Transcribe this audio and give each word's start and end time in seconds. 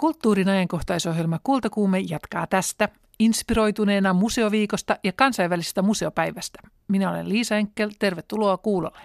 Kulttuurin 0.00 0.48
ajankohtaisohjelma 0.48 1.40
Kultakuume 1.42 1.98
jatkaa 1.98 2.46
tästä 2.46 2.88
inspiroituneena 3.18 4.12
museoviikosta 4.12 4.96
ja 5.04 5.12
kansainvälisestä 5.12 5.82
museopäivästä. 5.82 6.58
Minä 6.88 7.10
olen 7.10 7.28
Liisa 7.28 7.56
Enkel, 7.56 7.90
tervetuloa 7.98 8.56
kuulolle. 8.56 9.00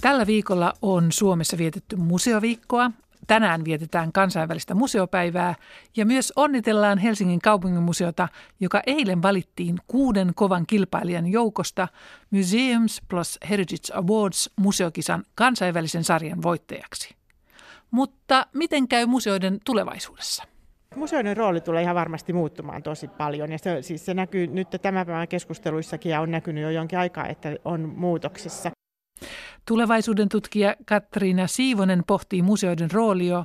Tällä 0.00 0.26
viikolla 0.26 0.72
on 0.82 1.12
Suomessa 1.12 1.58
vietetty 1.58 1.96
museoviikkoa. 1.96 2.90
Tänään 3.26 3.64
vietetään 3.64 4.12
kansainvälistä 4.12 4.74
museopäivää 4.74 5.54
ja 5.96 6.06
myös 6.06 6.32
onnitellaan 6.36 6.98
Helsingin 6.98 7.40
kaupunginmuseota, 7.40 8.28
joka 8.60 8.82
eilen 8.86 9.22
valittiin 9.22 9.76
kuuden 9.86 10.32
kovan 10.34 10.66
kilpailijan 10.66 11.26
joukosta 11.26 11.88
Museums 12.30 13.02
plus 13.08 13.38
Heritage 13.50 13.94
Awards 13.94 14.50
museokisan 14.56 15.24
kansainvälisen 15.34 16.04
sarjan 16.04 16.42
voittajaksi. 16.42 17.14
Mutta 17.90 18.46
miten 18.54 18.88
käy 18.88 19.06
museoiden 19.06 19.58
tulevaisuudessa? 19.64 20.44
Museoiden 20.96 21.36
rooli 21.36 21.60
tulee 21.60 21.82
ihan 21.82 21.94
varmasti 21.94 22.32
muuttumaan 22.32 22.82
tosi 22.82 23.08
paljon 23.08 23.52
ja 23.52 23.58
se, 23.58 23.82
siis 23.82 24.06
se 24.06 24.14
näkyy 24.14 24.46
nyt 24.46 24.68
tämän 24.82 25.06
päivän 25.06 25.28
keskusteluissakin 25.28 26.10
ja 26.10 26.20
on 26.20 26.30
näkynyt 26.30 26.62
jo 26.62 26.70
jonkin 26.70 26.98
aikaa, 26.98 27.26
että 27.26 27.56
on 27.64 27.80
muutoksissa. 27.96 28.70
Tulevaisuuden 29.66 30.28
tutkija 30.28 30.76
Katriina 30.86 31.46
Siivonen 31.46 32.02
pohtii 32.06 32.42
museoiden 32.42 32.90
roolia 32.90 33.44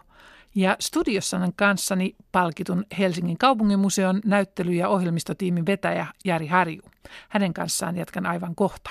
ja 0.55 0.75
studiossa 0.79 1.39
kanssani 1.55 2.15
palkitun 2.31 2.85
Helsingin 2.99 3.37
kaupunginmuseon 3.37 4.21
näyttely- 4.25 4.73
ja 4.73 4.89
ohjelmistotiimin 4.89 5.65
vetäjä 5.65 6.07
Jari 6.25 6.47
Harju. 6.47 6.81
Hänen 7.29 7.53
kanssaan 7.53 7.97
jatkan 7.97 8.25
aivan 8.25 8.55
kohta. 8.55 8.89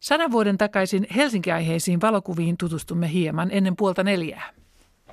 Sadan 0.00 0.30
vuoden 0.30 0.58
takaisin 0.58 1.06
Helsinki-aiheisiin 1.16 2.00
valokuviin 2.00 2.56
tutustumme 2.58 3.12
hieman 3.12 3.48
ennen 3.52 3.76
puolta 3.76 4.04
neljää. 4.04 4.50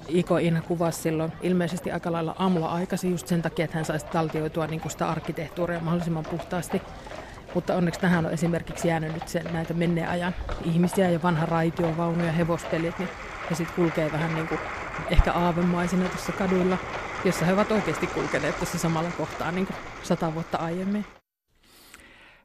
Iko 0.07 0.37
Ina 0.37 0.61
kuvasi 0.61 1.01
silloin 1.01 1.31
ilmeisesti 1.41 1.91
aika 1.91 2.11
lailla 2.11 2.35
aamulla 2.39 2.67
aikaisin 2.67 3.11
just 3.11 3.27
sen 3.27 3.41
takia, 3.41 3.65
että 3.65 3.77
hän 3.77 3.85
saisi 3.85 4.05
taltioitua 4.05 4.67
niin 4.67 4.81
sitä 4.87 5.09
arkkitehtuuria 5.09 5.79
mahdollisimman 5.79 6.25
puhtaasti. 6.31 6.81
Mutta 7.55 7.75
onneksi 7.75 7.99
tähän 7.99 8.25
on 8.25 8.31
esimerkiksi 8.31 8.87
jäänyt 8.87 9.13
nyt 9.13 9.27
sen, 9.27 9.45
näitä 9.53 9.73
menneen 9.73 10.09
ajan 10.09 10.35
ihmisiä 10.65 11.09
ja 11.09 11.21
vanha 11.21 11.45
raitiovaunu 11.45 12.25
ja 12.25 12.31
hevospelit, 12.31 12.99
niin 12.99 13.09
he 13.49 13.55
sitten 13.55 13.75
kulkee 13.75 14.11
vähän 14.11 14.35
niin 14.35 14.47
kuin 14.47 14.59
ehkä 15.09 15.33
aavemaisina 15.33 16.09
tuossa 16.09 16.31
kaduilla, 16.31 16.77
jossa 17.25 17.45
he 17.45 17.53
ovat 17.53 17.71
oikeasti 17.71 18.07
kulkeneet 18.07 18.57
tuossa 18.57 18.77
samalla 18.77 19.11
kohtaa 19.17 19.51
niin 19.51 19.67
kuin 19.67 19.77
sata 20.03 20.33
vuotta 20.33 20.57
aiemmin. 20.57 21.05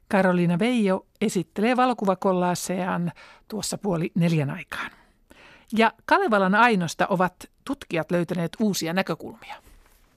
Karoliina 0.07 0.59
Veijo 0.59 1.05
esittelee 1.21 1.77
valokuvakollaaseaan 1.77 3.11
tuossa 3.47 3.77
puoli 3.77 4.11
neljän 4.15 4.49
aikaan. 4.49 4.91
Ja 5.77 5.93
Kalevalan 6.05 6.55
Ainosta 6.55 7.07
ovat 7.07 7.35
tutkijat 7.65 8.11
löytäneet 8.11 8.51
uusia 8.59 8.93
näkökulmia. 8.93 9.55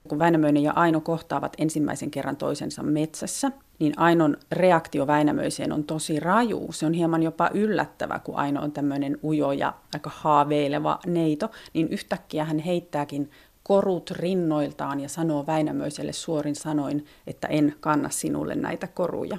Kun 0.09 0.19
Väinämöinen 0.19 0.63
ja 0.63 0.73
Aino 0.73 1.01
kohtaavat 1.01 1.53
ensimmäisen 1.59 2.11
kerran 2.11 2.37
toisensa 2.37 2.83
metsässä, 2.83 3.51
niin 3.79 3.99
Ainon 3.99 4.37
reaktio 4.53 5.07
Väinämöiseen 5.07 5.73
on 5.73 5.85
tosi 5.85 6.21
raju. 6.21 6.69
Se 6.73 6.87
on 6.87 6.93
hieman 6.93 7.23
jopa 7.23 7.51
yllättävä, 7.55 8.19
kun 8.19 8.37
Aino 8.37 8.63
on 8.63 8.73
tämmöinen 8.73 9.19
ujo 9.25 9.53
ja 9.53 9.75
aika 9.95 10.11
haaveileva 10.15 10.99
neito, 11.07 11.51
niin 11.73 11.89
yhtäkkiä 11.89 12.45
hän 12.45 12.59
heittääkin 12.59 13.31
korut 13.63 14.11
rinnoiltaan 14.11 15.01
ja 15.01 15.09
sanoo 15.09 15.47
Väinämöiselle 15.47 16.13
suorin 16.13 16.57
sanoin, 16.57 17.07
että 17.27 17.47
en 17.49 17.75
kanna 17.81 18.09
sinulle 18.09 18.55
näitä 18.55 18.87
koruja. 18.87 19.39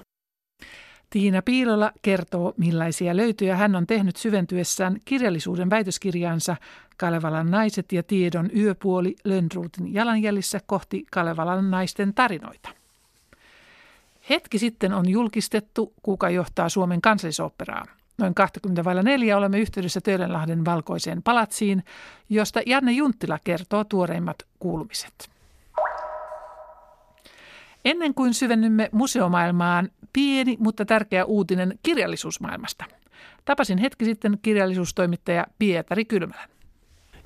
Tiina 1.10 1.42
Piilola 1.42 1.92
kertoo, 2.02 2.54
millaisia 2.58 3.18
löytöjä 3.18 3.56
hän 3.56 3.76
on 3.76 3.88
tehnyt 3.88 4.16
syventyessään 4.16 4.98
kirjallisuuden 5.06 5.70
väitöskirjaansa 5.70 6.56
Kalevalan 6.98 7.52
naiset 7.52 7.92
ja 7.92 8.04
tiedon 8.04 8.50
yöpuoli 8.56 9.16
Lönnruutin 9.24 9.94
jalanjäljissä 9.94 10.60
kohti 10.66 11.06
Kalevalan 11.12 11.72
naisten 11.72 12.14
tarinoita. 12.14 12.70
Hetki 14.30 14.60
sitten 14.60 14.94
on 14.94 15.10
julkistettu, 15.10 15.94
kuka 16.04 16.30
johtaa 16.30 16.70
Suomen 16.70 17.02
kansallisoperaa. 17.02 17.86
Noin 18.18 18.36
24 18.36 19.38
olemme 19.38 19.60
yhteydessä 19.60 20.02
Töölönlahden 20.02 20.66
valkoiseen 20.66 21.24
palatsiin, 21.24 21.84
josta 22.30 22.62
Janne 22.66 22.92
Junttila 22.92 23.40
kertoo 23.44 23.84
tuoreimmat 23.84 24.38
kuulumiset. 24.60 25.35
Ennen 27.86 28.14
kuin 28.14 28.34
syvennymme 28.34 28.90
museomaailmaan, 28.92 29.90
pieni, 30.14 30.58
mutta 30.60 30.86
tärkeä 30.86 31.26
uutinen 31.26 31.80
kirjallisuusmaailmasta. 31.84 32.86
Tapasin 33.46 33.78
hetki 33.78 34.06
sitten 34.06 34.40
kirjallisuustoimittaja 34.42 35.46
Pietari 35.60 36.06
Kylmälän. 36.06 36.50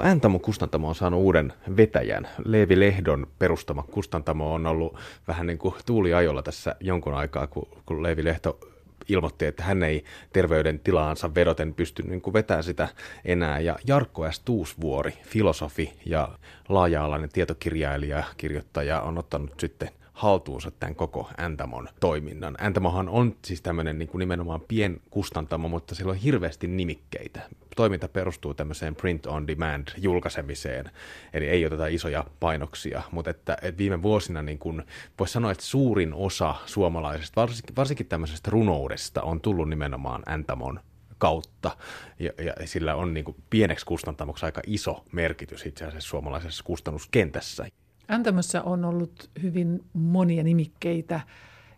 Äntamo 0.03 0.39
Kustantamo 0.39 0.87
on 0.87 0.95
saanut 0.95 1.21
uuden 1.21 1.53
vetäjän. 1.77 2.27
Leevi 2.45 2.79
Lehdon 2.79 3.27
perustama 3.39 3.83
Kustantamo 3.83 4.53
on 4.53 4.67
ollut 4.67 4.97
vähän 5.27 5.47
niin 5.47 5.57
kuin 5.57 5.75
tuuliajolla 5.85 6.43
tässä 6.43 6.75
jonkun 6.79 7.13
aikaa, 7.13 7.47
kun, 7.47 7.67
kun 7.85 8.03
Leevi 8.03 8.23
Lehto 8.23 8.59
ilmoitti, 9.07 9.45
että 9.45 9.63
hän 9.63 9.83
ei 9.83 10.03
terveyden 10.33 10.79
tilaansa 10.79 11.35
vedoten 11.35 11.73
pysty 11.73 12.03
niin 12.03 12.21
kuin 12.21 12.33
vetämään 12.33 12.63
sitä 12.63 12.87
enää. 13.25 13.59
Ja 13.59 13.75
Jarkko 13.87 14.31
S. 14.31 14.39
Tuusvuori, 14.39 15.13
filosofi 15.23 15.93
ja 16.05 16.29
laaja-alainen 16.69 17.29
tietokirjailija, 17.29 18.23
kirjoittaja, 18.37 19.01
on 19.01 19.17
ottanut 19.17 19.59
sitten 19.59 19.89
haltuunsa 20.19 20.71
tämän 20.71 20.95
koko 20.95 21.29
Antamon 21.37 21.89
toiminnan. 21.99 22.55
Antamohan 22.59 23.09
on 23.09 23.35
siis 23.45 23.61
tämmöinen 23.61 23.99
niin 23.99 24.09
kuin 24.09 24.19
nimenomaan 24.19 24.61
kustantamo, 25.09 25.67
mutta 25.67 25.95
sillä 25.95 26.11
on 26.11 26.17
hirveästi 26.17 26.67
nimikkeitä. 26.67 27.41
Toiminta 27.75 28.07
perustuu 28.07 28.53
tämmöiseen 28.53 28.95
print 28.95 29.25
on 29.25 29.47
demand 29.47 29.87
julkaisemiseen, 29.97 30.91
eli 31.33 31.47
ei 31.47 31.65
oteta 31.65 31.87
isoja 31.87 32.25
painoksia, 32.39 33.01
mutta 33.11 33.31
että, 33.31 33.57
että 33.61 33.77
viime 33.77 34.01
vuosina 34.01 34.41
niin 34.41 34.59
kuin 34.59 34.83
voisi 35.19 35.33
sanoa, 35.33 35.51
että 35.51 35.63
suurin 35.63 36.13
osa 36.13 36.55
suomalaisesta, 36.65 37.41
varsinkin, 37.41 37.75
varsinkin 37.75 38.05
tämmöisestä 38.05 38.51
runoudesta 38.51 39.21
on 39.21 39.41
tullut 39.41 39.69
nimenomaan 39.69 40.23
Antamon 40.25 40.79
kautta. 41.17 41.71
Ja, 42.19 42.31
ja 42.43 42.67
sillä 42.67 42.95
on 42.95 43.13
niin 43.13 43.25
kuin 43.25 43.37
pieneksi 43.49 43.85
kustantamoksi 43.85 44.45
aika 44.45 44.61
iso 44.67 45.05
merkitys 45.11 45.65
itse 45.65 45.85
asiassa 45.85 46.09
suomalaisessa 46.09 46.63
kustannuskentässä. 46.63 47.65
Antamossa 48.09 48.61
on 48.61 48.85
ollut 48.85 49.29
hyvin 49.41 49.83
monia 49.93 50.43
nimikkeitä 50.43 51.19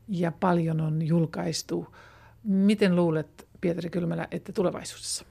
ja 0.08 0.32
paljon 0.32 0.82
on 0.82 1.08
julkaistu. 1.08 1.96
Miten 2.44 2.96
luulet, 2.96 3.48
Pietari 3.62 3.90
Kylmälä, 3.90 4.28
että 4.32 4.54
tulevaisuudessa? 4.54 5.26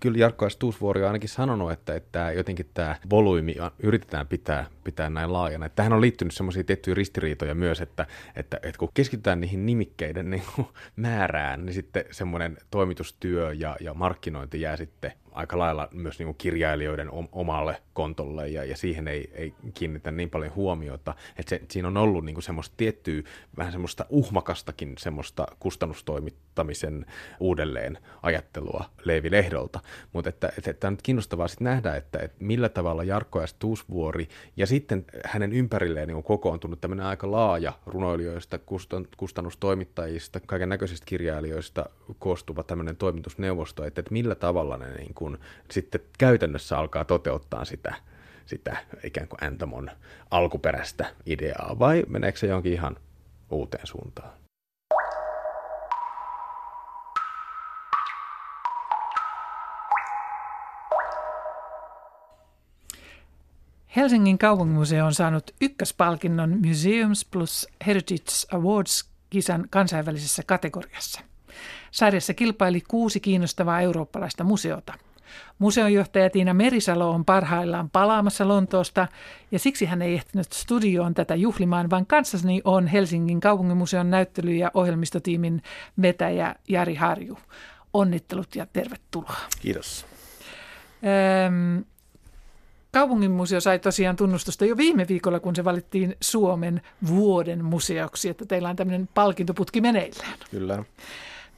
Kyllä 0.00 0.18
Jarkko 0.18 0.50
Stuusvuori 0.50 1.02
on 1.02 1.06
ainakin 1.06 1.28
sanonut, 1.28 1.72
että, 1.72 1.94
että 1.94 2.32
jotenkin 2.32 2.70
tämä 2.74 2.96
volyymi 3.10 3.56
yritetään 3.78 4.26
pitää, 4.26 4.66
pitää 4.84 5.10
näin 5.10 5.32
laajana. 5.32 5.66
Että 5.66 5.76
tähän 5.76 5.92
on 5.92 6.00
liittynyt 6.00 6.34
semmoisia 6.34 6.64
tiettyjä 6.64 6.94
ristiriitoja 6.94 7.54
myös, 7.54 7.80
että, 7.80 8.06
että, 8.36 8.56
että 8.62 8.78
kun 8.78 8.88
keskitytään 8.94 9.40
niihin 9.40 9.66
nimikkeiden 9.66 10.30
niin 10.30 10.42
määrään, 10.96 11.66
niin 11.66 11.74
sitten 11.74 12.04
semmoinen 12.10 12.58
toimitustyö 12.70 13.52
ja, 13.52 13.76
ja 13.80 13.94
markkinointi 13.94 14.60
jää 14.60 14.76
sitten 14.76 15.12
aika 15.32 15.58
lailla 15.58 15.88
myös 15.92 16.18
niin 16.18 16.26
kuin 16.26 16.36
kirjailijoiden 16.38 17.08
omalle 17.32 17.82
kontolle 17.92 18.48
ja, 18.48 18.64
ja 18.64 18.76
siihen 18.76 19.08
ei, 19.08 19.30
ei 19.34 19.54
kiinnitä 19.74 20.10
niin 20.10 20.30
paljon 20.30 20.54
huomiota. 20.54 21.14
Että 21.36 21.50
se, 21.50 21.60
siinä 21.70 21.88
on 21.88 21.96
ollut 21.96 22.24
niin 22.24 22.34
kuin 22.34 22.42
semmoista 22.42 22.74
tiettyä, 22.76 23.22
vähän 23.56 23.72
semmoista 23.72 24.06
uhmakastakin 24.08 24.94
semmoista 24.98 25.46
kustannustoimittamisen 25.60 27.06
uudelleen 27.40 27.98
ajattelua 28.22 28.84
Leevi 29.04 29.30
Lehdolta. 29.30 29.80
Mutta 30.12 30.28
että, 30.28 30.52
että, 30.58 30.70
että 30.70 30.86
on 30.86 30.92
nyt 30.92 31.02
kiinnostavaa 31.02 31.48
sitten 31.48 31.64
nähdä, 31.64 31.96
että, 31.96 32.18
että 32.18 32.36
millä 32.40 32.68
tavalla 32.68 33.04
Jarkko 33.04 33.40
ja 33.40 33.46
Tuusvuori 33.58 34.28
ja 34.56 34.66
sitten 34.66 35.04
hänen 35.24 35.52
ympärilleen 35.52 36.08
niin 36.08 36.16
on 36.16 36.22
kokoontunut 36.22 36.80
tämmöinen 36.80 37.06
aika 37.06 37.30
laaja 37.30 37.72
runoilijoista, 37.86 38.58
kustannustoimittajista, 39.16 40.40
kaiken 40.40 40.68
näköisistä 40.68 41.06
kirjailijoista 41.06 41.86
koostuva 42.18 42.62
tämmöinen 42.62 42.96
toimitusneuvosto, 42.96 43.84
että, 43.84 44.00
että 44.00 44.12
millä 44.12 44.34
tavalla 44.34 44.76
ne 44.76 44.94
niin 44.94 45.14
kun 45.22 45.38
sitten 45.70 46.00
käytännössä 46.18 46.78
alkaa 46.78 47.04
toteuttaa 47.04 47.64
sitä, 47.64 47.94
sitä 48.46 48.76
ikään 49.04 49.28
kuin 49.28 49.44
Antamon 49.44 49.90
alkuperäistä 50.30 51.14
ideaa, 51.26 51.76
vai 51.78 52.04
meneekö 52.08 52.38
se 52.38 52.46
jonkin 52.46 52.72
ihan 52.72 52.96
uuteen 53.50 53.86
suuntaan? 53.86 54.30
Helsingin 63.96 64.38
kaupungimuseo 64.38 65.06
on 65.06 65.14
saanut 65.14 65.50
ykköspalkinnon 65.60 66.60
Museums 66.66 67.24
plus 67.24 67.68
Heritage 67.86 68.32
Awards 68.52 69.10
kisan 69.30 69.66
kansainvälisessä 69.70 70.42
kategoriassa. 70.46 71.20
Sarjassa 71.90 72.34
kilpaili 72.34 72.80
kuusi 72.80 73.20
kiinnostavaa 73.20 73.80
eurooppalaista 73.80 74.44
museota. 74.44 74.94
Museonjohtaja 75.58 76.30
Tiina 76.30 76.54
Merisalo 76.54 77.10
on 77.10 77.24
parhaillaan 77.24 77.90
palaamassa 77.90 78.48
Lontoosta 78.48 79.08
ja 79.50 79.58
siksi 79.58 79.84
hän 79.84 80.02
ei 80.02 80.14
ehtinyt 80.14 80.52
studioon 80.52 81.14
tätä 81.14 81.34
juhlimaan, 81.34 81.90
vaan 81.90 82.06
kanssani 82.06 82.60
on 82.64 82.86
Helsingin 82.86 83.40
kaupunginmuseon 83.40 84.10
näyttely- 84.10 84.56
ja 84.58 84.70
ohjelmistotiimin 84.74 85.62
vetäjä 86.02 86.54
Jari 86.68 86.94
Harju. 86.94 87.38
Onnittelut 87.92 88.56
ja 88.56 88.66
tervetuloa. 88.66 89.36
Kiitos. 89.60 90.06
Öm, 91.46 91.84
Kaupunginmuseo 92.92 93.60
sai 93.60 93.78
tosiaan 93.78 94.16
tunnustusta 94.16 94.64
jo 94.64 94.76
viime 94.76 95.08
viikolla, 95.08 95.40
kun 95.40 95.56
se 95.56 95.64
valittiin 95.64 96.16
Suomen 96.20 96.82
vuoden 97.08 97.64
museoksi, 97.64 98.28
että 98.28 98.46
teillä 98.46 98.68
on 98.68 98.76
tämmöinen 98.76 99.08
palkintoputki 99.14 99.80
meneillään. 99.80 100.38
Kyllä. 100.50 100.84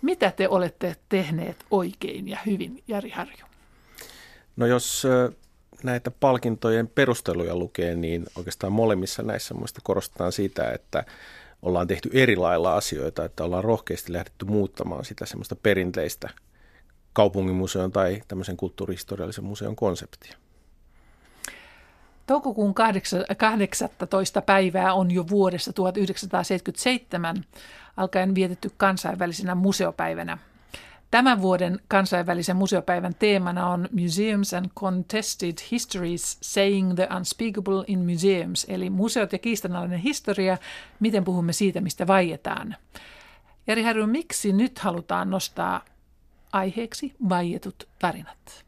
Mitä 0.02 0.30
te 0.30 0.48
olette 0.48 0.96
tehneet 1.08 1.64
oikein 1.70 2.28
ja 2.28 2.38
hyvin, 2.46 2.82
Jari 2.88 3.10
Harju? 3.10 3.44
No 4.56 4.66
jos 4.66 5.06
näitä 5.82 6.10
palkintojen 6.10 6.88
perusteluja 6.88 7.56
lukee, 7.56 7.94
niin 7.94 8.26
oikeastaan 8.36 8.72
molemmissa 8.72 9.22
näissä 9.22 9.54
muista 9.54 9.80
korostetaan 9.84 10.32
sitä, 10.32 10.70
että 10.70 11.04
ollaan 11.62 11.86
tehty 11.86 12.10
eri 12.12 12.36
lailla 12.36 12.74
asioita, 12.74 13.24
että 13.24 13.44
ollaan 13.44 13.64
rohkeasti 13.64 14.12
lähdetty 14.12 14.44
muuttamaan 14.44 15.04
sitä 15.04 15.26
semmoista 15.26 15.56
perinteistä 15.56 16.30
kaupunginmuseon 17.12 17.92
tai 17.92 18.22
tämmöisen 18.28 18.56
kulttuurihistoriallisen 18.56 19.44
museon 19.44 19.76
konseptia. 19.76 20.36
Toukokuun 22.26 22.74
18. 22.74 24.42
päivää 24.42 24.94
on 24.94 25.10
jo 25.10 25.28
vuodessa 25.28 25.72
1977 25.72 27.44
alkaen 27.96 28.34
vietetty 28.34 28.70
kansainvälisenä 28.76 29.54
museopäivänä. 29.54 30.38
Tämän 31.14 31.42
vuoden 31.42 31.80
kansainvälisen 31.88 32.56
museopäivän 32.56 33.14
teemana 33.18 33.68
on 33.68 33.88
Museums 33.92 34.54
and 34.54 34.66
Contested 34.78 35.54
Histories 35.70 36.38
Saying 36.40 36.94
the 36.94 37.08
Unspeakable 37.16 37.84
in 37.86 37.98
Museums, 37.98 38.66
eli 38.68 38.90
museot 38.90 39.32
ja 39.32 39.38
kiistanalainen 39.38 39.98
historia, 39.98 40.58
miten 41.00 41.24
puhumme 41.24 41.52
siitä, 41.52 41.80
mistä 41.80 42.06
vaietaan. 42.06 42.76
Jari 43.66 43.82
Harju, 43.82 44.06
miksi 44.06 44.52
nyt 44.52 44.78
halutaan 44.78 45.30
nostaa 45.30 45.84
aiheeksi 46.52 47.14
vaietut 47.28 47.88
tarinat? 47.98 48.64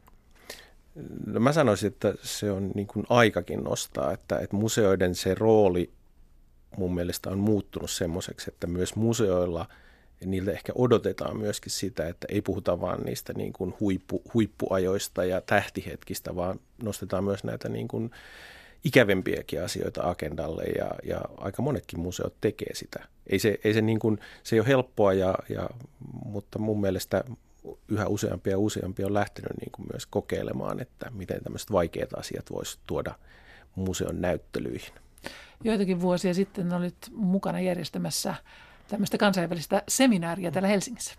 No 1.25 1.39
mä 1.39 1.51
sanoisin, 1.51 1.87
että 1.87 2.13
se 2.21 2.51
on 2.51 2.71
niin 2.75 2.87
kuin 2.87 3.05
aikakin 3.09 3.63
nostaa, 3.63 4.11
että, 4.11 4.39
että 4.39 4.55
museoiden 4.55 5.15
se 5.15 5.35
rooli 5.35 5.91
mun 6.77 6.95
mielestä 6.95 7.29
on 7.29 7.39
muuttunut 7.39 7.91
semmoiseksi, 7.91 8.51
että 8.53 8.67
myös 8.67 8.95
museoilla 8.95 9.65
niiltä 10.25 10.51
ehkä 10.51 10.73
odotetaan 10.75 11.37
myöskin 11.37 11.71
sitä, 11.71 12.07
että 12.07 12.27
ei 12.29 12.41
puhuta 12.41 12.81
vaan 12.81 13.01
niistä 13.01 13.33
niin 13.33 13.53
kuin 13.53 13.73
huippu, 13.79 14.21
huippuajoista 14.33 15.25
ja 15.25 15.41
tähtihetkistä, 15.41 16.35
vaan 16.35 16.59
nostetaan 16.83 17.23
myös 17.23 17.43
näitä 17.43 17.69
niin 17.69 17.87
kuin 17.87 18.11
ikävempiäkin 18.83 19.63
asioita 19.63 20.09
agendalle 20.09 20.63
ja, 20.63 20.91
ja 21.03 21.21
aika 21.37 21.61
monetkin 21.61 21.99
museot 21.99 22.33
tekee 22.41 22.75
sitä. 22.75 23.05
Ei 23.27 23.39
se, 23.39 23.59
ei 23.63 23.73
se, 23.73 23.81
niin 23.81 23.99
kuin, 23.99 24.19
se 24.43 24.55
ei 24.55 24.59
ole 24.59 24.67
helppoa, 24.67 25.13
ja, 25.13 25.35
ja, 25.49 25.69
mutta 26.25 26.59
mun 26.59 26.81
mielestä 26.81 27.23
yhä 27.87 28.07
useampia 28.07 28.53
ja 28.53 28.57
useampia 28.59 29.05
on 29.05 29.13
lähtenyt 29.13 29.51
niin 29.59 29.71
kuin 29.71 29.87
myös 29.91 30.05
kokeilemaan, 30.05 30.81
että 30.81 31.09
miten 31.09 31.43
tämmöiset 31.43 31.71
vaikeat 31.71 32.13
asiat 32.13 32.51
voisi 32.51 32.79
tuoda 32.87 33.15
museon 33.75 34.21
näyttelyihin. 34.21 34.93
Joitakin 35.63 36.01
vuosia 36.01 36.33
sitten 36.33 36.73
olit 36.73 36.97
mukana 37.11 37.59
järjestämässä 37.59 38.35
tämmöistä 38.87 39.17
kansainvälistä 39.17 39.83
seminaaria 39.87 40.51
täällä 40.51 40.67
Helsingissä. 40.67 41.13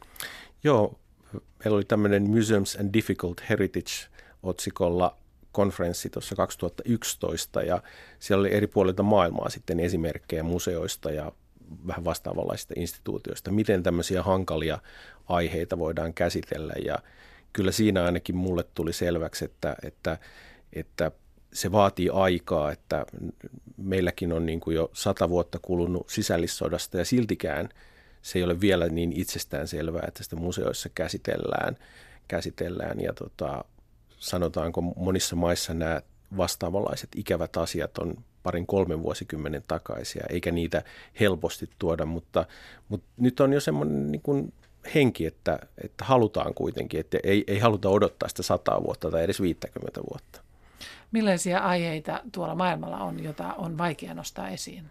Joo, 0.65 0.99
meillä 1.33 1.77
oli 1.77 1.85
tämmöinen 1.85 2.31
Museums 2.31 2.77
and 2.77 2.93
Difficult 2.93 3.41
Heritage-otsikolla 3.49 5.17
konferenssi 5.53 6.11
tuossa 6.11 6.35
2011 6.37 7.63
ja 7.63 7.83
siellä 8.19 8.41
oli 8.41 8.55
eri 8.55 8.67
puolilta 8.67 9.03
maailmaa 9.03 9.49
sitten 9.51 9.81
esimerkkejä 9.81 10.43
museoista 10.43 11.11
ja 11.11 11.33
vähän 11.87 12.05
vastaavanlaisista 12.05 12.75
instituutioista, 12.77 13.51
miten 13.51 13.83
tämmöisiä 13.83 14.23
hankalia 14.23 14.79
aiheita 15.29 15.79
voidaan 15.79 16.15
käsitellä 16.15 16.75
ja 16.85 16.99
kyllä 17.53 17.73
siinä 17.73 18.05
ainakin 18.05 18.37
mulle 18.37 18.65
tuli 18.75 18.93
selväksi, 18.93 19.45
että, 19.45 19.77
että, 19.83 20.19
että 20.73 21.11
se 21.59 21.73
vaatii 21.73 22.11
aikaa, 22.13 22.73
että 22.73 23.07
meilläkin 23.77 24.33
on 24.33 24.47
niin 24.47 24.61
kuin 24.61 24.75
jo 24.75 24.91
sata 24.93 25.29
vuotta 25.29 25.59
kulunut 25.63 26.09
sisällissodasta 26.09 26.99
ja 26.99 27.05
siltikään 27.05 27.69
se 28.23 28.39
ei 28.39 28.43
ole 28.43 28.61
vielä 28.61 28.89
niin 28.89 29.13
itsestään 29.13 29.69
selvää, 29.69 30.05
että 30.09 30.25
sitä 30.25 30.37
museoissa 30.37 30.89
käsitellään, 30.95 31.77
käsitellään 32.29 33.01
ja 33.01 33.13
tota, 33.13 33.65
sanotaanko 34.19 34.81
monissa 34.81 35.37
maissa 35.37 35.75
nämä 35.75 36.03
vastaavanlaiset 36.37 37.09
ikävät 37.17 37.57
asiat 37.57 37.99
on 37.99 38.15
parin 38.43 38.67
kolmen 38.67 39.03
vuosikymmenen 39.03 39.63
takaisia, 39.69 40.25
eikä 40.31 40.51
niitä 40.51 40.83
helposti 41.21 41.71
tuoda, 41.79 42.07
mutta, 42.07 42.47
mutta 42.89 43.09
nyt 43.17 43.41
on 43.41 43.53
jo 43.53 43.61
semmoinen 43.61 44.13
niin 44.13 44.23
kuin 44.23 44.53
henki, 44.95 45.27
että, 45.27 45.59
että 45.85 46.05
halutaan 46.05 46.55
kuitenkin, 46.55 47.01
että 47.01 47.19
ei, 47.23 47.45
ei 47.47 47.59
haluta 47.59 47.89
odottaa 47.89 48.29
sitä 48.29 48.43
sataa 48.43 48.83
vuotta 48.83 49.11
tai 49.11 49.25
edes 49.25 49.41
50 49.41 50.01
vuotta. 50.11 50.48
Millaisia 51.13 51.59
aiheita 51.59 52.21
tuolla 52.33 52.55
maailmalla 52.55 52.99
on, 52.99 53.25
jota 53.25 53.55
on 53.55 53.79
vaikea 53.79 54.15
nostaa 54.15 54.49
esiin? 54.49 54.85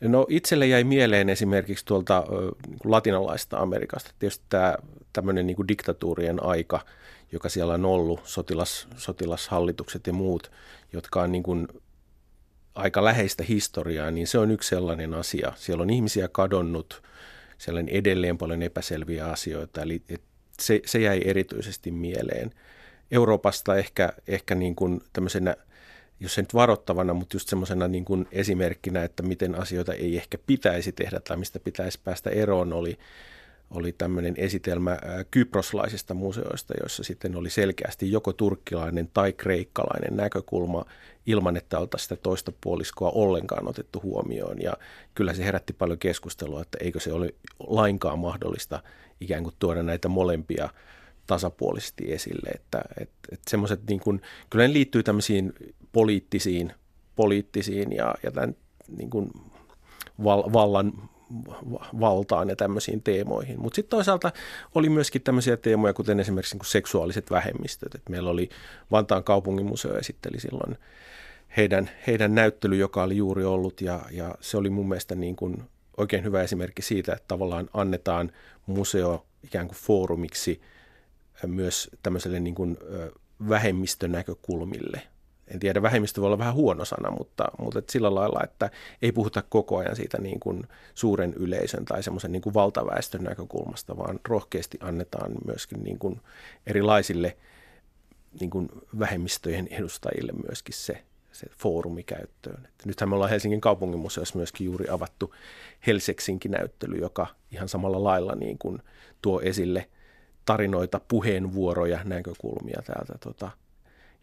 No 0.00 0.26
itselle 0.28 0.66
jäi 0.66 0.84
mieleen 0.84 1.28
esimerkiksi 1.28 1.84
tuolta 1.84 2.24
niin 2.66 2.78
latinalaista 2.84 3.58
Amerikasta. 3.58 4.10
Tietysti 4.18 4.44
tämä 4.48 4.76
tämmöinen 5.12 5.46
niin 5.46 5.56
kuin 5.56 5.68
diktatuurien 5.68 6.42
aika, 6.42 6.80
joka 7.32 7.48
siellä 7.48 7.74
on 7.74 7.84
ollut, 7.84 8.20
sotilas, 8.24 8.88
sotilashallitukset 8.96 10.06
ja 10.06 10.12
muut, 10.12 10.50
jotka 10.92 11.22
on 11.22 11.32
niin 11.32 11.42
kuin 11.42 11.68
aika 12.74 13.04
läheistä 13.04 13.44
historiaa, 13.48 14.10
niin 14.10 14.26
se 14.26 14.38
on 14.38 14.50
yksi 14.50 14.68
sellainen 14.68 15.14
asia. 15.14 15.52
Siellä 15.56 15.82
on 15.82 15.90
ihmisiä 15.90 16.28
kadonnut, 16.28 17.02
siellä 17.58 17.78
on 17.80 17.88
edelleen 17.88 18.38
paljon 18.38 18.62
epäselviä 18.62 19.26
asioita, 19.26 19.82
eli 19.82 20.02
se, 20.60 20.80
se 20.86 20.98
jäi 20.98 21.22
erityisesti 21.24 21.90
mieleen. 21.90 22.50
Euroopasta 23.10 23.76
ehkä, 23.76 24.12
ehkä 24.26 24.54
niin 24.54 24.74
kuin 24.74 25.00
tämmöisenä, 25.12 25.56
jos 26.20 26.34
se 26.34 26.42
nyt 26.42 26.54
varoittavana, 26.54 27.14
mutta 27.14 27.36
just 27.36 27.48
semmoisena 27.48 27.88
niin 27.88 28.04
kuin 28.04 28.28
esimerkkinä, 28.32 29.04
että 29.04 29.22
miten 29.22 29.54
asioita 29.54 29.94
ei 29.94 30.16
ehkä 30.16 30.38
pitäisi 30.46 30.92
tehdä 30.92 31.20
tai 31.20 31.36
mistä 31.36 31.60
pitäisi 31.60 32.00
päästä 32.04 32.30
eroon, 32.30 32.72
oli 32.72 32.98
oli 33.70 33.92
tämmöinen 33.92 34.34
esitelmä 34.36 34.98
kyproslaisista 35.30 36.14
museoista, 36.14 36.74
joissa 36.80 37.04
sitten 37.04 37.36
oli 37.36 37.50
selkeästi 37.50 38.12
joko 38.12 38.32
turkkilainen 38.32 39.10
tai 39.14 39.32
kreikkalainen 39.32 40.16
näkökulma 40.16 40.84
ilman, 41.26 41.56
että 41.56 41.78
oltaisiin 41.78 42.08
sitä 42.08 42.22
toista 42.22 42.52
puoliskoa 42.60 43.10
ollenkaan 43.10 43.68
otettu 43.68 44.00
huomioon. 44.02 44.62
Ja 44.62 44.72
kyllä 45.14 45.34
se 45.34 45.44
herätti 45.44 45.72
paljon 45.72 45.98
keskustelua, 45.98 46.62
että 46.62 46.78
eikö 46.80 47.00
se 47.00 47.12
ole 47.12 47.34
lainkaan 47.60 48.18
mahdollista 48.18 48.82
ikään 49.20 49.42
kuin 49.42 49.54
tuoda 49.58 49.82
näitä 49.82 50.08
molempia 50.08 50.68
tasapuolisesti 51.28 52.12
esille. 52.12 52.50
Että, 52.54 52.82
että, 53.00 53.28
että 53.32 53.50
semmoiset 53.50 53.80
niin 53.88 54.00
kuin, 54.00 54.22
kyllä 54.50 54.66
ne 54.66 54.72
liittyy 54.72 55.02
tämmöisiin 55.02 55.52
poliittisiin, 55.92 56.72
poliittisiin 57.16 57.92
ja, 57.92 58.14
ja 58.22 58.30
tämän 58.30 58.56
niin 58.96 59.10
kuin 59.10 59.30
val, 60.24 60.52
vallan 60.52 60.92
valtaan 62.00 62.48
ja 62.48 62.56
tämmöisiin 62.56 63.02
teemoihin. 63.02 63.60
Mutta 63.60 63.76
sitten 63.76 63.90
toisaalta 63.90 64.32
oli 64.74 64.88
myöskin 64.88 65.22
tämmöisiä 65.22 65.56
teemoja, 65.56 65.94
kuten 65.94 66.20
esimerkiksi 66.20 66.56
niin 66.56 66.66
seksuaaliset 66.66 67.30
vähemmistöt. 67.30 67.94
Et 67.94 68.08
meillä 68.08 68.30
oli 68.30 68.48
Vantaan 68.90 69.24
kaupunginmuseo 69.24 69.98
esitteli 69.98 70.40
silloin 70.40 70.78
heidän, 71.56 71.90
heidän 72.06 72.34
näyttely, 72.34 72.76
joka 72.76 73.02
oli 73.02 73.16
juuri 73.16 73.44
ollut, 73.44 73.80
ja, 73.80 74.00
ja 74.10 74.34
se 74.40 74.56
oli 74.56 74.70
mun 74.70 74.88
mielestä 74.88 75.14
niin 75.14 75.36
kuin 75.36 75.62
oikein 75.96 76.24
hyvä 76.24 76.42
esimerkki 76.42 76.82
siitä, 76.82 77.12
että 77.12 77.24
tavallaan 77.28 77.68
annetaan 77.74 78.32
museo 78.66 79.26
ikään 79.44 79.66
kuin 79.66 79.78
foorumiksi 79.78 80.60
myös 81.46 81.90
tämmöiselle 82.02 82.40
niin 82.40 82.54
kuin 82.54 82.76
vähemmistönäkökulmille– 83.48 85.02
en 85.50 85.58
tiedä, 85.60 85.82
vähemmistö 85.82 86.20
voi 86.20 86.26
olla 86.26 86.38
vähän 86.38 86.54
huono 86.54 86.84
sana, 86.84 87.10
mutta, 87.10 87.44
mutta 87.58 87.78
et 87.78 87.88
sillä 87.88 88.14
lailla, 88.14 88.40
että 88.44 88.70
ei 89.02 89.12
puhuta 89.12 89.42
koko 89.48 89.78
ajan 89.78 89.96
siitä 89.96 90.18
niin 90.20 90.40
kuin 90.40 90.62
suuren 90.94 91.34
yleisön 91.34 91.84
tai 91.84 92.02
semmoisen 92.02 92.32
niin 92.32 92.54
valtaväestön 92.54 93.24
näkökulmasta, 93.24 93.96
vaan 93.96 94.20
rohkeasti 94.28 94.78
annetaan 94.80 95.32
myöskin 95.46 95.82
niin 95.82 95.98
kuin 95.98 96.20
erilaisille 96.66 97.36
niin 98.40 98.50
kuin 98.50 98.68
vähemmistöjen 98.98 99.68
edustajille 99.70 100.32
myöskin 100.32 100.74
se, 100.74 101.04
se 101.32 101.46
foorumi 101.58 102.02
käyttöön. 102.02 102.68
Et 102.78 102.86
nythän 102.86 103.08
me 103.08 103.14
ollaan 103.14 103.30
Helsingin 103.30 103.60
kaupunginmuseossa 103.60 104.36
myöskin 104.36 104.64
juuri 104.64 104.88
avattu 104.88 105.34
Helseksinkin 105.86 106.50
näyttely, 106.50 106.96
joka 106.96 107.26
ihan 107.50 107.68
samalla 107.68 108.04
lailla 108.04 108.34
niin 108.34 108.58
kuin 108.58 108.82
tuo 109.22 109.40
esille 109.40 109.88
tarinoita, 110.48 111.00
puheenvuoroja, 111.08 111.98
näkökulmia 112.04 112.82
täältä 112.86 113.18
tota, 113.20 113.50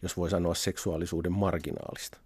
jos 0.02 0.16
voi 0.16 0.30
sanoa 0.30 0.54
seksuaalisuuden 0.54 1.32
marginaalista. 1.32 2.18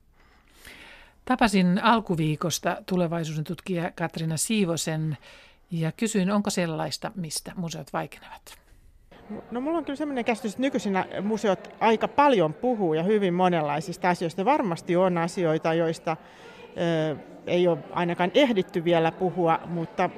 Tapasin 1.25 1.85
alkuviikosta 1.85 2.76
tulevaisuuden 2.87 3.45
tutkija 3.45 3.92
Katrina 3.95 4.37
Siivosen 4.37 5.16
ja 5.71 5.92
kysyin, 5.92 6.30
onko 6.30 6.50
sellaista, 6.50 7.12
mistä 7.14 7.52
museot 7.57 7.92
vaikenevat. 7.92 8.59
No 9.50 9.61
mulla 9.61 9.78
on 9.78 9.85
kyllä 9.85 9.97
sellainen 9.97 10.25
käsitys, 10.25 10.52
että 10.52 10.62
nykyisinä 10.62 11.07
museot 11.23 11.69
aika 11.80 12.09
paljon 12.09 12.54
puhuu 12.54 12.95
ja 12.95 13.02
hyvin 13.02 13.35
monenlaisista 13.35 14.11
asioista. 14.11 14.45
Varmasti 14.45 14.97
on 14.97 15.19
asioita, 15.19 15.75
joista 15.75 16.16
ö, 17.11 17.16
ei 17.47 17.69
ole 17.69 17.78
ainakaan 17.92 18.30
ehditty 18.35 18.85
vielä 18.85 19.12
puhua, 19.12 19.61
mutta 19.66 20.11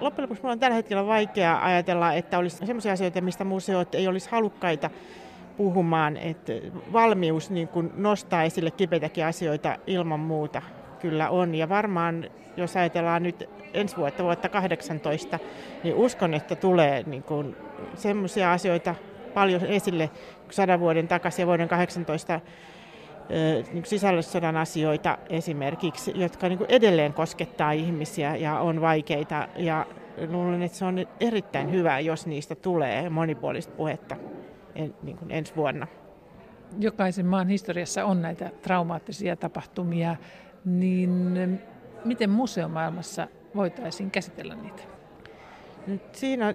loppujen 0.00 0.24
lopuksi 0.24 0.42
minulla 0.42 0.52
on 0.52 0.58
tällä 0.58 0.74
hetkellä 0.74 1.06
vaikea 1.06 1.64
ajatella, 1.64 2.12
että 2.12 2.38
olisi 2.38 2.56
sellaisia 2.56 2.92
asioita, 2.92 3.20
mistä 3.20 3.44
museot 3.44 3.94
ei 3.94 4.08
olisi 4.08 4.30
halukkaita 4.30 4.90
puhumaan. 5.56 6.16
Että 6.16 6.52
valmius 6.92 7.50
niin 7.50 7.68
kuin 7.68 7.92
nostaa 7.96 8.42
esille 8.42 8.70
kipeitäkin 8.70 9.24
asioita 9.24 9.76
ilman 9.86 10.20
muuta 10.20 10.62
kyllä 11.00 11.30
on. 11.30 11.54
Ja 11.54 11.68
varmaan, 11.68 12.30
jos 12.56 12.76
ajatellaan 12.76 13.22
nyt 13.22 13.48
ensi 13.74 13.96
vuotta, 13.96 14.24
vuotta 14.24 14.48
18, 14.48 15.38
niin 15.84 15.94
uskon, 15.94 16.34
että 16.34 16.56
tulee 16.56 17.02
niin 17.06 17.22
kuin 17.22 17.56
sellaisia 17.94 18.52
asioita 18.52 18.94
paljon 19.34 19.66
esille 19.66 20.10
sadan 20.50 20.80
vuoden 20.80 21.08
takaisin 21.08 21.42
ja 21.42 21.46
vuoden 21.46 21.68
18 21.68 22.32
niin 22.32 22.77
sisällissodan 23.84 24.56
asioita 24.56 25.18
esimerkiksi, 25.28 26.12
jotka 26.14 26.48
niin 26.48 26.58
kuin 26.58 26.70
edelleen 26.70 27.14
koskettaa 27.14 27.72
ihmisiä 27.72 28.36
ja 28.36 28.58
on 28.60 28.80
vaikeita. 28.80 29.48
Ja 29.56 29.86
luulen, 30.28 30.62
että 30.62 30.78
se 30.78 30.84
on 30.84 31.06
erittäin 31.20 31.72
hyvä, 31.72 32.00
jos 32.00 32.26
niistä 32.26 32.54
tulee 32.54 33.10
monipuolista 33.10 33.72
puhetta 33.76 34.16
niin 35.02 35.16
kuin 35.16 35.30
ensi 35.30 35.56
vuonna. 35.56 35.86
Jokaisen 36.78 37.26
maan 37.26 37.48
historiassa 37.48 38.04
on 38.04 38.22
näitä 38.22 38.50
traumaattisia 38.62 39.36
tapahtumia, 39.36 40.16
niin 40.64 41.60
miten 42.04 42.30
museomaailmassa 42.30 43.28
voitaisiin 43.54 44.10
käsitellä 44.10 44.54
niitä? 44.54 44.82
Nyt 45.86 46.14
siinä 46.14 46.54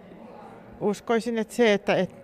uskoisin, 0.79 1.37
että 1.37 1.53
se, 1.53 1.73
että, 1.73 1.95
että 1.95 2.15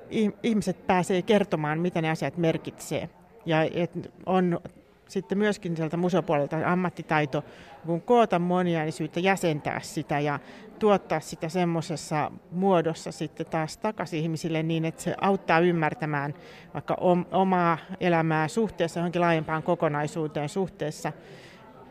ihmiset 0.43 0.87
pääsee 0.87 1.21
kertomaan, 1.21 1.79
mitä 1.79 2.01
ne 2.01 2.09
asiat 2.09 2.37
merkitsee. 2.37 3.09
Ja 3.45 3.61
että 3.61 4.09
on 4.25 4.59
sitten 5.07 5.37
myöskin 5.37 5.77
sieltä 5.77 5.97
museopuolelta 5.97 6.57
ammattitaito, 6.65 7.43
kun 7.85 8.01
koota 8.01 8.39
moniäänisyyttä, 8.39 9.19
jäsentää 9.19 9.79
sitä 9.79 10.19
ja 10.19 10.39
tuottaa 10.79 11.19
sitä 11.19 11.49
semmoisessa 11.49 12.31
muodossa 12.51 13.11
sitten 13.11 13.45
taas 13.45 13.77
takaisin 13.77 14.19
ihmisille 14.19 14.63
niin, 14.63 14.85
että 14.85 15.01
se 15.01 15.15
auttaa 15.21 15.59
ymmärtämään 15.59 16.33
vaikka 16.73 16.97
omaa 17.31 17.77
elämää 17.99 18.47
suhteessa 18.47 18.99
johonkin 18.99 19.21
laajempaan 19.21 19.63
kokonaisuuteen, 19.63 20.49
suhteessa 20.49 21.13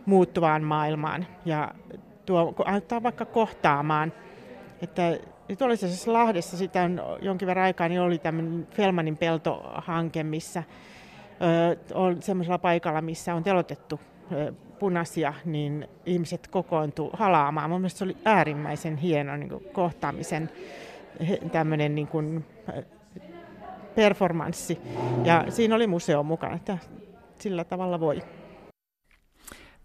muuttuvaan 0.06 0.62
maailmaan 0.62 1.26
ja 1.44 1.74
tuo, 2.26 2.54
auttaa 2.64 3.02
vaikka 3.02 3.24
kohtaamaan. 3.24 4.12
Että 4.82 5.18
nyt 5.48 5.62
oli 5.62 5.76
se 5.76 6.10
Lahdessa 6.10 6.56
sitä 6.56 6.82
on 6.82 7.00
jonkin 7.22 7.46
verran 7.46 7.64
aikaa, 7.64 7.88
niin 7.88 8.00
oli 8.00 8.18
tämmöinen 8.18 8.66
Felmanin 8.70 9.16
peltohanke, 9.16 10.22
missä 10.22 10.62
on 11.94 12.22
semmoisella 12.22 12.58
paikalla, 12.58 13.00
missä 13.00 13.34
on 13.34 13.42
telotettu 13.42 14.00
punaisia, 14.78 15.34
niin 15.44 15.88
ihmiset 16.06 16.48
kokoontu 16.48 17.10
halaamaan. 17.12 17.70
Mun 17.70 17.80
mielestä 17.80 17.98
se 17.98 18.04
oli 18.04 18.16
äärimmäisen 18.24 18.96
hieno 18.96 19.36
niin 19.36 19.48
kuin 19.48 19.64
kohtaamisen 19.72 20.50
tämmöinen 21.52 21.94
niin 21.94 22.06
kuin, 22.06 22.44
performanssi. 23.94 24.78
Ja 25.24 25.44
siinä 25.48 25.74
oli 25.74 25.86
museo 25.86 26.22
mukana, 26.22 26.54
että 26.54 26.78
sillä 27.38 27.64
tavalla 27.64 28.00
voi. 28.00 28.22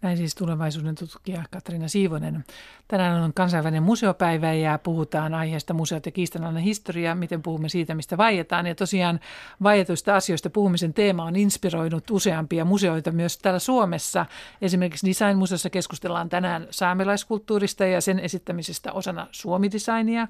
Näin 0.04 0.16
siis 0.16 0.34
tulevaisuuden 0.34 0.94
tutkija 0.94 1.44
Katriina 1.50 1.88
Siivonen. 1.88 2.44
Tänään 2.88 3.22
on 3.22 3.34
kansainvälinen 3.34 3.82
museopäivä 3.82 4.52
ja 4.52 4.78
puhutaan 4.78 5.34
aiheesta 5.34 5.74
museot 5.74 6.06
ja 6.06 6.12
kiistanalainen 6.12 6.62
historia, 6.62 7.14
miten 7.14 7.42
puhumme 7.42 7.68
siitä, 7.68 7.94
mistä 7.94 8.16
vaietaan. 8.16 8.66
Ja 8.66 8.74
tosiaan 8.74 9.20
vaietuista 9.62 10.16
asioista 10.16 10.50
puhumisen 10.50 10.94
teema 10.94 11.24
on 11.24 11.36
inspiroinut 11.36 12.10
useampia 12.10 12.64
museoita 12.64 13.12
myös 13.12 13.38
täällä 13.38 13.58
Suomessa. 13.58 14.26
Esimerkiksi 14.62 15.06
Design-museossa 15.06 15.70
keskustellaan 15.70 16.28
tänään 16.28 16.66
saamelaiskulttuurista 16.70 17.86
ja 17.86 18.00
sen 18.00 18.18
esittämisestä 18.18 18.92
osana 18.92 19.26
suomidesignia. 19.30 20.28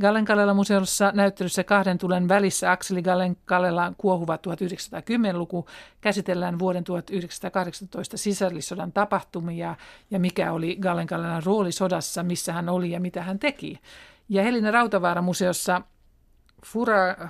Gallen 0.00 0.56
museossa 0.56 1.12
näyttelyssä 1.14 1.64
kahden 1.64 1.98
tulen 1.98 2.28
välissä 2.28 2.70
Akseli 2.70 3.02
Gallen 3.02 3.36
kuohuva 3.96 4.36
1910-luku 4.36 5.66
käsitellään 6.00 6.58
vuoden 6.58 6.84
1918 6.84 8.16
sisällissodan 8.16 8.92
tapahtumia 8.92 9.76
ja 10.10 10.18
mikä 10.18 10.52
oli 10.52 10.76
Gallen 10.76 11.08
rooli 11.44 11.72
sodassa, 11.72 12.22
missä 12.22 12.52
hän 12.52 12.68
oli 12.68 12.90
ja 12.90 13.00
mitä 13.00 13.22
hän 13.22 13.38
teki. 13.38 13.80
Ja 14.28 14.42
Helina 14.42 14.70
Rautavaara-museossa 14.70 15.82
Fura, 16.66 17.28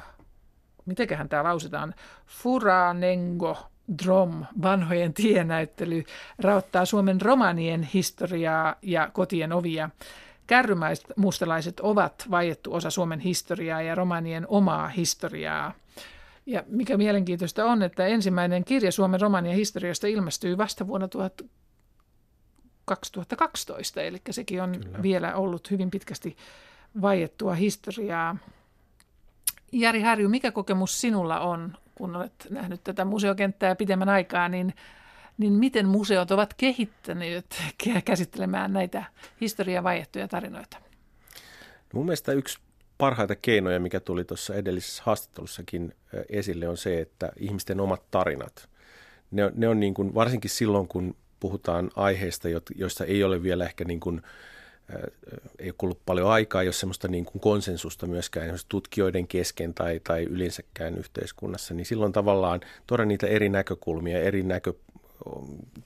mitenköhän 0.87 1.29
tämä 1.29 1.45
lausutaan, 1.45 1.95
Furanengo 2.27 3.57
Drom, 4.03 4.45
vanhojen 4.63 5.15
tienäyttely, 5.15 6.05
rauttaa 6.39 6.85
Suomen 6.85 7.21
romanien 7.21 7.83
historiaa 7.83 8.75
ja 8.83 9.11
kotien 9.13 9.53
ovia. 9.53 9.91
Kärrymäiset 10.47 11.07
mustalaiset 11.17 11.81
ovat 11.81 12.27
vaiettu 12.31 12.75
osa 12.75 12.91
Suomen 12.91 13.21
historiaa 13.21 13.83
ja 13.83 13.95
romanien 13.95 14.47
omaa 14.49 14.89
historiaa. 14.89 15.73
Ja 16.47 16.65
mikä 16.67 16.97
mielenkiintoista 16.97 17.65
on, 17.65 17.83
että 17.83 18.07
ensimmäinen 18.07 18.65
kirja 18.65 18.93
Suomen 18.93 19.21
romanien 19.21 19.57
historiasta 19.57 20.07
ilmestyy 20.07 20.59
vasta 20.59 20.87
vuonna 20.87 21.09
2012, 22.85 24.03
eli 24.03 24.21
sekin 24.31 24.63
on 24.63 24.73
Kyllä. 24.73 25.03
vielä 25.03 25.35
ollut 25.35 25.71
hyvin 25.71 25.91
pitkästi 25.91 26.37
vaiettua 27.03 27.55
historiaa. 27.55 28.37
Jari 29.73 30.01
Harju, 30.01 30.29
mikä 30.29 30.53
kokemus 30.53 31.01
sinulla 31.01 31.41
on, 31.41 31.77
kun 31.95 32.17
olet 32.17 32.47
nähnyt 32.51 32.85
tätä 32.85 33.05
museokenttää 33.05 33.75
pitemmän 33.75 34.09
aikaa, 34.09 34.49
niin, 34.49 34.75
niin 35.39 35.53
miten 35.53 35.89
museot 35.89 36.31
ovat 36.31 36.55
kehittäneet 36.55 37.63
käsittelemään 38.05 38.73
näitä 38.73 39.05
historiaa 39.41 39.83
vaiettuja 39.83 40.29
tarinoita? 40.29 40.77
Mun 41.95 42.05
mielestä 42.07 42.33
yksi 42.33 42.59
parhaita 42.99 43.37
keinoja, 43.37 43.81
mikä 43.81 44.01
tuli 44.01 44.25
tuossa 44.25 44.55
edellisessä 44.55 45.03
haastattelussakin 45.07 45.95
esille, 46.29 46.69
on 46.69 46.77
se, 46.77 47.01
että 47.01 47.33
ihmisten 47.37 47.81
omat 47.81 48.11
tarinat, 48.11 48.69
ne 49.31 49.53
ne 49.55 49.69
on 49.69 49.81
niin 49.81 49.95
kuin, 49.95 50.15
varsinkin 50.15 50.51
silloin, 50.51 50.89
kun 50.89 51.17
puhutaan 51.41 51.91
aiheista, 51.97 52.49
joista 52.75 53.05
ei 53.05 53.25
ole 53.25 53.43
vielä 53.43 53.65
ehkä 53.65 53.85
niin 53.85 54.01
kuin, 54.01 54.23
ei 55.59 55.69
ole 55.69 55.75
kulunut 55.79 56.01
paljon 56.07 56.31
aikaa, 56.31 56.63
jos 56.63 56.81
semmoista 56.81 57.09
niin 57.09 57.25
kuin 57.25 57.41
konsensusta 57.41 58.07
myöskään 58.07 58.59
tutkijoiden 58.69 59.27
kesken 59.27 59.75
tai, 59.75 60.01
tai 60.05 60.25
yleensäkään 60.25 60.99
yhteiskunnassa, 60.99 61.75
niin 61.75 61.87
silloin 61.87 62.13
tavallaan 62.13 62.61
tuoda 62.87 63.05
niitä 63.05 63.27
eri 63.27 63.49
näkökulmia, 63.49 64.23
eri 64.23 64.43
näkö, 64.43 64.73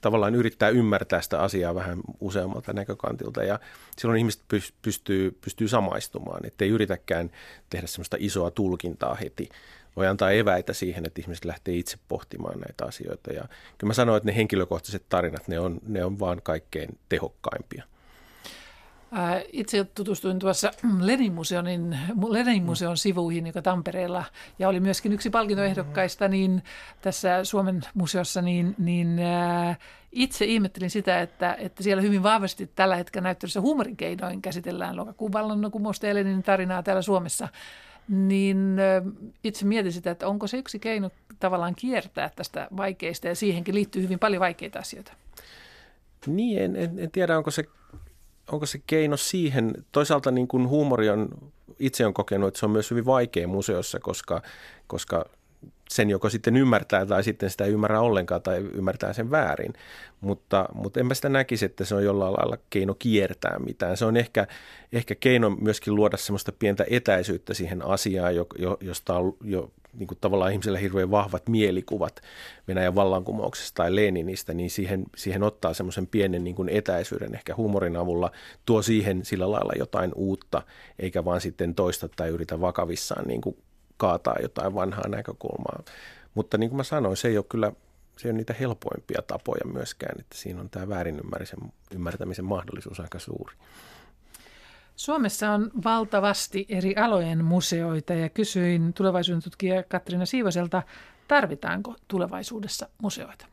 tavallaan 0.01 0.35
yrittää 0.35 0.69
ymmärtää 0.69 1.21
sitä 1.21 1.41
asiaa 1.41 1.75
vähän 1.75 1.99
useammalta 2.19 2.73
näkökantilta 2.73 3.43
ja 3.43 3.59
silloin 3.97 4.17
ihmiset 4.17 4.41
pystyy, 4.81 5.37
pystyy 5.41 5.67
samaistumaan, 5.67 6.45
ettei 6.45 6.69
yritäkään 6.69 7.31
tehdä 7.69 7.87
semmoista 7.87 8.17
isoa 8.19 8.51
tulkintaa 8.51 9.15
heti. 9.15 9.49
Voi 9.95 10.07
antaa 10.07 10.31
eväitä 10.31 10.73
siihen, 10.73 11.05
että 11.05 11.21
ihmiset 11.21 11.45
lähtee 11.45 11.75
itse 11.75 11.97
pohtimaan 12.07 12.59
näitä 12.59 12.85
asioita 12.85 13.33
ja 13.33 13.43
kyllä 13.77 13.89
mä 13.89 13.93
sanoin, 13.93 14.17
että 14.17 14.29
ne 14.29 14.35
henkilökohtaiset 14.35 15.03
tarinat, 15.09 15.47
ne 15.47 15.59
on, 15.59 15.79
ne 15.87 16.05
on 16.05 16.19
vaan 16.19 16.41
kaikkein 16.43 16.97
tehokkaimpia. 17.09 17.83
Itse 19.51 19.83
tutustuin 19.83 20.39
tuossa 20.39 20.71
Lenin 20.99 21.33
museon, 21.33 21.65
Lenin 22.29 22.63
museon 22.63 22.97
sivuihin, 22.97 23.47
joka 23.47 23.61
Tampereella, 23.61 24.23
ja 24.59 24.69
oli 24.69 24.79
myöskin 24.79 25.13
yksi 25.13 25.29
palkintoehdokkaista 25.29 26.27
niin 26.27 26.63
tässä 27.01 27.43
Suomen 27.43 27.81
museossa, 27.93 28.41
niin, 28.41 28.75
niin 28.77 29.19
itse 30.11 30.45
ihmettelin 30.45 30.89
sitä, 30.89 31.21
että, 31.21 31.53
että 31.59 31.83
siellä 31.83 32.01
hyvin 32.01 32.23
vahvasti 32.23 32.69
tällä 32.75 32.95
hetkellä 32.95 33.23
näyttelyssä 33.23 33.61
huumorin 33.61 33.97
keinoin 33.97 34.41
käsitellään 34.41 34.97
lokakuun 34.97 35.33
vallankumousta 35.33 36.07
ja 36.07 36.15
Leninin 36.15 36.43
tarinaa 36.43 36.83
täällä 36.83 37.01
Suomessa. 37.01 37.47
Niin 38.09 38.77
itse 39.43 39.65
mietin 39.65 39.91
sitä, 39.91 40.11
että 40.11 40.27
onko 40.27 40.47
se 40.47 40.57
yksi 40.57 40.79
keino 40.79 41.11
tavallaan 41.39 41.75
kiertää 41.75 42.29
tästä 42.35 42.67
vaikeista, 42.77 43.27
ja 43.27 43.35
siihenkin 43.35 43.75
liittyy 43.75 44.01
hyvin 44.01 44.19
paljon 44.19 44.39
vaikeita 44.39 44.79
asioita. 44.79 45.13
Niin, 46.27 46.61
en, 46.61 46.75
en, 46.75 46.99
en 46.99 47.11
tiedä, 47.11 47.37
onko 47.37 47.51
se 47.51 47.63
onko 48.51 48.65
se 48.65 48.81
keino 48.87 49.17
siihen, 49.17 49.73
toisaalta 49.91 50.31
niin 50.31 50.47
kuin 50.47 50.67
huumori 50.67 51.09
on, 51.09 51.29
itse 51.79 52.05
on 52.05 52.13
kokenut, 52.13 52.47
että 52.47 52.59
se 52.59 52.65
on 52.65 52.71
myös 52.71 52.91
hyvin 52.91 53.05
vaikea 53.05 53.47
museossa, 53.47 53.99
koska, 53.99 54.41
koska 54.87 55.25
sen 55.89 56.09
joko 56.09 56.29
sitten 56.29 56.57
ymmärtää 56.57 57.05
tai 57.05 57.23
sitten 57.23 57.49
sitä 57.49 57.65
ei 57.65 57.71
ymmärrä 57.71 58.01
ollenkaan 58.01 58.41
tai 58.41 58.57
ymmärtää 58.57 59.13
sen 59.13 59.31
väärin. 59.31 59.73
Mutta, 60.21 60.65
mutta 60.73 60.99
en 60.99 61.05
mä 61.05 61.13
sitä 61.13 61.29
näkisi, 61.29 61.65
että 61.65 61.85
se 61.85 61.95
on 61.95 62.03
jollain 62.03 62.33
lailla 62.33 62.57
keino 62.69 62.95
kiertää 62.99 63.59
mitään. 63.59 63.97
Se 63.97 64.05
on 64.05 64.17
ehkä, 64.17 64.47
ehkä 64.93 65.15
keino 65.15 65.49
myöskin 65.49 65.95
luoda 65.95 66.17
semmoista 66.17 66.51
pientä 66.51 66.85
etäisyyttä 66.89 67.53
siihen 67.53 67.85
asiaan, 67.85 68.35
jo, 68.35 68.47
jo, 68.59 68.77
josta 68.81 69.15
on 69.15 69.37
jo 69.43 69.71
niin 69.93 70.07
kuin 70.07 70.17
tavallaan 70.21 70.51
ihmisellä 70.51 70.79
hirveän 70.79 71.11
vahvat 71.11 71.49
mielikuvat 71.49 72.21
Venäjän 72.67 72.95
vallankumouksesta 72.95 73.75
tai 73.75 73.95
Leninistä, 73.95 74.53
niin 74.53 74.69
siihen, 74.69 75.05
siihen 75.15 75.43
ottaa 75.43 75.73
semmoisen 75.73 76.07
pienen 76.07 76.43
niin 76.43 76.55
kuin 76.55 76.69
etäisyyden 76.69 77.35
ehkä 77.35 77.55
huumorin 77.55 77.95
avulla, 77.95 78.31
tuo 78.65 78.81
siihen 78.81 79.25
sillä 79.25 79.51
lailla 79.51 79.73
jotain 79.77 80.11
uutta, 80.15 80.61
eikä 80.99 81.25
vaan 81.25 81.41
sitten 81.41 81.75
toista 81.75 82.09
tai 82.09 82.29
yritä 82.29 82.61
vakavissaan 82.61 83.27
niin 83.27 83.41
kuin 83.41 83.57
kaataa 83.97 84.35
jotain 84.41 84.75
vanhaa 84.75 85.07
näkökulmaa. 85.07 85.83
Mutta 86.33 86.57
niin 86.57 86.69
kuin 86.69 86.77
mä 86.77 86.83
sanoin, 86.83 87.17
se 87.17 87.27
ei 87.27 87.37
ole 87.37 87.45
kyllä 87.49 87.71
se 88.17 88.27
ei 88.27 88.31
ole 88.31 88.37
niitä 88.37 88.53
helpoimpia 88.59 89.21
tapoja 89.21 89.65
myöskään, 89.65 90.19
että 90.19 90.37
siinä 90.37 90.61
on 90.61 90.69
tämä 90.69 90.89
väärin 90.89 91.21
ymmärtämisen 91.91 92.45
mahdollisuus 92.45 92.99
aika 92.99 93.19
suuri. 93.19 93.55
Suomessa 94.99 95.51
on 95.51 95.71
valtavasti 95.83 96.65
eri 96.69 96.95
alojen 96.95 97.45
museoita 97.45 98.13
ja 98.13 98.29
kysyin 98.29 98.93
tulevaisuuden 98.93 99.43
tutkija 99.43 99.83
Katriina 99.83 100.25
Siivoselta, 100.25 100.83
tarvitaanko 101.27 101.95
tulevaisuudessa 102.07 102.89
museoita? 103.01 103.45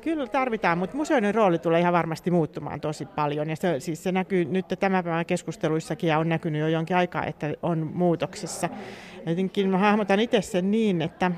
Kyllä 0.00 0.26
tarvitaan, 0.26 0.78
mutta 0.78 0.96
museoiden 0.96 1.34
rooli 1.34 1.58
tulee 1.58 1.80
ihan 1.80 1.92
varmasti 1.92 2.30
muuttumaan 2.30 2.80
tosi 2.80 3.06
paljon. 3.06 3.50
Ja 3.50 3.56
se, 3.56 3.80
siis 3.80 4.02
se 4.02 4.12
näkyy 4.12 4.44
nyt 4.44 4.66
tämän 4.80 5.04
päivän 5.04 5.26
keskusteluissakin 5.26 6.08
ja 6.08 6.18
on 6.18 6.28
näkynyt 6.28 6.60
jo 6.60 6.68
jonkin 6.68 6.96
aikaa, 6.96 7.24
että 7.24 7.54
on 7.62 7.90
muutoksissa. 7.94 8.68
Jotenkin 9.26 9.70
mä 9.70 9.78
hahmotan 9.78 10.20
itse 10.20 10.42
sen 10.42 10.70
niin, 10.70 11.02
että, 11.02 11.32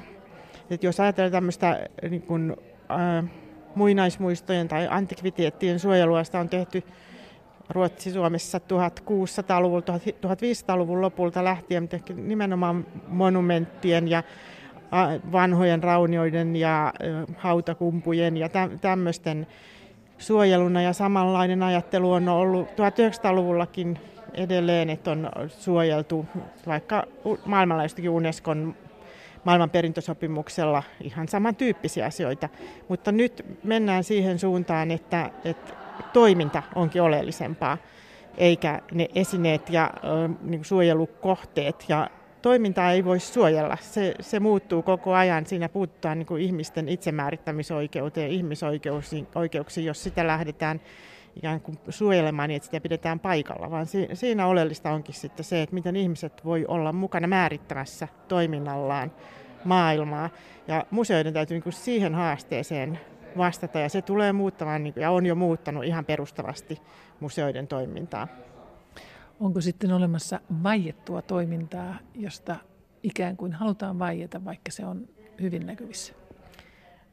että 0.70 0.86
jos 0.86 1.00
ajatellaan 1.00 1.32
tämmöistä 1.32 1.88
niin 2.10 2.22
kuin, 2.22 2.56
äh, 2.90 3.30
muinaismuistojen 3.74 4.68
tai 4.68 4.88
antikviteettien 4.90 5.78
suojelua, 5.78 6.24
sitä 6.24 6.40
on 6.40 6.48
tehty 6.48 6.82
Ruotsi-Suomessa 7.70 8.58
1600-luvun, 8.58 9.82
1500-luvun 9.82 11.00
lopulta 11.00 11.44
lähtien, 11.44 11.88
nimenomaan 12.14 12.86
monumenttien 13.08 14.08
ja 14.08 14.22
vanhojen 15.32 15.82
raunioiden 15.82 16.56
ja 16.56 16.92
hautakumpujen 17.36 18.36
ja 18.36 18.48
tämmöisten 18.80 19.46
suojeluna. 20.18 20.82
Ja 20.82 20.92
samanlainen 20.92 21.62
ajattelu 21.62 22.12
on 22.12 22.28
ollut 22.28 22.68
1900-luvullakin 22.68 23.98
edelleen, 24.34 24.90
että 24.90 25.10
on 25.10 25.30
suojeltu 25.48 26.26
vaikka 26.66 27.04
maailmanlaajuisesti 27.44 28.08
Unescon 28.08 28.74
maailmanperintösopimuksella 29.44 30.82
ihan 31.00 31.28
samantyyppisiä 31.28 32.06
asioita. 32.06 32.48
Mutta 32.88 33.12
nyt 33.12 33.46
mennään 33.64 34.04
siihen 34.04 34.38
suuntaan, 34.38 34.90
että, 34.90 35.30
että 35.44 35.81
toiminta 36.02 36.62
onkin 36.74 37.02
oleellisempaa, 37.02 37.78
eikä 38.38 38.80
ne 38.92 39.08
esineet 39.14 39.70
ja 39.70 39.90
niin 40.42 40.64
suojelukohteet 40.64 41.84
ja 41.88 42.10
toimintaa 42.42 42.92
ei 42.92 43.04
voi 43.04 43.20
suojella. 43.20 43.76
Se, 43.80 44.14
se 44.20 44.40
muuttuu 44.40 44.82
koko 44.82 45.14
ajan. 45.14 45.46
Siinä 45.46 45.68
puuttuu 45.68 46.14
niin 46.14 46.38
ihmisten 46.38 46.88
itsemäärittämisoikeuteen 46.88 48.30
ihmisoikeuksiin, 48.30 49.86
jos 49.86 50.02
sitä 50.02 50.26
lähdetään 50.26 50.80
ikään 51.36 51.60
kuin 51.60 51.78
suojelemaan 51.88 52.48
niin, 52.48 52.56
että 52.56 52.64
sitä 52.64 52.80
pidetään 52.80 53.20
paikalla, 53.20 53.70
vaan 53.70 53.86
si, 53.86 54.08
siinä 54.12 54.46
oleellista 54.46 54.90
onkin 54.90 55.14
sitten 55.14 55.44
se, 55.44 55.62
että 55.62 55.74
miten 55.74 55.96
ihmiset 55.96 56.44
voi 56.44 56.64
olla 56.68 56.92
mukana 56.92 57.26
määrittämässä 57.26 58.08
toiminnallaan 58.28 59.12
maailmaa. 59.64 60.30
Ja 60.68 60.86
museoiden 60.90 61.32
täytyy 61.32 61.54
niin 61.54 61.62
kuin 61.62 61.72
siihen 61.72 62.14
haasteeseen 62.14 63.00
vastata, 63.36 63.78
ja 63.78 63.88
se 63.88 64.02
tulee 64.02 64.32
muuttamaan, 64.32 64.82
niin 64.82 64.94
kuin, 64.94 65.02
ja 65.02 65.10
on 65.10 65.26
jo 65.26 65.34
muuttanut 65.34 65.84
ihan 65.84 66.04
perustavasti 66.04 66.78
museoiden 67.20 67.66
toimintaa. 67.66 68.28
Onko 69.40 69.60
sitten 69.60 69.92
olemassa 69.92 70.40
vaiettua 70.62 71.22
toimintaa, 71.22 71.96
josta 72.14 72.56
ikään 73.02 73.36
kuin 73.36 73.52
halutaan 73.52 73.98
vaieta, 73.98 74.44
vaikka 74.44 74.70
se 74.70 74.86
on 74.86 75.08
hyvin 75.40 75.66
näkyvissä? 75.66 76.12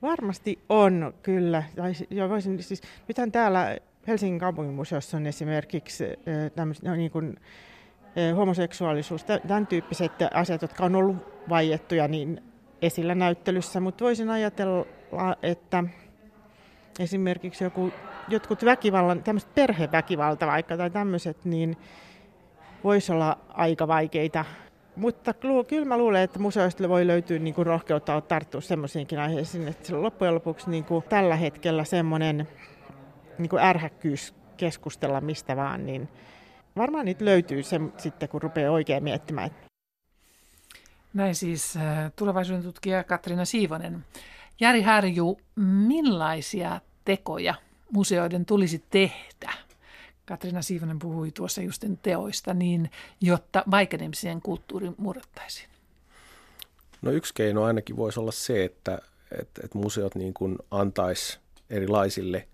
Varmasti 0.02 0.60
on, 0.70 1.14
kyllä. 1.24 1.64
Tai, 1.76 1.94
jo 2.10 2.30
voisin, 2.30 2.64
siis, 2.64 2.82
nythän 3.08 3.32
täällä 3.32 3.78
Helsingin 4.08 4.40
kaupunginmuseossa 4.40 5.18
on 5.18 5.26
esimerkiksi 5.26 6.06
tämmöiset, 6.56 6.86
no, 6.86 6.96
niin 6.96 7.12
kuin, 7.12 7.40
homoseksuaalisuus, 8.38 9.26
tämän 9.48 9.68
tyyppiset 9.68 10.12
asiat, 10.34 10.62
jotka 10.62 10.86
on 10.86 10.96
ollut 10.96 11.18
vaiettuja 11.50 12.08
niin 12.08 12.44
esillä 12.82 13.16
näyttelyssä, 13.16 13.80
mutta 13.80 14.06
voisin 14.06 14.30
ajatella, 14.30 14.86
että 15.44 15.84
esimerkiksi 17.00 17.63
joku, 17.63 17.91
jotkut 18.27 18.65
väkivallan, 18.65 19.24
tämmöiset 19.24 19.56
perheväkivalta 19.56 20.48
vaikka 20.48 20.77
tai 20.77 20.89
tämmöiset, 20.89 21.46
niin 21.46 21.77
voisi 22.84 23.12
olla 23.12 23.38
aika 23.50 23.88
vaikeita. 23.88 24.46
Mutta 24.96 25.33
kyllä 25.68 25.85
mä 25.85 25.98
luulen, 25.98 26.22
että 26.22 26.40
museoista 26.40 26.90
voi 26.90 27.07
löytyä 27.07 27.40
niin 27.40 27.53
kuin 27.53 27.66
rohkeutta 27.66 28.22
tarttua 28.22 28.62
semmoisiinkin 28.62 29.20
aiheisiin, 29.20 29.68
että 29.68 30.01
loppujen 30.01 30.35
lopuksi 30.35 30.70
niin 30.70 30.83
kuin 30.83 31.03
tällä 31.09 31.35
hetkellä 31.35 31.83
semmoinen 31.83 32.48
niin 33.38 33.50
kuin 33.50 33.64
ärhäkkyys 33.64 34.35
keskustella 34.57 35.22
mistä 35.22 35.55
vaan, 35.55 35.85
niin 35.85 36.09
varmaan 36.77 37.05
niitä 37.05 37.25
löytyy 37.25 37.64
se, 37.64 37.81
sitten, 37.98 38.29
kun 38.29 38.42
rupeaa 38.42 38.72
oikein 38.72 39.03
miettimään. 39.03 39.50
Näin 41.14 41.35
siis 41.35 41.77
äh, 41.77 42.12
tulevaisuuden 42.16 42.64
tutkija 42.64 43.03
Katriina 43.03 43.46
Siivonen. 43.46 44.05
Jari 44.59 44.81
Härju, 44.81 45.38
millaisia 45.88 46.81
tekoja 47.05 47.55
museoiden 47.92 48.46
tulisi 48.46 48.83
tehdä 48.90 49.53
Katrina 50.25 50.62
Siivonen 50.62 51.00
puhui 51.00 51.31
tuossa 51.31 51.62
justen 51.62 51.98
teoista, 51.98 52.53
niin 52.53 52.92
jotta 53.22 53.64
vaikenemisen 53.72 54.42
kulttuuri 54.42 54.92
murrettaisiin? 54.98 55.70
No 57.01 57.12
yksi 57.12 57.33
keino 57.33 57.64
ainakin 57.64 57.98
voisi 57.98 58.20
olla 58.20 58.31
se, 58.31 58.64
että, 58.64 59.01
että, 59.31 59.62
että 59.64 59.77
museot 59.77 60.16
niin 60.16 60.33
kuin 60.33 60.57
antaisi 60.72 61.40
erilaisille 61.70 62.48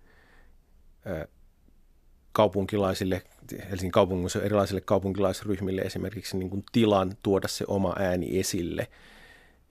kaupunkilaisille, 2.32 3.22
Helsingin 3.70 3.92
kaupungissa 3.92 4.42
erilaisille 4.42 4.82
kaupunkilaisryhmille 4.82 5.82
esimerkiksi 5.82 6.38
niin 6.38 6.50
kuin 6.50 6.64
tilan 6.72 7.18
tuoda 7.24 7.48
se 7.48 7.66
oma 7.68 7.96
ääni 8.00 8.40
esille, 8.40 8.88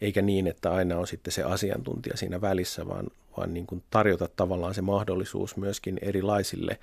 eikä 0.01 0.23
niin, 0.23 0.47
että 0.47 0.73
aina 0.73 0.99
on 0.99 1.07
sitten 1.07 1.33
se 1.33 1.43
asiantuntija 1.43 2.17
siinä 2.17 2.41
välissä, 2.41 2.89
vaan, 2.89 3.07
vaan 3.37 3.55
niin 3.55 3.67
kuin 3.67 3.83
tarjota 3.91 4.29
tavallaan 4.37 4.75
se 4.75 4.83
mahdollisuus 4.83 5.57
myöskin 5.57 5.99
erilaisille 6.03 6.79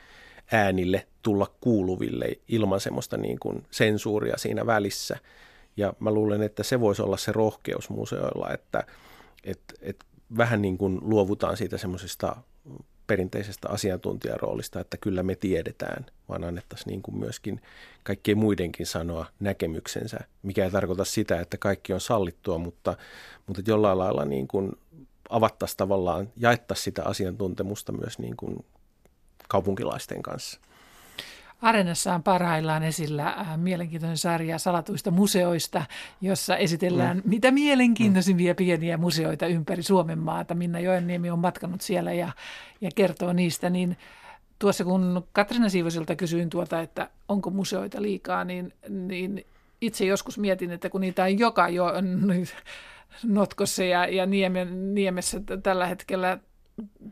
äänille 0.52 1.08
tulla 1.22 1.52
kuuluville 1.62 2.40
ilman 2.48 2.80
semmoista 2.80 3.18
niin 3.18 3.40
kuin 3.40 3.66
sensuuria 3.72 4.38
siinä 4.38 4.66
välissä. 4.66 5.18
Ja 5.78 5.94
mä 6.00 6.12
luulen, 6.12 6.42
että 6.42 6.64
se 6.64 6.80
voisi 6.80 7.02
olla 7.02 7.18
se 7.18 7.32
rohkeus 7.32 7.90
museoilla, 7.90 8.54
että 8.54 8.84
et, 9.44 9.60
et 9.82 10.06
vähän 10.38 10.62
niin 10.62 10.78
kuin 10.78 11.00
luovutaan 11.02 11.58
siitä 11.58 11.78
semmoisesta 11.78 12.36
perinteisestä 13.08 13.70
asiantuntijaroolista, 13.70 14.80
että 14.80 14.98
kyllä 14.98 15.24
me 15.24 15.36
tiedetään, 15.36 16.06
vaan 16.32 16.44
annettaisiin 16.44 16.92
niin 16.92 17.02
kuin 17.02 17.18
myöskin 17.18 17.62
kaikkien 18.04 18.38
muidenkin 18.38 18.86
sanoa 18.86 19.26
näkemyksensä, 19.40 20.20
mikä 20.44 20.66
ei 20.66 20.72
tarkoita 20.72 21.06
sitä, 21.06 21.40
että 21.40 21.58
kaikki 21.58 21.94
on 21.94 22.02
sallittua, 22.02 22.58
mutta, 22.58 22.98
mutta 23.48 23.62
jollain 23.68 23.98
lailla 23.98 24.26
niin 24.26 24.48
kuin 24.48 24.72
avattaisiin 25.30 25.78
tavallaan, 25.78 26.30
jaettaisiin 26.38 26.84
sitä 26.84 27.04
asiantuntemusta 27.04 27.92
myös 27.92 28.20
niin 28.20 28.38
kuin 28.38 28.66
kaupunkilaisten 29.48 30.22
kanssa. 30.22 30.60
Arenassa 31.62 32.16
on 32.16 32.24
parhaillaan 32.24 32.84
esillä 32.84 33.28
äh, 33.28 33.58
mielenkiintoinen 33.58 34.18
sarja 34.18 34.60
salatuista 34.60 35.12
museoista, 35.12 35.86
jossa 36.22 36.58
esitellään 36.58 37.18
mm. 37.18 37.24
mitä 37.26 37.52
mielenkiintoisimpia 37.52 38.56
pieniä 38.56 38.98
museoita 38.98 39.48
ympäri 39.48 39.84
Suomen 39.84 40.20
maata. 40.20 40.56
Minna 40.56 40.80
Joenniemi 40.80 41.30
on 41.30 41.40
matkanut 41.40 41.82
siellä 41.82 42.14
ja, 42.14 42.32
ja 42.82 42.90
kertoo 42.96 43.34
niistä. 43.34 43.70
Niin 43.70 43.98
tuossa 44.62 44.84
kun 44.84 45.28
Katrina 45.34 45.70
Siivosilta 45.70 46.16
kysyin 46.16 46.50
tuota, 46.50 46.82
että 46.82 47.10
onko 47.28 47.50
museoita 47.50 48.02
liikaa, 48.02 48.44
niin, 48.44 48.74
niin 48.90 49.46
itse 49.82 50.06
joskus 50.06 50.38
mietin, 50.38 50.72
että 50.72 50.90
kun 50.90 51.02
niitä 51.02 51.24
on 51.24 51.40
joka 51.40 51.70
jo 51.70 51.86
Notkossa 53.24 53.84
ja, 53.84 54.08
ja 54.08 54.26
Niemessä 54.94 55.42
tällä 55.64 55.88
hetkellä 55.88 56.38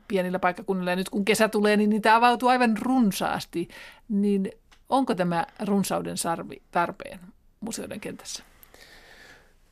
pienillä 0.08 0.40
paikkakunnilla 0.40 0.92
ja 0.92 0.96
nyt 0.96 1.10
kun 1.10 1.26
kesä 1.26 1.50
tulee, 1.50 1.78
niin 1.78 1.90
niitä 1.90 2.16
avautuu 2.16 2.50
aivan 2.50 2.78
runsaasti. 2.78 3.68
Niin 4.10 4.52
onko 4.90 5.16
tämä 5.16 5.46
runsauden 5.66 6.18
sarvi 6.18 6.62
tarpeen 6.72 7.20
museoiden 7.60 8.00
kentässä? 8.00 8.44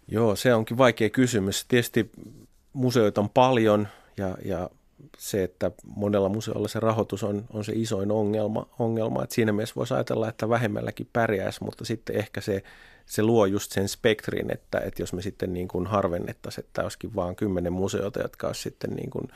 Joo, 0.07 0.35
se 0.35 0.53
onkin 0.53 0.77
vaikea 0.77 1.09
kysymys. 1.09 1.65
Tietysti 1.67 2.11
museoita 2.73 3.21
on 3.21 3.29
paljon 3.29 3.87
ja, 4.17 4.37
ja 4.45 4.69
se, 5.17 5.43
että 5.43 5.71
monella 5.95 6.29
museolla 6.29 6.67
se 6.67 6.79
rahoitus 6.79 7.23
on, 7.23 7.45
on 7.53 7.63
se 7.63 7.73
isoin 7.75 8.11
ongelma, 8.11 8.69
ongelma. 8.79 9.23
että 9.23 9.35
siinä 9.35 9.51
mielessä 9.51 9.75
voisi 9.75 9.93
ajatella, 9.93 10.29
että 10.29 10.49
vähemmälläkin 10.49 11.09
pärjäisi, 11.13 11.63
mutta 11.63 11.85
sitten 11.85 12.15
ehkä 12.15 12.41
se, 12.41 12.63
se 13.05 13.23
luo 13.23 13.45
just 13.45 13.71
sen 13.71 13.87
spektrin, 13.87 14.53
että, 14.53 14.79
että 14.79 15.01
jos 15.01 15.13
me 15.13 15.21
sitten 15.21 15.53
niin 15.53 15.67
kuin 15.67 15.87
harvennettaisiin, 15.87 16.65
että 16.65 16.83
olisikin 16.83 17.15
vain 17.15 17.35
kymmenen 17.35 17.73
museota, 17.73 18.21
jotka 18.21 18.47
olisi 18.47 18.61
sitten 18.61 18.89
niin 18.89 19.09
kuin 19.09 19.27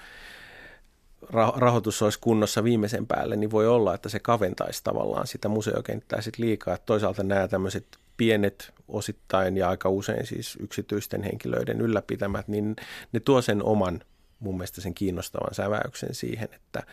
rahoitus 1.56 2.02
olisi 2.02 2.20
kunnossa 2.20 2.64
viimeisen 2.64 3.08
päälle, 3.08 3.36
niin 3.36 3.52
voi 3.52 3.68
olla, 3.68 3.94
että 3.94 4.10
se 4.10 4.20
kaventaisi 4.20 4.84
tavallaan 4.84 5.28
sitä 5.28 5.50
museokenttää 5.50 6.22
sit 6.22 6.38
liikaa. 6.38 6.74
Että 6.74 6.86
toisaalta 6.86 7.24
nämä 7.24 7.48
tämmöiset 7.48 7.86
pienet 8.18 8.74
osittain 8.88 9.58
ja 9.58 9.70
aika 9.70 9.90
usein 9.90 10.26
siis 10.26 10.58
yksityisten 10.60 11.24
henkilöiden 11.24 11.82
ylläpitämät, 11.82 12.48
niin 12.48 12.76
ne 13.12 13.20
tuo 13.20 13.42
sen 13.42 13.64
oman 13.64 14.02
mun 14.42 14.56
mielestä 14.56 14.82
sen 14.82 14.94
kiinnostavan 14.94 15.56
säväyksen 15.56 16.16
siihen, 16.16 16.50
että, 16.54 16.84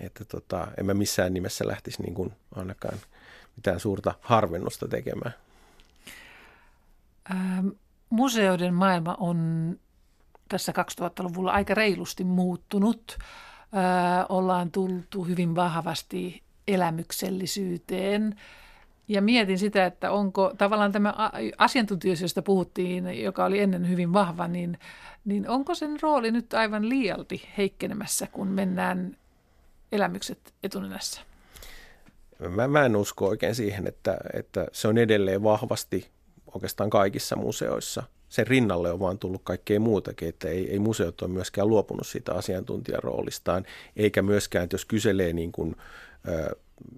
että 0.00 0.24
tota, 0.24 0.68
en 0.78 0.86
mä 0.86 0.94
missään 0.94 1.34
nimessä 1.34 1.68
lähtisi 1.68 2.02
niin 2.02 2.14
kuin 2.14 2.32
ainakaan 2.54 2.98
mitään 3.56 3.80
suurta 3.80 4.14
harvennusta 4.20 4.88
tekemään. 4.88 5.34
Ähm, 7.30 7.68
museoiden 8.10 8.74
maailma 8.74 9.16
on 9.20 9.38
tässä 10.48 10.72
2000-luvulla 10.72 11.52
aika 11.52 11.74
reilusti 11.74 12.24
muuttunut. 12.24 13.18
Öö, 13.74 14.26
ollaan 14.28 14.70
tultu 14.70 15.24
hyvin 15.24 15.54
vahvasti 15.54 16.42
elämyksellisyyteen. 16.68 18.36
Ja 19.08 19.22
mietin 19.22 19.58
sitä, 19.58 19.86
että 19.86 20.10
onko 20.10 20.52
tavallaan 20.58 20.92
tämä 20.92 21.14
asiantuntijuus, 21.58 22.20
josta 22.20 22.42
puhuttiin, 22.42 23.22
joka 23.22 23.44
oli 23.44 23.60
ennen 23.60 23.88
hyvin 23.88 24.12
vahva, 24.12 24.48
niin, 24.48 24.78
niin 25.24 25.48
onko 25.48 25.74
sen 25.74 25.98
rooli 26.02 26.30
nyt 26.30 26.54
aivan 26.54 26.88
liialti 26.88 27.48
heikkenemässä, 27.58 28.26
kun 28.32 28.48
mennään 28.48 29.16
elämykset 29.92 30.38
etunenässä? 30.62 31.20
Mä, 32.48 32.68
mä 32.68 32.84
en 32.84 32.96
usko 32.96 33.26
oikein 33.26 33.54
siihen, 33.54 33.86
että, 33.86 34.16
että 34.32 34.66
se 34.72 34.88
on 34.88 34.98
edelleen 34.98 35.42
vahvasti 35.42 36.08
oikeastaan 36.54 36.90
kaikissa 36.90 37.36
museoissa. 37.36 38.02
Sen 38.28 38.46
rinnalle 38.46 38.92
on 38.92 39.00
vaan 39.00 39.18
tullut 39.18 39.40
kaikkea 39.44 39.80
muutakin, 39.80 40.28
että 40.28 40.48
ei, 40.48 40.70
ei 40.70 40.78
museot 40.78 41.22
ole 41.22 41.30
myöskään 41.30 41.68
luopunut 41.68 42.06
siitä 42.06 42.34
asiantuntijaroolistaan, 42.34 43.66
eikä 43.96 44.22
myöskään, 44.22 44.64
että 44.64 44.74
jos 44.74 44.84
kyselee 44.84 45.32
niin 45.32 45.52
kuin, 45.52 45.76
ö, 46.28 46.56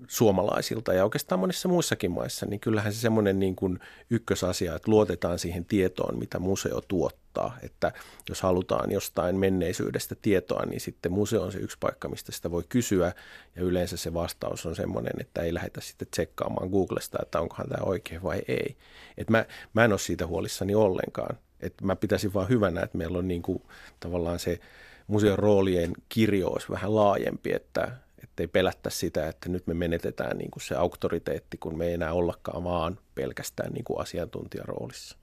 suomalaisilta 0.09 0.93
ja 0.93 1.05
oikeastaan 1.05 1.39
monissa 1.39 1.69
muissakin 1.69 2.11
maissa, 2.11 2.47
niin 2.47 2.61
kyllähän 2.61 2.93
se 2.93 3.01
semmoinen 3.01 3.39
niin 3.39 3.57
kuin 3.57 3.81
ykkösasia, 4.11 4.75
että 4.75 4.91
luotetaan 4.91 5.39
siihen 5.39 5.65
tietoon, 5.65 6.19
mitä 6.19 6.39
museo 6.39 6.81
tuottaa. 6.81 7.59
Että 7.63 7.93
jos 8.29 8.43
halutaan 8.43 8.91
jostain 8.91 9.37
menneisyydestä 9.37 10.15
tietoa, 10.23 10.67
niin 10.67 10.81
sitten 10.81 11.13
museo 11.13 11.43
on 11.43 11.53
se 11.53 11.59
yksi 11.59 11.77
paikka, 11.81 12.09
mistä 12.09 12.33
sitä 12.33 12.51
voi 12.51 12.63
kysyä. 12.69 13.13
Ja 13.57 13.63
yleensä 13.63 13.97
se 13.97 14.15
vastaus 14.15 14.67
on 14.67 14.77
semmoinen, 14.77 15.13
että 15.21 15.43
ei 15.43 15.55
lähdetä 15.55 15.81
sitten 15.81 16.09
tsekkaamaan 16.11 16.71
Googlesta, 16.71 17.19
että 17.23 17.41
onkohan 17.41 17.69
tämä 17.69 17.85
oikein 17.85 18.23
vai 18.23 18.43
ei. 18.49 18.77
Et 19.19 19.31
mä, 19.31 19.45
mä 19.73 19.85
en 19.85 19.93
ole 19.93 19.99
siitä 19.99 20.27
huolissani 20.27 20.75
ollenkaan. 20.75 21.37
Et 21.61 21.75
mä 21.83 21.97
pitäisin 21.97 22.35
vaan 22.35 22.49
hyvänä, 22.49 22.81
että 22.81 22.99
meillä 22.99 23.19
on 23.19 23.29
niin 23.29 23.43
kuin 23.43 23.63
tavallaan 24.01 24.39
se 24.39 24.61
museon 25.07 25.39
roolien 25.39 25.93
kirjo 26.09 26.49
olisi 26.49 26.69
vähän 26.71 26.95
laajempi, 26.95 27.53
että, 27.53 27.93
ettei 28.25 28.47
pelättä 28.47 28.91
sitä, 28.91 29.29
että 29.29 29.49
nyt 29.49 29.67
me 29.67 29.75
menetetään 29.75 30.39
niin 30.39 30.51
kuin 30.51 30.63
se 30.63 30.75
auktoriteetti, 30.75 31.57
kun 31.57 31.79
me 31.79 31.87
ei 31.87 31.95
enää 31.95 32.13
ollakaan 32.13 32.65
vaan 32.65 32.99
pelkästään 33.15 33.73
niin 33.73 33.85
kuin 33.85 34.01
asiantuntijaroolissa. 34.01 35.17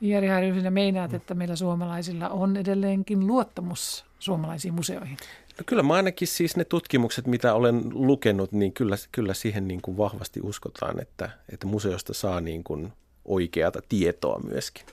Jari 0.00 0.28
Harju, 0.28 0.54
meinaat, 0.70 1.14
että 1.14 1.34
meillä 1.34 1.56
suomalaisilla 1.56 2.28
on 2.28 2.56
edelleenkin 2.56 3.26
luottamus 3.26 4.04
suomalaisiin 4.18 4.74
museoihin? 4.74 5.16
No 5.58 5.64
kyllä 5.66 5.82
mä 5.82 5.94
ainakin 5.94 6.28
siis 6.28 6.56
ne 6.56 6.64
tutkimukset, 6.64 7.26
mitä 7.26 7.54
olen 7.54 7.82
lukenut, 7.92 8.52
niin 8.52 8.72
kyllä, 8.72 8.96
kyllä 9.12 9.34
siihen 9.34 9.68
niin 9.68 9.82
kuin 9.82 9.96
vahvasti 9.96 10.40
uskotaan, 10.42 11.00
että, 11.00 11.30
että 11.52 11.66
museosta 11.66 12.14
saa 12.14 12.40
niin 12.40 12.64
kuin 12.64 12.92
oikeata 13.24 13.80
tietoa 13.88 14.38
myöskin. 14.38 14.86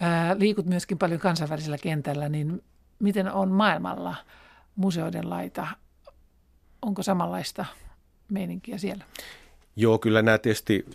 Ää, 0.00 0.38
liikut 0.38 0.66
myöskin 0.66 0.98
paljon 0.98 1.20
kansainvälisellä 1.20 1.78
kentällä, 1.78 2.28
niin 2.28 2.62
miten 2.98 3.32
on 3.32 3.50
maailmalla 3.50 4.14
museoiden 4.76 5.30
laita? 5.30 5.66
Onko 6.82 7.02
samanlaista 7.02 7.64
meininkiä 8.28 8.78
siellä? 8.78 9.04
Joo, 9.76 9.98
kyllä 9.98 10.22
nämä 10.22 10.38
tietysti 10.38 10.86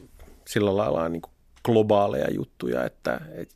sillä 0.47 0.77
lailla 0.77 1.03
on 1.03 1.11
niin 1.11 1.21
globaaleja 1.65 2.31
juttuja, 2.31 2.85
että 2.85 3.21
et, 3.35 3.49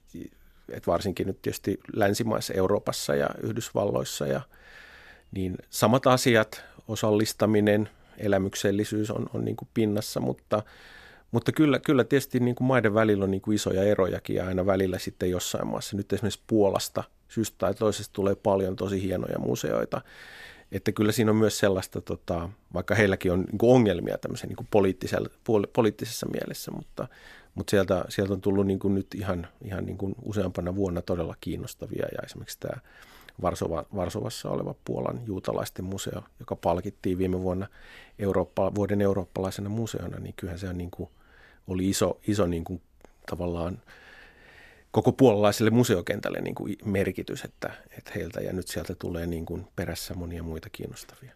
et 0.69 0.87
varsinkin 0.87 1.27
nyt 1.27 1.41
tietysti 1.41 1.79
länsimaissa, 1.93 2.53
Euroopassa 2.53 3.15
ja 3.15 3.29
Yhdysvalloissa 3.41 4.27
ja 4.27 4.41
niin 5.31 5.57
samat 5.69 6.07
asiat, 6.07 6.63
osallistaminen, 6.87 7.89
elämyksellisyys 8.17 9.11
on, 9.11 9.29
on 9.33 9.45
niin 9.45 9.55
kuin 9.55 9.69
pinnassa, 9.73 10.19
mutta, 10.19 10.63
mutta 11.31 11.51
kyllä, 11.51 11.79
kyllä 11.79 12.03
tietysti 12.03 12.39
niin 12.39 12.55
kuin 12.55 12.67
maiden 12.67 12.93
välillä 12.93 13.23
on 13.23 13.31
niin 13.31 13.41
kuin 13.41 13.55
isoja 13.55 13.83
erojakin 13.83 14.35
ja 14.35 14.47
aina 14.47 14.65
välillä 14.65 14.99
sitten 14.99 15.29
jossain 15.29 15.67
maassa. 15.67 15.97
Nyt 15.97 16.13
esimerkiksi 16.13 16.43
Puolasta 16.47 17.03
syystä 17.27 17.55
tai 17.57 17.73
toisesta 17.73 18.13
tulee 18.13 18.35
paljon 18.35 18.75
tosi 18.75 19.01
hienoja 19.01 19.39
museoita 19.39 20.01
että 20.71 20.91
kyllä 20.91 21.11
siinä 21.11 21.31
on 21.31 21.37
myös 21.37 21.59
sellaista, 21.59 22.01
tota, 22.01 22.49
vaikka 22.73 22.95
heilläkin 22.95 23.31
on 23.31 23.39
niin 23.39 23.59
ongelmia 23.61 24.17
tämmöisen 24.17 24.49
niin 24.49 24.67
poliittisella, 24.71 25.29
poliittisessa 25.73 26.25
mielessä, 26.25 26.71
mutta, 26.71 27.07
mutta 27.55 27.71
sieltä, 27.71 28.05
sieltä 28.09 28.33
on 28.33 28.41
tullut 28.41 28.67
niin 28.67 28.79
nyt 28.85 29.07
ihan, 29.15 29.47
ihan 29.61 29.85
niin 29.85 29.97
kuin 29.97 30.15
useampana 30.23 30.75
vuonna 30.75 31.01
todella 31.01 31.35
kiinnostavia 31.41 32.05
ja 32.11 32.19
esimerkiksi 32.25 32.59
tämä 32.59 32.81
Varsova, 33.41 33.85
Varsovassa 33.95 34.49
oleva 34.49 34.75
Puolan 34.85 35.21
juutalaisten 35.25 35.85
museo, 35.85 36.23
joka 36.39 36.55
palkittiin 36.55 37.17
viime 37.17 37.41
vuonna 37.41 37.67
Eurooppa, 38.19 38.75
vuoden 38.75 39.01
eurooppalaisena 39.01 39.69
museona, 39.69 40.19
niin 40.19 40.33
kyllähän 40.37 40.59
se 40.59 40.69
on 40.69 40.77
niin 40.77 40.91
kuin, 40.91 41.09
oli 41.67 41.89
iso, 41.89 42.19
iso 42.27 42.47
niin 42.47 42.63
kuin, 42.63 42.81
tavallaan 43.29 43.81
koko 44.97 45.11
puolalaiselle 45.11 45.71
museokentälle 45.71 46.41
niin 46.41 46.55
kuin 46.55 46.75
merkitys, 46.85 47.43
että, 47.43 47.73
että 47.97 48.11
heiltä 48.15 48.41
ja 48.41 48.53
nyt 48.53 48.67
sieltä 48.67 48.95
tulee 48.95 49.27
niin 49.27 49.45
kuin 49.45 49.67
perässä 49.75 50.13
monia 50.13 50.43
muita 50.43 50.69
kiinnostavia. 50.71 51.31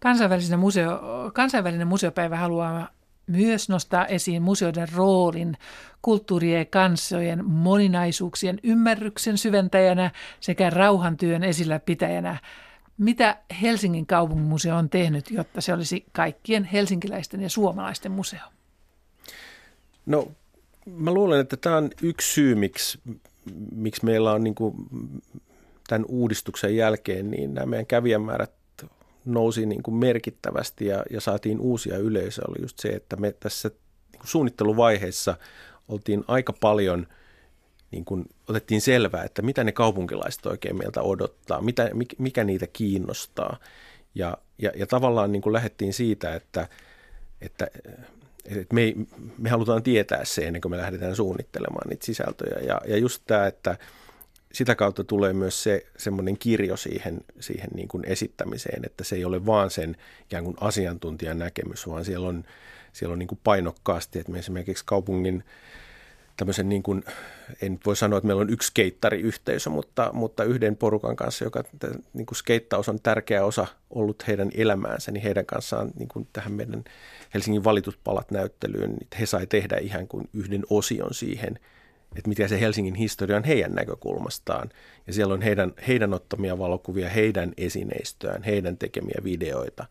Kansainvälinen, 0.00 0.58
museo, 0.58 1.00
kansainvälinen 1.34 1.86
museopäivä 1.86 2.36
haluaa 2.36 2.88
myös 3.26 3.68
nostaa 3.68 4.06
esiin 4.06 4.42
museoiden 4.42 4.88
roolin 4.94 5.56
kulttuurien 6.02 6.58
ja 6.58 6.64
kansojen 6.64 7.44
moninaisuuksien 7.44 8.60
ymmärryksen 8.62 9.38
syventäjänä 9.38 10.10
sekä 10.40 10.70
rauhantyön 10.70 11.44
esilläpitäjänä. 11.44 12.38
Mitä 12.98 13.36
Helsingin 13.62 14.06
kaupunginmuseo 14.06 14.76
on 14.76 14.90
tehnyt, 14.90 15.30
jotta 15.30 15.60
se 15.60 15.72
olisi 15.72 16.04
kaikkien 16.12 16.64
helsinkiläisten 16.64 17.40
ja 17.40 17.50
suomalaisten 17.50 18.12
museo? 18.12 18.48
No 20.06 20.28
mä 20.86 21.12
luulen, 21.12 21.40
että 21.40 21.56
tämä 21.56 21.76
on 21.76 21.90
yksi 22.02 22.32
syy, 22.32 22.54
miksi, 22.54 22.98
miksi 23.74 24.04
meillä 24.04 24.32
on 24.32 24.44
niin 24.44 24.54
kuin 24.54 24.74
tämän 25.88 26.04
uudistuksen 26.08 26.76
jälkeen, 26.76 27.30
niin 27.30 27.54
nämä 27.54 27.66
meidän 27.66 27.86
kävijämäärät 27.86 28.52
nousi 29.24 29.66
niin 29.66 29.82
kuin 29.82 29.94
merkittävästi 29.94 30.86
ja, 30.86 31.04
ja 31.10 31.20
saatiin 31.20 31.60
uusia 31.60 31.98
yleisöjä, 31.98 32.44
oli 32.48 32.62
just 32.62 32.78
se, 32.78 32.88
että 32.88 33.16
me 33.16 33.32
tässä 33.32 33.68
niin 34.12 34.20
kuin 34.20 34.28
suunnitteluvaiheessa 34.28 35.36
oltiin 35.88 36.24
aika 36.28 36.52
paljon 36.52 37.06
niin 37.90 38.04
kuin 38.04 38.24
otettiin 38.48 38.80
selvää, 38.80 39.24
että 39.24 39.42
mitä 39.42 39.64
ne 39.64 39.72
kaupunkilaiset 39.72 40.46
oikein 40.46 40.78
meiltä 40.78 41.02
odottaa, 41.02 41.60
mitä, 41.60 41.90
mikä 42.18 42.44
niitä 42.44 42.66
kiinnostaa. 42.66 43.58
Ja, 44.14 44.38
ja, 44.58 44.72
ja 44.76 44.86
tavallaan 44.86 45.32
niin 45.32 45.42
kuin 45.42 45.52
lähdettiin 45.52 45.92
siitä, 45.92 46.34
että, 46.34 46.68
että 47.40 47.66
että 48.44 48.74
me, 48.74 48.94
me 49.38 49.50
halutaan 49.50 49.82
tietää 49.82 50.24
se 50.24 50.46
ennen 50.46 50.62
kuin 50.62 50.72
me 50.72 50.78
lähdetään 50.78 51.16
suunnittelemaan 51.16 51.88
niitä 51.88 52.06
sisältöjä. 52.06 52.58
Ja, 52.66 52.80
ja 52.86 52.96
just 52.96 53.22
tämä, 53.26 53.46
että 53.46 53.78
sitä 54.52 54.74
kautta 54.74 55.04
tulee 55.04 55.32
myös 55.32 55.62
se 55.62 55.86
semmoinen 55.96 56.38
kirjo 56.38 56.76
siihen, 56.76 57.20
siihen 57.40 57.70
niin 57.74 57.88
kuin 57.88 58.04
esittämiseen, 58.06 58.84
että 58.84 59.04
se 59.04 59.16
ei 59.16 59.24
ole 59.24 59.46
vaan 59.46 59.70
sen 59.70 59.96
ikään 60.24 60.44
kuin 60.44 60.56
asiantuntijan 60.60 61.38
näkemys, 61.38 61.88
vaan 61.88 62.04
siellä 62.04 62.28
on, 62.28 62.44
siellä 62.92 63.12
on 63.12 63.18
niin 63.18 63.26
kuin 63.26 63.40
painokkaasti, 63.44 64.18
että 64.18 64.32
me 64.32 64.38
esimerkiksi 64.38 64.84
kaupungin 64.86 65.44
tämmöisen 66.36 66.68
niin 66.68 66.82
kuin, 66.82 67.04
en 67.62 67.72
nyt 67.72 67.86
voi 67.86 67.96
sanoa, 67.96 68.16
että 68.16 68.26
meillä 68.26 68.40
on 68.40 68.50
yksi 68.50 68.66
skeittariyhteisö, 68.66 69.70
mutta, 69.70 70.10
mutta 70.12 70.44
yhden 70.44 70.76
porukan 70.76 71.16
kanssa, 71.16 71.44
joka 71.44 71.64
niin 72.12 72.26
kuin 72.26 72.36
skeittaus 72.36 72.88
on 72.88 73.00
tärkeä 73.02 73.44
osa 73.44 73.66
ollut 73.90 74.26
heidän 74.26 74.50
elämäänsä, 74.54 75.10
niin 75.10 75.22
heidän 75.22 75.46
kanssaan 75.46 75.90
niin 75.98 76.08
kuin 76.08 76.28
tähän 76.32 76.52
meidän 76.52 76.84
Helsingin 77.34 77.64
valitut 77.64 77.98
palat 78.04 78.30
näyttelyyn, 78.30 78.90
niin 78.90 79.08
he 79.20 79.26
sai 79.26 79.46
tehdä 79.46 79.76
ihan 79.76 80.08
kuin 80.08 80.28
yhden 80.32 80.62
osion 80.70 81.14
siihen, 81.14 81.58
että 82.16 82.28
mikä 82.28 82.48
se 82.48 82.60
Helsingin 82.60 82.94
historia 82.94 83.36
on 83.36 83.44
heidän 83.44 83.74
näkökulmastaan. 83.74 84.70
Ja 85.06 85.12
siellä 85.12 85.34
on 85.34 85.42
heidän, 85.42 85.72
heidän 85.88 86.14
ottamia 86.14 86.58
valokuvia, 86.58 87.08
heidän 87.08 87.52
esineistöään, 87.56 88.42
heidän 88.42 88.76
tekemiä 88.78 89.20
videoita. 89.24 89.86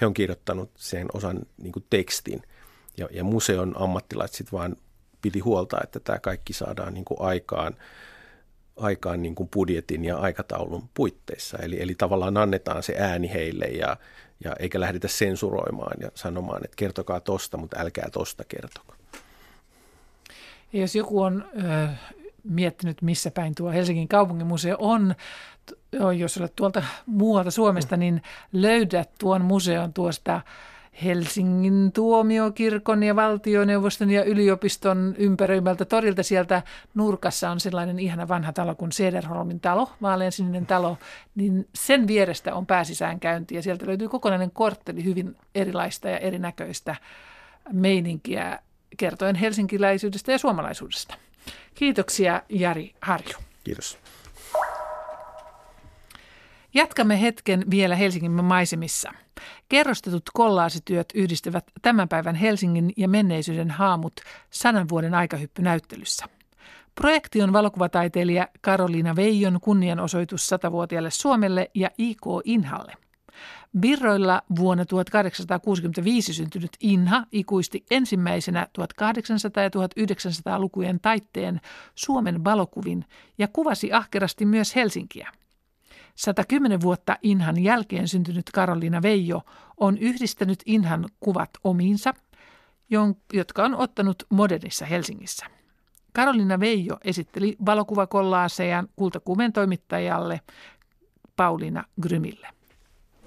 He 0.00 0.06
on 0.06 0.14
kirjoittanut 0.14 0.70
sen 0.76 1.06
osan 1.12 1.40
niin 1.62 1.72
kuin 1.72 1.84
tekstin. 1.90 2.42
Ja, 2.96 3.08
ja 3.12 3.24
museon 3.24 3.72
ammattilaiset 3.76 4.36
sitten 4.36 4.58
vaan 4.58 4.76
piti 5.22 5.38
huolta, 5.38 5.78
että 5.84 6.00
tämä 6.00 6.18
kaikki 6.18 6.52
saadaan 6.52 6.94
niin 6.94 7.04
kuin 7.04 7.20
aikaan, 7.20 7.76
aikaan 8.76 9.22
niin 9.22 9.34
kuin 9.34 9.48
budjetin 9.48 10.04
ja 10.04 10.16
aikataulun 10.18 10.88
puitteissa. 10.94 11.58
Eli, 11.58 11.82
eli 11.82 11.94
tavallaan 11.94 12.36
annetaan 12.36 12.82
se 12.82 12.94
ääni 12.98 13.32
heille 13.32 13.64
ja, 13.64 13.96
ja 14.44 14.56
eikä 14.58 14.80
lähdetä 14.80 15.08
sensuroimaan 15.08 15.96
ja 16.00 16.10
sanomaan, 16.14 16.64
että 16.64 16.76
kertokaa 16.76 17.20
tosta, 17.20 17.56
mutta 17.56 17.80
älkää 17.80 18.08
tosta 18.12 18.44
kertoko. 18.48 18.94
Ja 20.72 20.80
jos 20.80 20.94
joku 20.94 21.22
on 21.22 21.44
ö, 21.64 21.88
miettinyt, 22.44 23.02
missä 23.02 23.30
päin 23.30 23.54
tuo 23.54 23.70
Helsingin 23.70 24.08
kaupunginmuseo 24.08 24.76
on, 24.78 25.14
jos 26.18 26.38
olet 26.38 26.56
tuolta 26.56 26.82
muualta 27.06 27.50
Suomesta, 27.50 27.96
niin 27.96 28.22
löydät 28.52 29.10
tuon 29.18 29.44
museon 29.44 29.92
tuosta 29.92 30.40
Helsingin 31.04 31.92
tuomiokirkon 31.92 33.02
ja 33.02 33.16
valtioneuvoston 33.16 34.10
ja 34.10 34.24
yliopiston 34.24 35.14
ympäröimältä 35.18 35.84
torilta. 35.84 36.22
Sieltä 36.22 36.62
nurkassa 36.94 37.50
on 37.50 37.60
sellainen 37.60 37.98
ihana 37.98 38.28
vanha 38.28 38.52
talo 38.52 38.74
kuin 38.74 38.92
Sederholmin 38.92 39.60
talo, 39.60 39.90
vaaleansininen 40.02 40.66
talo, 40.66 40.98
niin 41.34 41.68
sen 41.74 42.06
vierestä 42.06 42.54
on 42.54 42.66
pääsisäänkäynti 42.66 43.54
ja 43.54 43.62
sieltä 43.62 43.86
löytyy 43.86 44.08
kokonainen 44.08 44.50
kortteli 44.50 45.04
hyvin 45.04 45.36
erilaista 45.54 46.08
ja 46.08 46.18
erinäköistä 46.18 46.96
meininkiä 47.72 48.58
kertoen 48.96 49.36
helsinkiläisyydestä 49.36 50.32
ja 50.32 50.38
suomalaisuudesta. 50.38 51.14
Kiitoksia 51.74 52.42
Jari 52.48 52.94
Harju. 53.02 53.36
Kiitos. 53.64 53.98
Jatkamme 56.74 57.20
hetken 57.20 57.64
vielä 57.70 57.96
Helsingin 57.96 58.44
maisemissa. 58.44 59.12
Kerrostetut 59.68 60.22
kollaasityöt 60.34 61.08
yhdistävät 61.14 61.64
tämän 61.82 62.08
päivän 62.08 62.34
Helsingin 62.34 62.92
ja 62.96 63.08
menneisyyden 63.08 63.70
haamut 63.70 64.20
sadan 64.50 64.88
vuoden 64.88 65.14
aikahyppynäyttelyssä. 65.14 66.26
Projekti 66.94 67.42
on 67.42 67.52
valokuvataiteilija 67.52 68.48
Karoliina 68.60 69.16
Veijon 69.16 69.58
kunnianosoitus 69.60 70.46
satavuotiaalle 70.46 71.10
Suomelle 71.10 71.70
ja 71.74 71.90
IK 71.98 72.22
Inhalle. 72.44 72.92
Birroilla 73.78 74.42
vuonna 74.56 74.84
1865 74.84 76.34
syntynyt 76.34 76.70
Inha 76.80 77.24
ikuisti 77.32 77.84
ensimmäisenä 77.90 78.66
1800- 78.78 78.82
ja 79.62 79.68
1900-lukujen 79.68 81.00
taitteen 81.00 81.60
Suomen 81.94 82.44
valokuvin 82.44 83.04
ja 83.38 83.48
kuvasi 83.48 83.92
ahkerasti 83.92 84.46
myös 84.46 84.76
Helsinkiä. 84.76 85.32
110 86.20 86.80
vuotta 86.80 87.16
Inhan 87.22 87.62
jälkeen 87.62 88.08
syntynyt 88.08 88.50
Karoliina 88.54 89.02
Veijo 89.02 89.42
on 89.76 89.98
yhdistänyt 89.98 90.62
Inhan 90.66 91.08
kuvat 91.20 91.50
omiinsa, 91.64 92.14
jotka 93.32 93.64
on 93.64 93.74
ottanut 93.74 94.22
modernissa 94.30 94.86
Helsingissä. 94.86 95.46
Karolina 96.12 96.60
Veijo 96.60 96.96
esitteli 97.04 97.56
valokuvakollaasejaan 97.66 98.88
kultakuumen 98.96 99.52
toimittajalle 99.52 100.40
Pauliina 101.36 101.84
Grymille. 102.02 102.48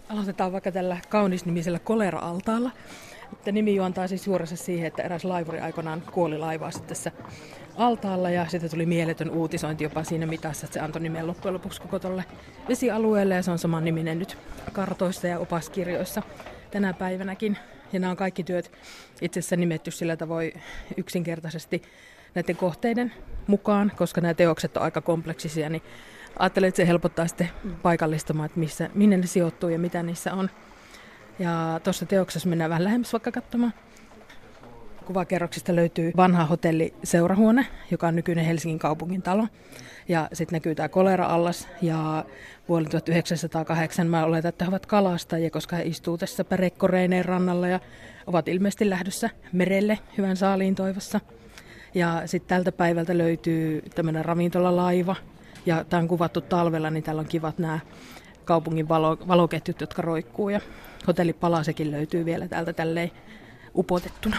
Aloitetaan 0.09 0.51
vaikka 0.51 0.71
tällä 0.71 0.97
kaunisnimisellä 1.09 1.79
kolera-altaalla. 1.79 2.71
Nimi 3.51 3.75
juontaa 3.75 4.07
siis 4.07 4.27
juurensa 4.27 4.55
siihen, 4.55 4.87
että 4.87 5.03
eräs 5.03 5.25
laivuri 5.25 5.59
aikoinaan 5.59 6.01
kuoli 6.11 6.37
laivaa 6.37 6.71
tässä 6.87 7.11
altaalla 7.75 8.29
ja 8.29 8.45
sitten 8.49 8.69
tuli 8.69 8.85
mieletön 8.85 9.29
uutisointi 9.29 9.83
jopa 9.83 10.03
siinä 10.03 10.25
mitassa, 10.25 10.65
että 10.65 10.73
se 10.73 10.79
antoi 10.79 11.01
nimen 11.01 11.27
loppujen 11.27 11.53
lopuksi 11.53 11.81
koko 11.81 11.99
tuolle 11.99 12.25
vesialueelle 12.69 13.35
ja 13.35 13.43
se 13.43 13.51
on 13.51 13.59
saman 13.59 13.85
niminen 13.85 14.19
nyt 14.19 14.37
kartoissa 14.71 15.27
ja 15.27 15.39
opaskirjoissa 15.39 16.21
tänä 16.71 16.93
päivänäkin. 16.93 17.57
Ja 17.93 17.99
nämä 17.99 18.11
on 18.11 18.17
kaikki 18.17 18.43
työt 18.43 18.71
itse 19.21 19.39
asiassa 19.39 19.55
nimetty 19.55 19.91
sillä 19.91 20.17
tavoin 20.17 20.61
yksinkertaisesti 20.97 21.81
näiden 22.35 22.55
kohteiden 22.55 23.13
mukaan, 23.47 23.91
koska 23.95 24.21
nämä 24.21 24.33
teokset 24.33 24.77
on 24.77 24.83
aika 24.83 25.01
kompleksisia, 25.01 25.69
niin 25.69 25.81
ajattelin, 26.39 26.67
että 26.67 26.77
se 26.77 26.87
helpottaa 26.87 27.27
sitten 27.27 27.49
paikallistamaan, 27.81 28.45
että 28.45 28.59
missä, 28.59 28.89
minne 28.93 29.17
ne 29.17 29.27
sijoittuu 29.27 29.69
ja 29.69 29.79
mitä 29.79 30.03
niissä 30.03 30.33
on. 30.33 30.49
Ja 31.39 31.79
tuossa 31.83 32.05
teoksessa 32.05 32.49
mennään 32.49 32.69
vähän 32.69 32.83
lähemmäs 32.83 33.13
vaikka 33.13 33.31
katsomaan. 33.31 33.73
Kuvakerroksista 35.03 35.75
löytyy 35.75 36.11
vanha 36.17 36.45
hotelli 36.45 36.93
Seurahuone, 37.03 37.67
joka 37.91 38.07
on 38.07 38.15
nykyinen 38.15 38.45
Helsingin 38.45 38.79
kaupungin 38.79 39.21
talo. 39.21 39.47
Ja 40.07 40.29
sitten 40.33 40.55
näkyy 40.55 40.75
tämä 40.75 40.89
kolera-allas 40.89 41.67
ja 41.81 42.25
vuonna 42.69 42.89
1908 42.89 44.07
mä 44.07 44.25
oletan, 44.25 44.49
että 44.49 44.65
he 44.65 44.69
ovat 44.69 44.85
kalastajia, 44.85 45.49
koska 45.49 45.75
he 45.75 45.83
istuu 45.83 46.17
tässä 46.17 46.43
Pärekkoreineen 46.43 47.25
rannalla 47.25 47.67
ja 47.67 47.79
ovat 48.27 48.47
ilmeisesti 48.47 48.89
lähdössä 48.89 49.29
merelle 49.53 49.99
hyvän 50.17 50.37
saaliin 50.37 50.75
toivossa. 50.75 51.19
Ja 51.95 52.21
sitten 52.25 52.47
tältä 52.47 52.71
päivältä 52.71 53.17
löytyy 53.17 53.81
tämmöinen 53.95 54.25
ravintolalaiva, 54.25 55.15
ja 55.65 55.83
tämä 55.83 56.01
on 56.01 56.07
kuvattu 56.07 56.41
talvella, 56.41 56.89
niin 56.89 57.03
täällä 57.03 57.19
on 57.19 57.27
kivat 57.27 57.57
nämä 57.57 57.79
kaupungin 58.45 58.89
valo, 58.89 59.17
valoketjut, 59.27 59.81
jotka 59.81 60.01
roikkuu. 60.01 60.49
Ja 60.49 60.59
hotelli 61.07 61.33
Palasekin 61.33 61.91
löytyy 61.91 62.25
vielä 62.25 62.47
täältä 62.47 62.73
tälleen 62.73 63.11
upotettuna, 63.75 64.37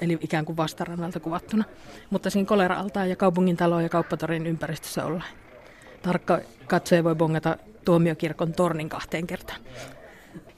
eli 0.00 0.18
ikään 0.20 0.44
kuin 0.44 0.56
vastarannalta 0.56 1.20
kuvattuna. 1.20 1.64
Mutta 2.10 2.30
siinä 2.30 2.46
kolera 2.46 2.84
ja 3.08 3.16
kaupungin 3.16 3.56
talo 3.56 3.80
ja 3.80 3.88
kauppatorin 3.88 4.46
ympäristössä 4.46 5.04
ollaan. 5.04 5.28
Tarkka 6.02 6.38
katsoja 6.66 7.04
voi 7.04 7.14
bongata 7.14 7.56
tuomiokirkon 7.84 8.52
tornin 8.52 8.88
kahteen 8.88 9.26
kertaan. 9.26 9.60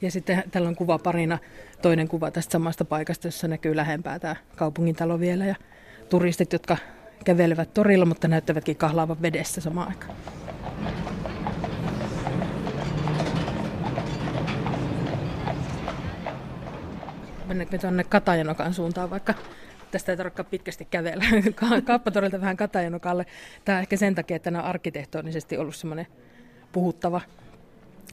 Ja 0.01 0.11
sitten 0.11 0.43
täällä 0.51 0.69
on 0.69 0.75
kuva 0.75 0.99
parina, 0.99 1.39
toinen 1.81 2.07
kuva 2.07 2.31
tästä 2.31 2.51
samasta 2.51 2.85
paikasta, 2.85 3.27
jossa 3.27 3.47
näkyy 3.47 3.75
lähempää 3.75 4.19
tämä 4.19 4.35
kaupungin 4.55 4.95
talo 4.95 5.19
vielä 5.19 5.45
ja 5.45 5.55
turistit, 6.09 6.53
jotka 6.53 6.77
kävelevät 7.25 7.73
torilla, 7.73 8.05
mutta 8.05 8.27
näyttävätkin 8.27 8.75
kahlaavan 8.75 9.21
vedessä 9.21 9.61
samaan 9.61 9.87
aikaan. 9.87 10.15
Mennäänkö 17.47 17.77
tuonne 17.77 18.03
Katajanokan 18.03 18.73
suuntaan 18.73 19.09
vaikka? 19.09 19.33
Tästä 19.91 20.11
ei 20.11 20.17
tarvitse 20.17 20.43
pitkästi 20.43 20.85
kävellä. 20.85 21.23
Kauppatorilta 21.85 22.41
vähän 22.41 22.57
Katajanokalle. 22.57 23.25
Tämä 23.65 23.79
ehkä 23.79 23.97
sen 23.97 24.15
takia, 24.15 24.35
että 24.35 24.51
nämä 24.51 24.63
on 24.63 24.69
arkkitehtonisesti 24.69 25.57
ollut 25.57 25.75
semmoinen 25.75 26.07
puhuttava, 26.71 27.21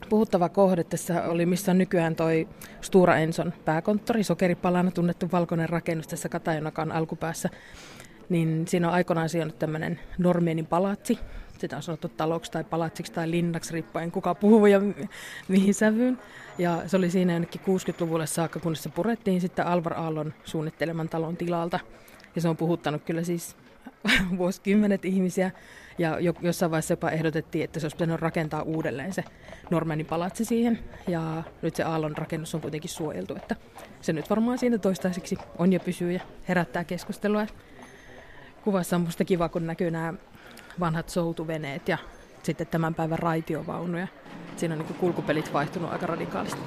puhuttava 0.09 0.49
kohde. 0.49 0.83
Tässä 0.83 1.23
oli, 1.23 1.45
missä 1.45 1.71
on 1.71 1.77
nykyään 1.77 2.15
toi 2.15 2.47
Stura 2.81 3.17
Enson 3.17 3.53
pääkonttori, 3.65 4.23
sokeripalana 4.23 4.91
tunnettu 4.91 5.29
valkoinen 5.31 5.69
rakennus 5.69 6.07
tässä 6.07 6.29
Katajanokan 6.29 6.91
alkupäässä 6.91 7.49
niin 8.29 8.67
siinä 8.67 8.87
on 8.87 8.93
aikoinaan 8.93 9.29
sijannut 9.29 9.59
tämmöinen 9.59 9.99
Normeenin 10.17 10.65
palatsi. 10.65 11.19
Sitä 11.57 11.75
on 11.75 11.83
sanottu 11.83 12.09
taloksi 12.09 12.51
tai 12.51 12.63
palatsiksi 12.63 13.13
tai 13.13 13.31
linnaksi, 13.31 13.73
riippuen 13.73 14.11
kuka 14.11 14.35
puhuu 14.35 14.65
ja 14.65 14.81
mihin 15.47 15.73
sävyyn. 15.73 16.19
Ja 16.57 16.83
se 16.87 16.97
oli 16.97 17.09
siinä 17.09 17.33
jonnekin 17.33 17.61
60-luvulle 17.61 18.27
saakka, 18.27 18.59
kunnes 18.59 18.83
se 18.83 18.89
purettiin 18.89 19.41
sitten 19.41 19.67
Alvar 19.67 19.93
Aallon 19.93 20.33
suunnitteleman 20.43 21.09
talon 21.09 21.37
tilalta. 21.37 21.79
Ja 22.35 22.41
se 22.41 22.49
on 22.49 22.57
puhuttanut 22.57 23.03
kyllä 23.03 23.23
siis 23.23 23.55
vuosikymmenet 24.37 25.05
ihmisiä. 25.05 25.51
Ja 25.97 26.17
jossain 26.41 26.71
vaiheessa 26.71 26.91
jopa 26.91 27.09
ehdotettiin, 27.09 27.63
että 27.63 27.79
se 27.79 27.85
olisi 27.85 27.95
pitänyt 27.95 28.21
rakentaa 28.21 28.61
uudelleen 28.61 29.13
se 29.13 29.23
Normanin 29.69 30.05
palatsi 30.05 30.45
siihen. 30.45 30.79
Ja 31.07 31.43
nyt 31.61 31.75
se 31.75 31.83
Aallon 31.83 32.17
rakennus 32.17 32.55
on 32.55 32.61
kuitenkin 32.61 32.89
suojeltu, 32.89 33.35
että 33.35 33.55
se 34.01 34.13
nyt 34.13 34.29
varmaan 34.29 34.57
siinä 34.57 34.77
toistaiseksi 34.77 35.37
on 35.57 35.73
ja 35.73 35.79
pysyy 35.79 36.11
ja 36.11 36.19
herättää 36.47 36.83
keskustelua 36.83 37.47
kuvassa 38.65 38.95
on 38.95 39.01
musta 39.01 39.25
kiva, 39.25 39.49
kun 39.49 39.67
näkyy 39.67 39.91
nämä 39.91 40.13
vanhat 40.79 41.09
soutuveneet 41.09 41.87
ja 41.87 41.97
sitten 42.43 42.67
tämän 42.67 42.95
päivän 42.95 43.19
raitiovaunuja. 43.19 44.07
Siinä 44.55 44.75
on 44.75 44.79
niin 44.79 44.93
kulkupelit 44.93 45.53
vaihtunut 45.53 45.91
aika 45.91 46.05
radikaalisti. 46.05 46.61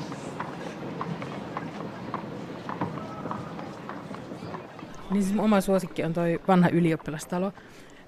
Niin 5.11 5.23
siis 5.23 5.39
oma 5.39 5.61
suosikki 5.61 6.05
on 6.05 6.13
toi 6.13 6.41
vanha 6.49 6.69
ylioppilastalo 6.69 7.53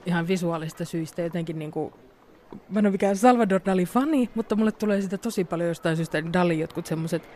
ihan 0.06 0.28
visuaalista 0.28 0.84
syistä 0.84 1.22
jotenkin 1.22 1.58
niin 1.58 1.70
kuin, 1.70 1.92
mä 2.68 2.78
en 2.78 2.86
ole 2.86 2.92
mikään 2.92 3.16
Salvador 3.16 3.60
Dali-fani, 3.66 4.30
mutta 4.34 4.56
mulle 4.56 4.72
tulee 4.72 5.00
sitä 5.00 5.18
tosi 5.18 5.44
paljon 5.44 5.68
jostain 5.68 5.96
syystä 5.96 6.32
Dali 6.32 6.58
jotkut 6.58 6.86
semmoiset 6.86 7.28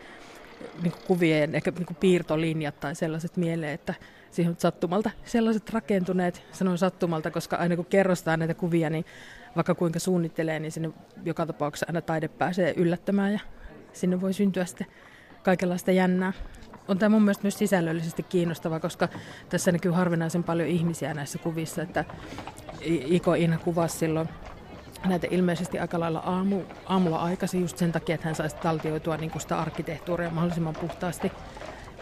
niin 0.81 0.93
kuvien, 1.07 1.55
ehkä 1.55 1.71
niin 1.71 1.97
piirtolinjat 1.99 2.79
tai 2.79 2.95
sellaiset 2.95 3.37
mieleen, 3.37 3.73
että 3.73 3.93
siihen 4.35 4.55
sattumalta 4.57 5.11
sellaiset 5.23 5.69
rakentuneet, 5.69 6.43
sanon 6.51 6.77
sattumalta, 6.77 7.31
koska 7.31 7.55
aina 7.55 7.75
kun 7.75 7.85
kerrostaa 7.85 8.37
näitä 8.37 8.53
kuvia, 8.53 8.89
niin 8.89 9.05
vaikka 9.55 9.75
kuinka 9.75 9.99
suunnittelee, 9.99 10.59
niin 10.59 10.71
sinne 10.71 10.89
joka 11.23 11.45
tapauksessa 11.45 11.85
aina 11.89 12.01
taide 12.01 12.27
pääsee 12.27 12.73
yllättämään 12.77 13.33
ja 13.33 13.39
sinne 13.93 14.21
voi 14.21 14.33
syntyä 14.33 14.65
sitten 14.65 14.87
kaikenlaista 15.43 15.91
jännää. 15.91 16.33
On 16.87 16.99
tämä 16.99 17.09
mun 17.09 17.21
mielestä 17.21 17.43
myös 17.43 17.57
sisällöllisesti 17.57 18.23
kiinnostava, 18.23 18.79
koska 18.79 19.09
tässä 19.49 19.71
näkyy 19.71 19.91
harvinaisen 19.91 20.43
paljon 20.43 20.69
ihmisiä 20.69 21.13
näissä 21.13 21.39
kuvissa, 21.39 21.81
että 21.81 22.05
Iko 22.81 23.33
Ina 23.33 23.57
kuvasi 23.57 23.97
silloin 23.97 24.29
näitä 25.05 25.27
ilmeisesti 25.31 25.79
aika 25.79 25.99
lailla 25.99 26.19
aamu, 26.19 26.61
aamulla 26.85 27.17
aikaisin 27.17 27.61
just 27.61 27.77
sen 27.77 27.91
takia, 27.91 28.15
että 28.15 28.27
hän 28.27 28.35
saisi 28.35 28.55
taltioitua 28.55 29.17
niin 29.17 29.31
sitä 29.37 29.59
arkkitehtuuria 29.59 30.29
mahdollisimman 30.29 30.75
puhtaasti. 30.81 31.31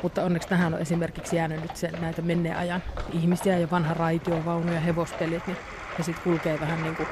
Mutta 0.04 0.24
onneksi 0.24 0.48
tähän 0.48 0.74
on 0.74 0.80
esimerkiksi 0.80 1.36
jäänyt 1.36 1.62
nyt 1.62 1.76
se, 1.76 1.92
näitä 1.92 2.22
menneen 2.22 2.58
ajan 2.58 2.84
ihmisiä 3.14 3.58
ja 3.58 3.72
vanha 3.72 3.94
raitiovaunu 3.94 4.74
ja 4.74 4.80
hevospelit, 4.80 5.48
niin 5.48 5.58
he 5.98 6.04
sitten 6.04 6.24
kulkee 6.24 6.60
vähän 6.60 6.84
niin 6.84 6.96
kuin 6.96 7.08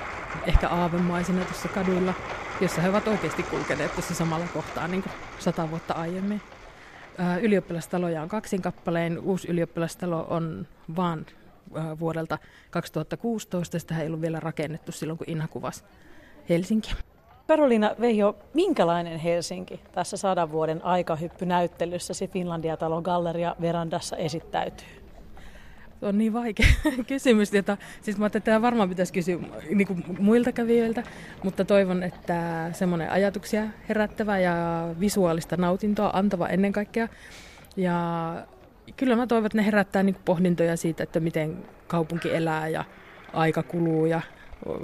ehkä 0.45 0.69
aavemaisina 0.69 1.45
tuossa 1.45 1.67
kaduilla, 1.67 2.13
jossa 2.62 2.82
he 2.82 2.89
ovat 2.89 3.08
oikeasti 3.08 3.43
kulkeneet 3.43 3.93
tuossa 3.93 4.15
samalla 4.15 4.47
kohtaa 4.54 4.88
niin 4.88 5.04
kuin 5.04 5.13
sata 5.39 5.69
vuotta 5.69 5.93
aiemmin. 5.93 6.41
Ylioppilastaloja 7.41 8.21
on 8.21 8.30
kaksin 8.30 8.62
kappaleen. 8.62 9.19
Uusi 9.19 9.47
ylioppilastalo 9.47 10.27
on 10.30 10.67
vaan 10.95 11.25
vuodelta 11.99 12.38
2016. 12.71 13.80
Sitä 13.80 13.99
ei 13.99 14.08
ollut 14.08 14.21
vielä 14.21 14.39
rakennettu 14.39 14.91
silloin, 14.91 15.17
kun 15.17 15.30
Inha 15.30 15.47
kuvasi 15.47 15.84
Helsinkiä. 16.49 16.95
Karolina 17.47 17.95
Veijo, 17.99 18.36
minkälainen 18.54 19.19
Helsinki 19.19 19.82
tässä 19.91 20.17
sadan 20.17 20.51
vuoden 20.51 20.86
aikahyppynäyttelyssä 20.86 22.13
se 22.13 22.27
Finlandia-talon 22.27 23.04
galleria 23.04 23.56
verandassa 23.62 24.17
esittäytyy? 24.17 24.88
on 26.01 26.17
niin 26.17 26.34
vaikea 26.34 26.65
kysymys, 27.08 27.54
jota 27.54 27.77
siis 28.01 28.17
mä 28.17 28.25
että 28.25 28.39
tämä 28.39 28.62
varmaan 28.62 28.89
pitäisi 28.89 29.13
kysyä 29.13 29.38
niin 29.69 29.88
kuin 29.88 30.04
muilta 30.19 30.51
kävijöiltä, 30.51 31.04
mutta 31.43 31.65
toivon, 31.65 32.04
että 32.04 32.69
semmoinen 32.73 33.12
ajatuksia 33.12 33.63
herättävä 33.89 34.39
ja 34.39 34.88
visuaalista 34.99 35.58
nautintoa 35.58 36.10
antava 36.13 36.47
ennen 36.47 36.71
kaikkea. 36.71 37.08
Ja 37.75 38.47
kyllä 38.97 39.15
mä 39.15 39.27
toivon, 39.27 39.45
että 39.45 39.58
ne 39.58 39.65
herättää 39.65 40.04
niin 40.04 40.17
pohdintoja 40.25 40.77
siitä, 40.77 41.04
että 41.04 41.19
miten 41.19 41.58
kaupunki 41.88 42.36
elää 42.36 42.67
ja 42.67 42.84
aika 43.34 43.63
kuluu 43.63 44.06
ja 44.06 44.21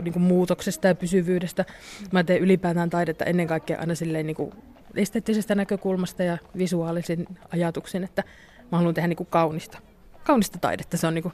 niin 0.04 0.14
kuin 0.14 0.24
muutoksesta 0.24 0.88
ja 0.88 0.96
pysyvyydestä. 0.96 1.66
Mä 2.12 2.24
teen 2.24 2.42
ylipäätään 2.42 2.90
taidetta 2.90 3.26
ennen 3.26 3.48
kaikkea 3.48 3.80
aina 3.80 3.96
silleen 3.96 4.28
niin 4.28 4.36
kuin 4.36 4.54
esteettisestä 4.96 5.56
näkökulmasta 5.56 6.24
ja 6.24 6.38
visuaalisin 6.58 7.28
ajatuksin, 7.54 8.04
että 8.04 8.24
mä 8.72 8.78
haluan 8.78 8.94
tehdä 8.94 9.08
niin 9.08 9.18
kuin 9.18 9.28
kaunista, 9.30 9.78
kaunista 10.24 10.60
taidetta. 10.60 10.98
Se 10.98 11.08
on 11.08 11.14
niin 11.14 11.24
kuin 11.24 11.34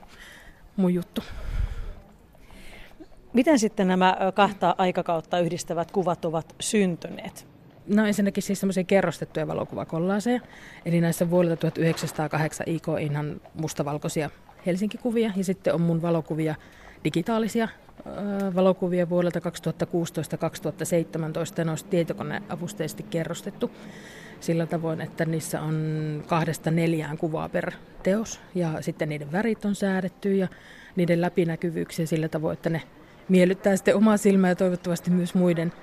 mun 0.76 0.94
juttu. 0.94 1.24
Miten 3.34 3.60
sitten 3.60 3.88
nämä 3.88 4.18
kahta 4.34 4.76
aikakautta 4.78 5.40
yhdistävät 5.40 5.92
kuvat 5.92 6.26
ovat 6.26 6.56
syntyneet? 6.60 7.48
No 7.88 8.06
ensinnäkin 8.06 8.44
siis 8.44 8.60
semmoisia 8.60 8.84
kerrostettuja 8.84 9.48
valokuvakollaaseja. 9.48 10.40
Eli 10.86 11.02
näissä 11.02 11.30
vuodelta 11.30 11.56
1908 11.56 12.66
IK 12.70 12.88
Inhan 13.00 13.42
mustavalkoisia 13.54 14.30
Helsinki-kuvia 14.66 15.32
ja 15.36 15.44
sitten 15.44 15.74
on 15.74 15.82
mun 15.82 16.02
valokuvia, 16.02 16.56
digitaalisia 17.04 17.68
valokuvia 18.56 19.10
vuodelta 19.10 19.40
2016-2017 19.40 19.44
ja 21.58 21.66
ne 21.66 21.72
olisi 21.72 21.86
tietokoneavusteisesti 21.86 23.04
kerrostettu 23.04 23.72
sillä 24.40 24.66
tavoin, 24.66 25.02
että 25.02 25.26
niissä 25.26 25.62
on 25.62 26.24
kahdesta 26.28 26.72
neljään 26.72 27.18
kuvaa 27.18 27.50
per 27.50 27.72
teos. 28.04 28.40
Ja 28.56 28.82
sitten 28.82 29.10
niiden 29.10 29.32
värit 29.32 29.66
on 29.66 29.76
säädetty 29.76 30.36
ja 30.36 30.48
niiden 30.96 31.22
läpinäkyvyyksiä 31.22 32.06
sillä 32.06 32.28
tavoin, 32.28 32.54
että 32.54 32.70
ne 32.70 32.82
miellyttää 33.30 33.76
sitten 33.76 33.96
omaa 33.96 34.18
silmää 34.18 34.52
ja 34.52 34.56
toivottavasti 34.56 35.12
myös 35.12 35.34
muiden. 35.36 35.74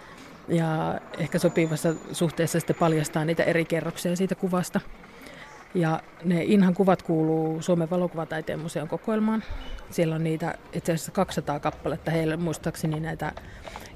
Ja 0.48 1.00
ehkä 1.18 1.38
sopivassa 1.38 1.94
suhteessa 2.12 2.61
sitten 2.61 2.76
paljastaa 2.76 3.24
niitä 3.24 3.42
eri 3.42 3.64
kerroksia 3.64 4.16
siitä 4.16 4.35
kuvasta. 4.35 4.80
Ja 5.74 6.00
ne 6.24 6.44
Inhan 6.44 6.74
kuvat 6.74 7.02
kuuluu 7.02 7.62
Suomen 7.62 7.90
valokuvataiteen 7.90 8.61
museon 8.61 8.88
kokoelmaan. 8.88 9.44
Siellä 9.90 10.14
on 10.14 10.24
niitä 10.24 10.54
itse 10.72 10.92
asiassa 10.92 11.12
200 11.12 11.61
kappaletta 11.61 12.11
heillä 12.11 12.37
muistaakseni 12.37 13.00
näitä 13.00 13.33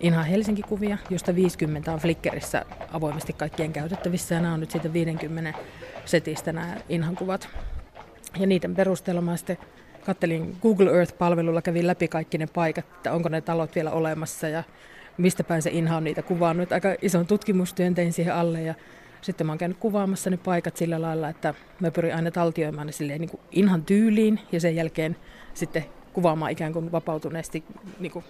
Inhan 0.01 0.27
Helsinki-kuvia, 0.27 0.99
joista 1.11 1.35
50 1.35 1.93
on 1.93 1.99
Flickerissä 1.99 2.65
avoimesti 2.93 3.33
kaikkien 3.33 3.73
käytettävissä. 3.73 4.35
Ja 4.35 4.41
nämä 4.41 4.55
on 4.55 4.61
nyt 4.61 4.71
siitä 4.71 4.93
50 4.93 5.59
setistä 6.05 6.53
nämä 6.53 6.77
Inhan 6.89 7.17
kuvat. 7.17 7.49
Ja 8.41 8.47
niiden 8.47 8.75
perusteella 8.75 9.21
mä 9.21 9.37
sitten 9.37 9.59
kattelin 10.07 10.57
Google 10.63 10.91
Earth-palvelulla, 10.91 11.63
kävin 11.63 11.87
läpi 11.87 12.09
kaikki 12.09 12.39
ne 12.39 12.47
paikat, 12.47 12.85
että 12.97 13.13
onko 13.13 13.29
ne 13.29 13.41
talot 13.41 13.75
vielä 13.75 13.91
olemassa 13.91 14.49
ja 14.49 14.63
mistä 15.17 15.45
päin 15.45 15.63
se 15.63 15.71
Inha 15.71 15.97
on 15.97 16.05
niitä 16.05 16.23
kuvannut. 16.23 16.73
Aika 16.73 16.95
ison 17.03 17.27
tutkimustyön 17.27 17.95
tein 17.95 18.13
siihen 18.13 18.35
alle 18.35 18.63
ja 18.63 18.75
sitten 19.25 19.47
mä 19.47 19.53
oon 19.53 19.59
käynyt 19.59 19.79
kuvaamassa 19.79 20.31
ne 20.31 20.37
paikat 20.37 20.77
sillä 20.77 21.03
lailla, 21.03 21.29
että 21.29 21.55
mä 21.81 21.91
pyrin 21.91 22.15
aina 22.15 22.31
taltioimaan 22.31 22.87
ne 22.87 22.93
silleen 22.93 23.21
niin 23.21 23.31
kuin 23.31 23.41
Inhan 23.53 23.85
tyyliin 23.85 24.41
ja 24.53 24.61
sen 24.61 24.77
jälkeen 24.77 25.17
sitten 25.55 25.85
kuvaamaan 26.13 26.51
ikään 26.51 26.73
kuin 26.73 26.93
vapautuneesti 26.93 27.65
niin 27.99 28.13
kuin 28.13 28.25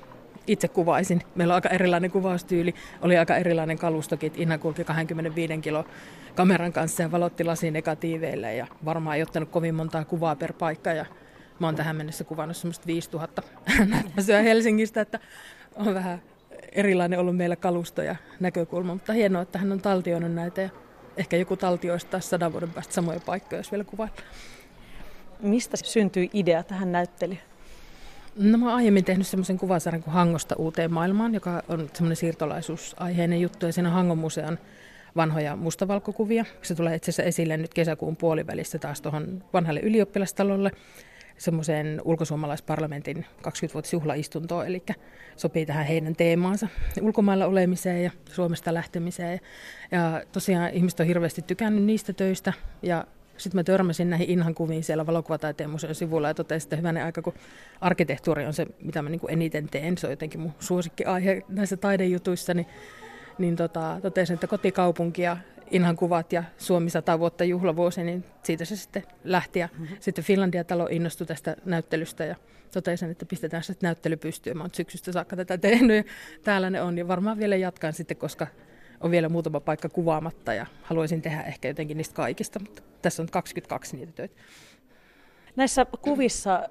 itse 0.47 0.69
kuvaisin. 0.69 1.23
Meillä 1.35 1.53
on 1.53 1.55
aika 1.55 1.69
erilainen 1.69 2.11
kuvaustyyli, 2.11 2.75
oli 3.03 3.19
aika 3.19 3.37
erilainen 3.37 3.79
kalustokin, 3.79 4.33
Inha 4.37 4.59
kulki 4.59 4.85
25 4.85 5.59
kilo 5.59 5.85
kameran 6.35 6.73
kanssa 6.73 7.03
ja 7.03 7.13
valotti 7.13 7.45
lasinegatiiveille 7.45 8.55
ja 8.55 8.67
varmaan 8.85 9.17
ei 9.17 9.23
ottanut 9.23 9.51
kovin 9.51 9.75
montaa 9.75 10.05
kuvaa 10.05 10.37
per 10.37 10.53
paikka 10.53 10.93
ja 10.93 11.07
mä 11.59 11.67
oon 11.67 11.77
tähän 11.77 11.97
mennessä 11.97 12.25
kuvannut 12.25 12.57
semmoista 12.57 12.87
5000 12.87 13.43
näyttämöä 13.87 14.43
Helsingistä, 14.43 15.01
että 15.01 15.21
on 15.77 15.95
vähän 15.95 16.23
erilainen 16.73 17.19
ollut 17.19 17.37
meillä 17.37 17.57
kalusto 17.57 18.03
ja 18.03 18.17
näkökulma, 18.41 18.93
mutta 18.95 19.13
hienoa, 19.13 19.43
että 19.43 19.59
hän 19.59 19.73
on 19.73 19.81
taltioinut 19.81 20.33
näitä 20.33 20.61
ja 20.61 20.71
ehkä 21.17 21.37
joku 21.37 21.57
taltioista 21.57 22.11
taas 22.11 22.31
sadan 22.31 22.53
vuoden 22.53 22.71
päästä 22.71 22.95
samoja 22.95 23.21
paikkoja, 23.21 23.59
jos 23.59 23.73
vielä 23.73 23.85
kuvaa. 23.85 24.09
Mistä 25.41 25.77
syntyi 25.77 26.31
idea 26.33 26.63
tähän 26.63 26.93
näyttelyyn? 26.93 27.41
No 28.37 28.59
mä 28.59 28.67
oon 28.67 28.75
aiemmin 28.75 29.05
tehnyt 29.05 29.27
semmoisen 29.27 29.59
kuvasarjan 29.59 30.03
kuin 30.03 30.15
Hangosta 30.15 30.55
uuteen 30.59 30.93
maailmaan, 30.93 31.35
joka 31.35 31.63
on 31.69 31.91
semmoinen 31.93 32.17
siirtolaisuusaiheinen 32.17 33.41
juttu 33.41 33.67
ja 33.67 33.73
siinä 33.73 33.89
on 33.89 33.95
Hangon 33.95 34.19
museon 34.19 34.59
vanhoja 35.17 35.57
mustavalkokuvia. 35.57 36.45
Se 36.63 36.75
tulee 36.75 36.95
itse 36.95 37.11
asiassa 37.11 37.23
esille 37.23 37.57
nyt 37.57 37.75
kesäkuun 37.75 38.17
puolivälissä 38.17 38.79
taas 38.79 39.01
tuohon 39.01 39.45
vanhalle 39.53 39.81
ylioppilastalolle 39.81 40.71
semmoiseen 41.39 42.01
ulkosuomalaisparlamentin 42.05 43.27
20-vuotisjuhlaistuntoon, 43.43 44.67
eli 44.67 44.83
sopii 45.37 45.67
tähän 45.67 45.87
heidän 45.87 46.17
teemaansa, 46.17 46.69
ulkomailla 47.03 47.47
olemiseen 47.47 48.05
ja 48.05 48.11
Suomesta 48.31 48.75
lähtemiseen. 48.75 49.41
Ja 49.93 50.23
tosiaan 50.33 50.71
ihmiset 50.71 51.01
on 51.01 51.07
hirveästi 51.07 51.43
tykännyt 51.43 51.85
niistä 51.85 52.13
töistä, 52.13 52.53
ja 52.83 53.05
sitten 53.37 53.59
mä 53.59 53.65
törmäsin 53.65 54.11
näihin 54.11 54.31
Inhan 54.31 54.55
kuviin 54.55 54.85
siellä 54.85 55.07
valokuvataiteen 55.07 55.71
museon 55.71 55.95
sivulla 55.95 56.29
ja 56.29 56.35
totesin, 56.35 56.67
että 56.67 56.77
hyvänä 56.77 57.05
aika, 57.05 57.23
kun 57.23 57.35
arkkitehtuuri 57.81 58.47
on 58.47 58.53
se, 58.53 58.67
mitä 58.83 59.03
mä 59.03 59.11
niin 59.11 59.21
kuin 59.21 59.33
eniten 59.33 59.69
teen, 59.69 59.99
se 59.99 60.07
on 60.07 60.13
jotenkin 60.13 60.41
mun 60.41 60.55
suosikkiaihe 60.61 61.43
näissä 61.49 61.77
taidejutuissa, 61.77 62.55
niin, 62.55 62.67
niin 63.39 63.57
tota, 63.57 63.99
totesin, 64.03 64.35
että 64.35 64.47
kotikaupunkia 64.47 65.37
Inhan 65.71 65.97
kuvat 65.97 66.33
ja 66.33 66.45
Suomi 66.59 66.91
100 66.91 67.19
vuotta 67.19 67.45
juhlavuosi, 67.45 68.05
niin 68.05 68.25
siitä 68.43 68.65
se 68.65 68.77
sitten 68.77 69.03
lähti. 69.25 69.59
Ja 69.59 69.69
mm-hmm. 69.79 69.97
sitten 70.01 70.25
Finlandia-talo 70.25 70.89
innostui 70.91 71.27
tästä 71.27 71.57
näyttelystä 71.65 72.25
ja 72.25 72.37
totesin, 72.73 73.11
että 73.11 73.27
pistetään 73.27 73.63
se 73.63 73.75
näyttely 73.83 74.17
pystyyn. 74.17 74.57
Mä 74.57 74.63
oon 74.63 74.71
syksystä 74.73 75.13
saakka 75.13 75.37
tätä 75.37 75.59
tehnyt 75.59 75.97
ja 76.07 76.13
täällä 76.45 76.71
ne 76.71 76.83
on. 76.83 76.99
Ja 76.99 77.09
varmaan 77.09 77.39
vielä 77.39 77.57
jatkan 77.57 77.93
sitten, 77.93 78.17
koska 78.17 78.47
on 79.01 79.11
vielä 79.11 79.29
muutama 79.29 79.61
paikka 79.61 79.89
kuvaamatta 79.89 80.55
ja 80.55 80.67
haluaisin 80.83 81.23
tehdä 81.23 81.43
ehkä 81.43 81.69
jotenkin 81.69 81.97
niistä 81.97 82.15
kaikista, 82.15 82.59
mutta 82.59 82.83
tässä 83.03 83.23
on 83.23 83.29
22 83.29 83.97
niitä 83.97 84.13
töitä. 84.13 84.35
Näissä 85.57 85.87
kuvissa 86.03 86.69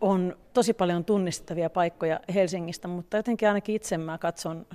on 0.00 0.36
tosi 0.52 0.72
paljon 0.72 1.04
tunnistettavia 1.04 1.70
paikkoja 1.70 2.20
Helsingistä, 2.34 2.88
mutta 2.88 3.16
jotenkin 3.16 3.48
ainakin 3.48 3.74
itse 3.74 3.98
mä 3.98 4.18
katson 4.18 4.66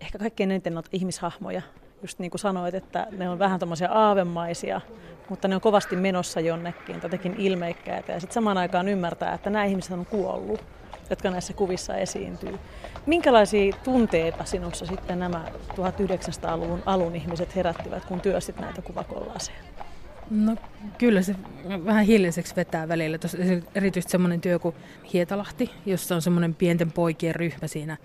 ehkä 0.00 0.18
kaikkein 0.18 0.50
eniten 0.50 0.74
noita 0.74 0.90
ihmishahmoja, 0.92 1.62
just 2.02 2.18
niin 2.18 2.30
kuin 2.30 2.40
sanoit, 2.40 2.74
että 2.74 3.06
ne 3.10 3.28
on 3.28 3.38
vähän 3.38 3.60
tämmöisiä 3.60 3.88
aavemaisia, 3.90 4.80
mutta 5.28 5.48
ne 5.48 5.54
on 5.54 5.60
kovasti 5.60 5.96
menossa 5.96 6.40
jonnekin, 6.40 7.00
jotenkin 7.02 7.34
ilmeikkäitä. 7.38 8.12
Ja 8.12 8.20
sitten 8.20 8.34
samaan 8.34 8.58
aikaan 8.58 8.88
ymmärtää, 8.88 9.34
että 9.34 9.50
nämä 9.50 9.64
ihmiset 9.64 9.92
on 9.92 10.06
kuollut, 10.06 10.64
jotka 11.10 11.30
näissä 11.30 11.52
kuvissa 11.52 11.96
esiintyy. 11.96 12.58
Minkälaisia 13.06 13.76
tunteita 13.84 14.44
sinussa 14.44 14.86
sitten 14.86 15.18
nämä 15.18 15.44
1900-luvun 15.70 16.82
alun 16.86 17.16
ihmiset 17.16 17.56
herättivät, 17.56 18.04
kun 18.04 18.20
työstit 18.20 18.60
näitä 18.60 18.82
kuvakollaaseja? 18.82 19.58
No 20.30 20.56
kyllä 20.98 21.22
se 21.22 21.36
vähän 21.84 22.04
hiljaiseksi 22.04 22.56
vetää 22.56 22.88
välillä. 22.88 23.18
Tuossa 23.18 23.38
erityisesti 23.74 24.10
semmoinen 24.10 24.40
työ 24.40 24.58
kuin 24.58 24.74
Hietalahti, 25.12 25.70
jossa 25.86 26.14
on 26.14 26.22
semmoinen 26.22 26.54
pienten 26.54 26.92
poikien 26.92 27.34
ryhmä 27.34 27.68
siinä 27.68 27.96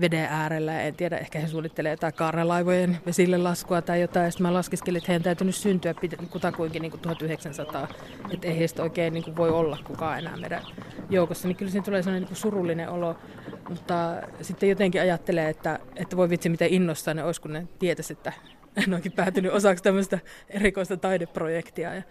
veden 0.00 0.26
äärellä. 0.30 0.82
En 0.82 0.94
tiedä, 0.94 1.16
ehkä 1.18 1.38
he 1.38 1.48
suunnittelee 1.48 1.90
jotain 1.90 2.14
kaarelaivojen 2.14 2.98
vesille 3.06 3.38
laskua 3.38 3.82
tai 3.82 4.00
jotain. 4.00 4.32
Sitten 4.32 4.46
mä 4.46 4.54
laskeskelin, 4.54 4.98
että 4.98 5.12
heidän 5.12 5.22
täytynyt 5.22 5.54
syntyä 5.54 5.94
kutakuinkin 6.30 6.82
niin 6.82 6.90
kuin 6.90 7.00
1900. 7.00 7.88
Että 8.30 8.48
ei 8.48 8.58
heistä 8.58 8.82
oikein 8.82 9.12
niin 9.12 9.24
kuin 9.24 9.36
voi 9.36 9.50
olla 9.50 9.78
kukaan 9.84 10.18
enää 10.18 10.36
meidän 10.36 10.62
joukossa. 11.10 11.48
Niin 11.48 11.56
kyllä 11.56 11.70
siinä 11.70 11.84
tulee 11.84 12.02
sellainen 12.02 12.22
niin 12.22 12.28
kuin 12.28 12.36
surullinen 12.36 12.88
olo. 12.88 13.16
Mutta 13.68 14.22
sitten 14.42 14.68
jotenkin 14.68 15.00
ajattelee, 15.00 15.48
että, 15.48 15.78
että 15.96 16.16
voi 16.16 16.30
vitsi 16.30 16.48
miten 16.48 16.68
innostaa 16.70 17.14
ne 17.14 17.24
olisi, 17.24 17.40
kun 17.40 17.52
ne 17.52 17.66
tietäisi, 17.78 18.12
että 18.12 18.32
en 18.76 18.94
oikein 18.94 19.12
päätynyt 19.12 19.52
osaksi 19.52 19.84
tämmöistä 19.84 20.18
erikoista 20.48 20.96
taideprojektia. 20.96 21.94
Ja 21.94 22.02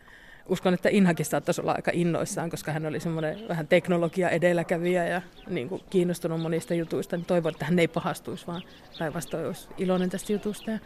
uskon, 0.50 0.74
että 0.74 0.90
Inhakin 0.90 1.26
saattaisi 1.26 1.62
olla 1.62 1.72
aika 1.72 1.92
innoissaan, 1.94 2.50
koska 2.50 2.72
hän 2.72 2.86
oli 2.86 3.00
semmoinen 3.00 3.48
vähän 3.50 3.68
teknologia 3.68 4.30
edelläkävijä 4.30 5.08
ja 5.08 5.22
niin 5.50 5.70
kuin 5.70 5.82
kiinnostunut 5.90 6.42
monista 6.42 6.74
jutuista. 6.74 7.18
Niin 7.18 7.26
toivon, 7.26 7.52
että 7.52 7.66
hän 7.66 7.80
ei 7.80 7.88
pahastuisi, 7.88 8.48
vaan 8.48 8.62
päinvastoin 9.00 9.46
olisi 9.46 9.70
iloinen 9.78 10.10
tästä 10.10 10.34
jutusta. 10.34 10.72
Ja 10.72 10.80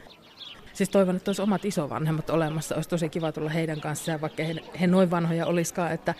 siis 0.73 0.89
toivon, 0.89 1.15
että 1.15 1.29
olisi 1.29 1.41
omat 1.41 1.65
isovanhemmat 1.65 2.29
olemassa. 2.29 2.75
Olisi 2.75 2.89
tosi 2.89 3.09
kiva 3.09 3.31
tulla 3.31 3.49
heidän 3.49 3.81
kanssaan, 3.81 4.21
vaikka 4.21 4.43
he, 4.43 4.55
he 4.81 4.87
noin 4.87 5.11
vanhoja 5.11 5.45
olisikaan, 5.45 5.91
että, 5.91 6.13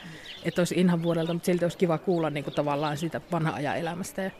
että 0.43 0.61
olisi 0.61 0.75
Inhan 0.75 1.03
vuodelta, 1.03 1.33
mutta 1.33 1.45
silti 1.45 1.65
olisi 1.65 1.77
kiva 1.77 1.97
kuulla 1.97 2.29
niin 2.29 2.43
kuin 2.43 2.53
tavallaan 2.53 2.97
siitä 2.97 3.21
vanha 3.31 3.51
ajan 3.51 3.77
elämästä. 3.77 4.31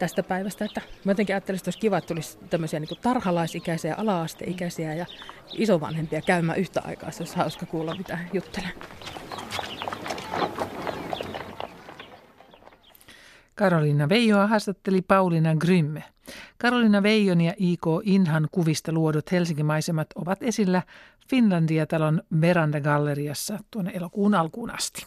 Tästä 0.00 0.22
päivästä. 0.22 0.64
Että 0.64 0.80
mä 1.04 1.10
jotenkin 1.12 1.34
ajattelin, 1.34 1.56
että 1.56 1.68
olisi 1.68 1.78
kiva, 1.78 1.98
että 1.98 2.08
tulisi 2.08 2.38
tämmöisiä 2.50 2.80
niin 2.80 2.88
tarhalaisikäisiä, 3.02 3.94
ala-asteikäisiä 3.98 4.94
ja 4.94 5.06
isovanhempia 5.52 6.22
käymään 6.22 6.58
yhtä 6.58 6.82
aikaa. 6.84 7.10
Se 7.10 7.22
olisi 7.22 7.36
hauska 7.36 7.66
kuulla, 7.66 7.94
mitä 7.94 8.16
he 8.16 8.26
juttelevat. 8.32 8.74
Karolina 13.54 14.08
Veijoa 14.08 14.46
haastatteli 14.46 15.02
Pauliina 15.02 15.56
Grymme. 15.56 16.04
Karolina 16.58 17.02
Veijon 17.02 17.40
ja 17.40 17.54
I.K. 17.60 17.84
Inhan 18.02 18.48
kuvista 18.52 18.92
luodut 18.92 19.32
Helsingin 19.32 19.66
maisemat 19.66 20.06
ovat 20.14 20.42
esillä 20.42 20.82
Finlandia-talon 21.28 22.22
Veranda-galleriassa 22.40 23.58
tuonne 23.70 23.90
elokuun 23.94 24.34
alkuun 24.34 24.70
asti. 24.70 25.06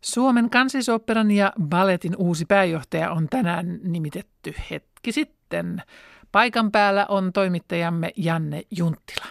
Suomen 0.00 0.50
kansallisoopperan 0.50 1.30
ja 1.30 1.52
balletin 1.70 2.12
uusi 2.18 2.44
pääjohtaja 2.48 3.10
on 3.10 3.26
tänään 3.30 3.66
nimitetty 3.84 4.54
hetki 4.70 5.12
sitten. 5.12 5.82
Paikan 6.32 6.72
päällä 6.72 7.06
on 7.08 7.32
toimittajamme 7.32 8.10
Janne 8.16 8.62
Junttila. 8.78 9.26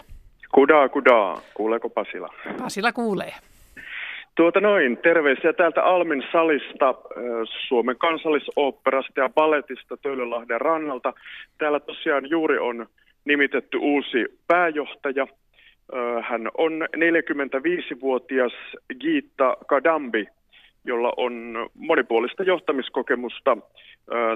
Kudaa, 0.54 0.88
kudaa. 0.88 1.40
Kuuleeko 1.54 1.90
Pasila? 1.90 2.34
Pasila 2.58 2.92
kuulee. 2.92 3.32
Tuota 4.34 4.60
noin, 4.60 4.96
terveisiä 4.96 5.52
täältä 5.52 5.82
Almin 5.82 6.22
salista, 6.32 6.94
Suomen 7.68 7.96
kansallisoopperasta 7.98 9.20
ja 9.20 9.28
balletista 9.28 9.96
Töölönlahden 9.96 10.60
rannalta. 10.60 11.12
Täällä 11.58 11.80
tosiaan 11.80 12.30
juuri 12.30 12.58
on 12.58 12.86
nimitetty 13.24 13.78
uusi 13.78 14.24
pääjohtaja. 14.46 15.26
Hän 16.22 16.48
on 16.58 16.72
45-vuotias 16.96 18.52
Giitta 19.00 19.56
Kadambi, 19.66 20.28
jolla 20.88 21.12
on 21.16 21.68
monipuolista 21.74 22.42
johtamiskokemusta. 22.42 23.56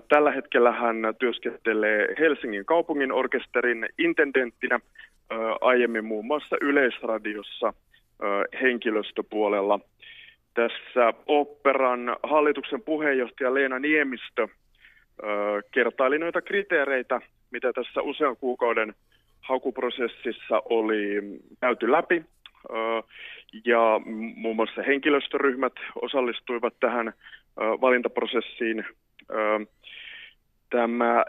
Tällä 0.09 0.30
hetkellä 0.30 0.72
hän 0.72 0.96
työskentelee 1.18 2.09
Helsingin 2.18 2.64
kaupungin 2.64 3.12
orkesterin 3.12 3.88
intendenttinä, 3.98 4.80
aiemmin 5.61 6.05
muun 6.05 6.26
muassa 6.26 6.57
Yleisradiossa 6.61 7.72
henkilöstöpuolella. 8.62 9.80
Tässä 10.55 11.14
operan 11.26 12.16
hallituksen 12.22 12.82
puheenjohtaja 12.82 13.55
Leena 13.55 13.78
Niemistö 13.78 14.48
kertaili 15.70 16.18
noita 16.18 16.42
kriteereitä, 16.42 17.20
mitä 17.50 17.72
tässä 17.72 18.03
usean 18.03 18.36
kuukauden 18.36 18.94
hakuprosessissa 19.40 20.62
oli 20.64 21.22
käyty 21.61 21.92
läpi. 21.92 22.24
Ja 23.64 24.00
muun 24.36 24.57
muassa 24.57 24.82
henkilöstöryhmät 24.82 25.72
osallistuivat 26.03 26.74
tähän 26.80 27.12
valintaprosessiin. 27.57 28.84
Tämä 30.70 31.24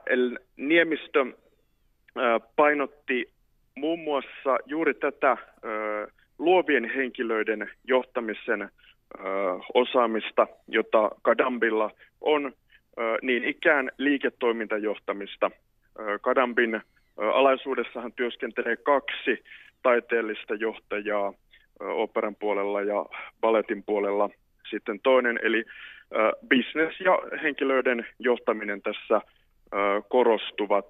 Niemistö 0.58 1.26
painotti 2.56 3.30
muun 3.76 4.00
muassa 4.00 4.58
juuri 4.66 4.94
tätä 4.94 5.38
luovien 6.40 6.92
henkilöiden 6.96 7.70
johtamisen 7.88 8.70
osaamista, 9.74 10.48
jota 10.68 11.12
Kadambilla 11.22 11.92
on, 12.22 12.54
niin 13.22 13.44
ikään 13.44 13.92
liiketoimintajohtamista. 13.98 15.52
Kadambin 16.22 16.82
alaisuudessahan 17.18 18.14
työskentelee 18.14 18.76
kaksi 18.76 19.44
taiteellista 19.82 20.56
johtajaa 20.56 21.34
operan 21.80 22.36
puolella 22.36 22.82
ja 22.82 23.06
balletin 23.42 23.84
puolella 23.84 24.30
sitten 24.70 25.00
toinen, 25.00 25.40
eli 25.44 25.66
business 26.50 27.00
ja 27.00 27.20
henkilöiden 27.44 28.08
johtaminen 28.20 28.82
tässä 28.82 29.22
korostuvat. 30.10 30.88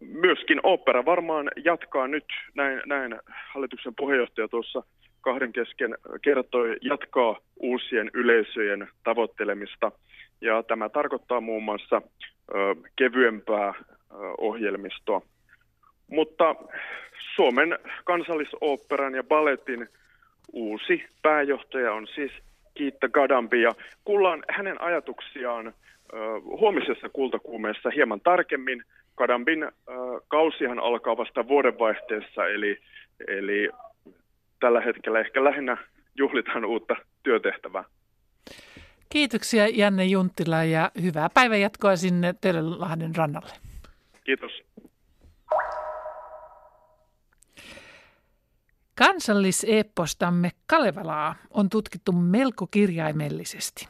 Myöskin 0.00 0.60
opera 0.62 1.04
varmaan 1.04 1.50
jatkaa 1.64 2.08
nyt, 2.08 2.24
näin, 2.54 2.82
näin 2.86 3.16
hallituksen 3.52 3.94
puheenjohtaja 3.94 4.48
tuossa 4.48 4.82
kahden 5.20 5.52
kesken 5.52 5.94
kertoi, 6.22 6.76
jatkaa 6.80 7.38
uusien 7.60 8.10
yleisöjen 8.14 8.88
tavoittelemista. 9.04 9.92
Ja 10.40 10.62
tämä 10.62 10.88
tarkoittaa 10.88 11.40
muun 11.40 11.62
muassa 11.62 12.02
kevyempää 12.96 13.74
ohjelmistoa. 14.38 15.22
Mutta 16.14 16.54
Suomen 17.34 17.78
kansallisoopperan 18.04 19.14
ja 19.14 19.22
balletin 19.22 19.88
uusi 20.52 21.04
pääjohtaja 21.22 21.92
on 21.92 22.06
siis 22.14 22.32
Kiitta 22.74 23.08
Gadambi 23.08 23.62
ja 23.62 23.70
kuullaan 24.04 24.44
hänen 24.50 24.82
ajatuksiaan 24.82 25.74
huomisessa 26.44 27.08
kultakuumeessa 27.08 27.90
hieman 27.90 28.20
tarkemmin. 28.20 28.82
Kadambin 29.14 29.68
kausihan 30.28 30.78
alkaa 30.78 31.16
vasta 31.16 31.48
vuodenvaihteessa, 31.48 32.46
eli, 32.46 32.78
eli 33.28 33.68
tällä 34.60 34.80
hetkellä 34.80 35.20
ehkä 35.20 35.44
lähinnä 35.44 35.76
juhlitaan 36.14 36.64
uutta 36.64 36.96
työtehtävää. 37.22 37.84
Kiitoksia 39.08 39.68
Janne 39.68 40.04
Junttila 40.04 40.64
ja 40.64 40.90
hyvää 41.02 41.28
päivänjatkoa 41.34 41.96
sinne 41.96 42.34
Töölönlahden 42.40 43.16
rannalle. 43.16 43.52
Kiitos. 44.24 44.62
Kansalliseeppostamme 48.98 50.50
Kalevalaa 50.66 51.34
on 51.50 51.70
tutkittu 51.70 52.12
melko 52.12 52.66
kirjaimellisesti. 52.66 53.88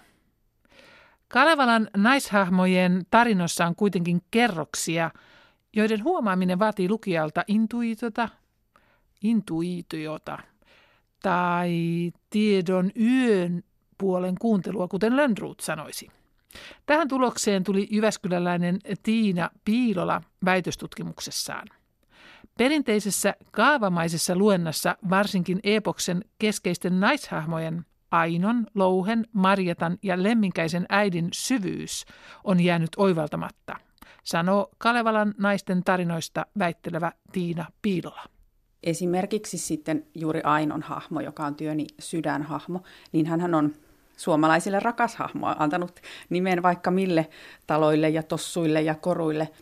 Kalevalan 1.28 1.88
naishahmojen 1.96 3.06
tarinoissa 3.10 3.66
on 3.66 3.74
kuitenkin 3.74 4.22
kerroksia, 4.30 5.10
joiden 5.76 6.04
huomaaminen 6.04 6.58
vaatii 6.58 6.88
lukijalta 6.88 7.44
intuitiota, 7.46 8.28
intuitiota 9.22 10.38
tai 11.22 11.72
tiedon 12.30 12.90
yön 13.00 13.62
puolen 13.98 14.34
kuuntelua, 14.40 14.88
kuten 14.88 15.16
Lönnruut 15.16 15.60
sanoisi. 15.60 16.08
Tähän 16.86 17.08
tulokseen 17.08 17.64
tuli 17.64 17.88
jyväskyläläinen 17.90 18.78
Tiina 19.02 19.50
Piilola 19.64 20.22
väitöstutkimuksessaan. 20.44 21.68
Perinteisessä 22.58 23.34
kaavamaisessa 23.50 24.36
luennassa 24.36 24.96
varsinkin 25.10 25.60
epoksen 25.64 26.24
keskeisten 26.38 27.00
naishahmojen 27.00 27.84
Ainon, 28.10 28.66
Louhen, 28.74 29.26
Marjatan 29.32 29.98
ja 30.02 30.22
Lemminkäisen 30.22 30.86
äidin 30.88 31.28
syvyys 31.32 32.04
on 32.44 32.60
jäänyt 32.60 32.90
oivaltamatta, 32.96 33.76
sanoo 34.24 34.70
Kalevalan 34.78 35.34
naisten 35.38 35.84
tarinoista 35.84 36.46
väittelevä 36.58 37.12
Tiina 37.32 37.64
Piilola. 37.82 38.24
Esimerkiksi 38.82 39.58
sitten 39.58 40.06
juuri 40.14 40.40
Ainon 40.44 40.82
hahmo, 40.82 41.20
joka 41.20 41.46
on 41.46 41.54
työni 41.54 41.86
sydänhahmo, 41.98 42.82
niin 43.12 43.26
hän 43.26 43.54
on 43.54 43.74
suomalaisille 44.16 44.80
rakas 44.80 45.16
hahmo, 45.16 45.54
antanut 45.58 46.00
nimen 46.30 46.62
vaikka 46.62 46.90
mille 46.90 47.26
taloille 47.66 48.08
ja 48.08 48.22
tossuille 48.22 48.82
ja 48.82 48.94
koruille– 48.94 49.48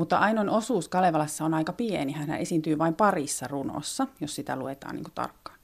mutta 0.00 0.18
Ainon 0.18 0.48
osuus 0.48 0.88
Kalevalassa 0.88 1.44
on 1.44 1.54
aika 1.54 1.72
pieni. 1.72 2.12
Hän 2.12 2.30
esiintyy 2.30 2.78
vain 2.78 2.94
parissa 2.94 3.48
runossa, 3.48 4.06
jos 4.20 4.34
sitä 4.34 4.56
luetaan 4.56 4.94
niin 4.94 5.04
tarkkaan. 5.14 5.58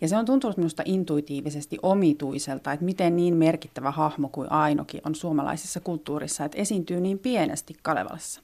Ja 0.00 0.08
se 0.08 0.16
on 0.16 0.24
tuntunut 0.24 0.56
minusta 0.56 0.82
intuitiivisesti 0.86 1.78
omituiselta, 1.82 2.72
että 2.72 2.84
miten 2.84 3.16
niin 3.16 3.36
merkittävä 3.36 3.90
hahmo 3.90 4.28
kuin 4.28 4.52
Ainokin 4.52 5.00
on 5.04 5.14
suomalaisessa 5.14 5.80
kulttuurissa, 5.80 6.44
että 6.44 6.58
esiintyy 6.58 7.00
niin 7.00 7.18
pienesti 7.18 7.76
Kalevalassa. 7.82 8.40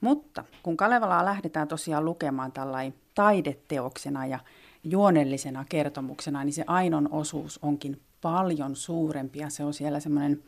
Mutta 0.00 0.44
kun 0.62 0.76
Kalevalaa 0.76 1.24
lähdetään 1.24 1.68
tosiaan 1.68 2.04
lukemaan 2.04 2.52
tällainen 2.52 2.94
taideteoksena 3.14 4.26
ja 4.26 4.38
juonellisena 4.84 5.64
kertomuksena, 5.68 6.44
niin 6.44 6.54
se 6.54 6.64
Ainon 6.66 7.08
osuus 7.12 7.58
onkin 7.62 8.00
paljon 8.22 8.76
suurempi 8.76 9.38
ja 9.38 9.50
se 9.50 9.64
on 9.64 9.74
siellä 9.74 10.00
semmoinen 10.00 10.42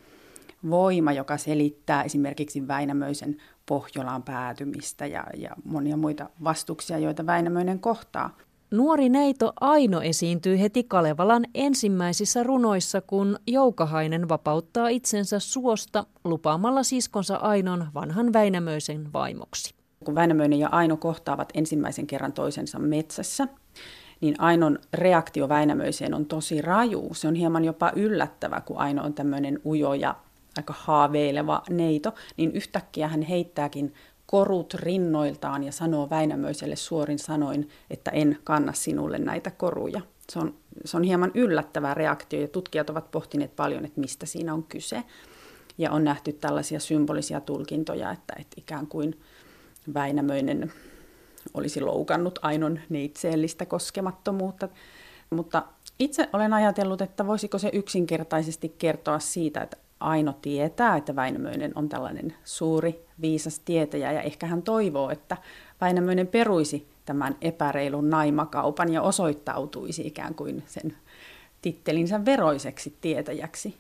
voima, 0.71 1.13
joka 1.13 1.37
selittää 1.37 2.03
esimerkiksi 2.03 2.69
Väinämöisen 2.69 3.37
Pohjolaan 3.73 4.23
päätymistä 4.23 5.07
ja, 5.07 5.25
ja 5.37 5.51
monia 5.65 5.97
muita 5.97 6.31
vastuksia, 6.45 6.99
joita 6.99 7.27
Väinämöinen 7.27 7.81
kohtaa. 7.81 8.37
Nuori 8.71 9.09
neito 9.09 9.53
Aino 9.61 10.01
esiintyy 10.01 10.61
heti 10.61 10.85
Kalevalan 10.85 11.45
ensimmäisissä 11.55 12.43
runoissa, 12.43 13.01
kun 13.01 13.39
Joukahainen 13.47 14.29
vapauttaa 14.29 14.89
itsensä 14.89 15.39
suosta 15.39 16.07
lupaamalla 16.25 16.83
siskonsa 16.83 17.37
Ainon 17.37 17.87
vanhan 17.95 18.33
Väinämöisen 18.33 19.13
vaimoksi. 19.13 19.75
Kun 20.05 20.15
Väinämöinen 20.15 20.59
ja 20.59 20.69
Aino 20.73 20.97
kohtaavat 20.97 21.49
ensimmäisen 21.55 22.07
kerran 22.07 22.33
toisensa 22.33 22.79
metsässä, 22.79 23.49
niin 24.21 24.35
Ainon 24.39 24.79
reaktio 24.95 25.49
Väinämöiseen 25.49 26.15
on 26.15 26.27
tosi 26.27 26.63
raju. 26.63 27.09
Se 27.13 27.29
on 27.29 27.35
hieman 27.35 27.65
jopa 27.65 27.93
yllättävä, 27.97 28.61
kun 28.61 28.79
Aino 28.79 29.05
on 29.05 29.15
tämmöinen 29.15 29.61
ujo 29.65 29.95
ja 29.95 30.15
aika 30.57 30.75
haaveileva 30.79 31.63
neito, 31.71 32.15
niin 32.37 32.53
yhtäkkiä 32.53 33.09
hän 33.09 33.23
heittääkin 33.23 33.95
korut 34.27 34.75
rinnoiltaan 34.75 35.65
ja 35.65 35.73
sanoo 35.73 36.11
Väinämöiselle 36.11 36.77
suorin 36.77 37.19
sanoin, 37.19 37.69
että 37.91 38.11
en 38.11 38.39
kanna 38.45 38.73
sinulle 38.73 39.19
näitä 39.19 39.51
koruja. 39.51 40.01
Se 40.31 40.39
on, 40.39 40.55
se 40.85 40.97
on 40.97 41.03
hieman 41.03 41.31
yllättävä 41.35 41.95
reaktio 41.95 42.41
ja 42.41 42.49
tutkijat 42.49 42.91
ovat 42.91 43.11
pohtineet 43.11 43.57
paljon, 43.57 43.85
että 43.85 44.01
mistä 44.01 44.27
siinä 44.27 44.55
on 44.55 44.63
kyse. 44.63 45.03
Ja 45.79 45.91
on 45.91 46.05
nähty 46.05 46.33
tällaisia 46.33 46.81
symbolisia 46.81 47.41
tulkintoja, 47.41 48.11
että, 48.11 48.35
että 48.39 48.55
ikään 48.57 48.87
kuin 48.87 49.21
Väinämöinen 49.95 50.73
olisi 51.55 51.81
loukannut 51.81 52.39
Ainon 52.43 52.81
neitseellistä 52.89 53.67
koskemattomuutta. 53.67 54.69
Mutta 55.31 55.63
itse 55.99 56.29
olen 56.33 56.53
ajatellut, 56.53 57.01
että 57.01 57.27
voisiko 57.27 57.59
se 57.59 57.71
yksinkertaisesti 57.73 58.75
kertoa 58.79 59.19
siitä, 59.19 59.61
että 59.61 59.77
Aino 60.03 60.35
tietää, 60.43 60.97
että 60.97 61.17
Väinämöinen 61.17 61.73
on 61.75 61.89
tällainen 61.89 62.35
suuri, 62.45 63.07
viisas 63.21 63.59
tietäjä 63.59 64.13
ja 64.13 64.23
ehkä 64.23 64.47
hän 64.47 64.63
toivoo, 64.63 65.11
että 65.11 65.37
Väinämöinen 65.81 66.27
peruisi 66.27 66.87
tämän 67.05 67.37
epäreilun 67.41 68.11
naimakaupan 68.11 68.93
ja 68.93 69.03
osoittautuisi 69.03 70.07
ikään 70.07 70.35
kuin 70.35 70.63
sen 70.67 70.97
tittelinsä 71.63 72.25
veroiseksi 72.25 72.97
tietäjäksi. 73.01 73.75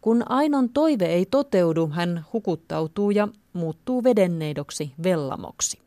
Kun 0.00 0.22
Ainon 0.28 0.68
toive 0.68 1.06
ei 1.06 1.26
toteudu, 1.26 1.88
hän 1.88 2.24
hukuttautuu 2.32 3.10
ja 3.10 3.28
muuttuu 3.52 4.04
vedenneidoksi 4.04 4.92
Vellamoksi. 5.02 5.78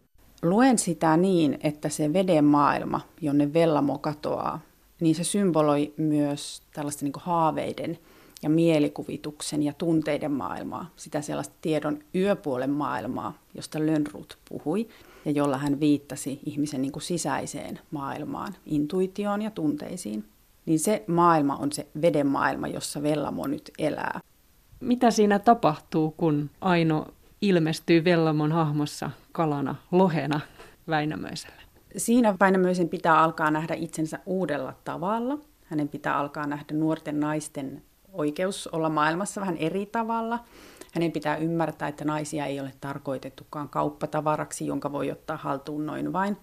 Luen 0.43 0.78
sitä 0.78 1.18
niin, 1.18 1.57
että 1.63 1.89
se 1.89 2.13
veden 2.13 2.45
maailma, 2.45 3.01
jonne 3.22 3.53
Vellamo 3.53 3.97
katoaa, 3.97 4.59
niin 4.99 5.16
se 5.16 5.24
symboloi 5.24 5.93
myös 5.97 6.61
tällaista 6.74 7.05
niin 7.05 7.13
haaveiden 7.18 7.97
ja 8.44 8.50
mielikuvituksen 8.50 9.64
ja 9.64 9.74
tunteiden 9.74 10.32
maailmaa, 10.32 10.92
sitä 10.96 11.22
sellaista 11.22 11.56
tiedon 11.62 12.00
yöpuolen 12.16 12.70
maailmaa, 12.70 13.34
josta 13.54 13.80
Lönnrut 13.80 14.38
puhui 14.50 14.88
ja 15.26 15.32
jolla 15.32 15.58
hän 15.58 15.80
viittasi 15.80 16.40
ihmisen 16.46 16.82
niin 16.82 16.92
kuin 16.92 17.04
sisäiseen 17.04 17.80
maailmaan, 17.92 18.56
intuitioon 18.66 19.42
ja 19.42 19.52
tunteisiin. 19.52 20.26
Niin 20.66 20.80
se 20.80 21.04
maailma 21.08 21.56
on 21.56 21.72
se 21.72 21.88
veden 22.02 22.28
maailma, 22.28 22.68
jossa 22.68 23.04
Vellamo 23.04 23.48
nyt 23.48 23.72
elää. 23.80 24.20
Mitä 24.80 25.12
siinä 25.12 25.40
tapahtuu, 25.40 26.12
kun 26.12 26.50
Aino 26.62 27.08
ilmestyy 27.42 28.04
Vellamon 28.04 28.52
hahmossa 28.52 29.12
kalana, 29.32 29.76
lohena 29.92 30.40
Väinämöiselle? 30.88 31.62
Siinä 31.98 32.36
Väinämöisen 32.40 32.90
pitää 32.90 33.20
alkaa 33.20 33.52
nähdä 33.52 33.74
itsensä 33.74 34.20
uudella 34.26 34.74
tavalla. 34.84 35.38
Hänen 35.66 35.90
pitää 35.90 36.18
alkaa 36.18 36.48
nähdä 36.48 36.66
nuorten 36.74 37.20
naisten 37.20 37.82
oikeus 38.18 38.68
olla 38.68 38.89
maailmassa 38.89 39.41
vähän 39.41 39.57
eri 39.57 39.86
tavalla. 39.86 40.39
Hänen 40.93 41.11
pitää 41.11 41.38
ymmärtää, 41.38 41.88
että 41.88 42.05
naisia 42.05 42.45
ei 42.45 42.59
ole 42.59 42.72
tarkoitettukaan 42.82 43.70
kauppatavaraksi, 43.70 44.68
jonka 44.68 44.91
voi 44.91 45.11
ottaa 45.11 45.38
haltuun 45.38 45.86
noin 45.86 46.13
vain. 46.13 46.38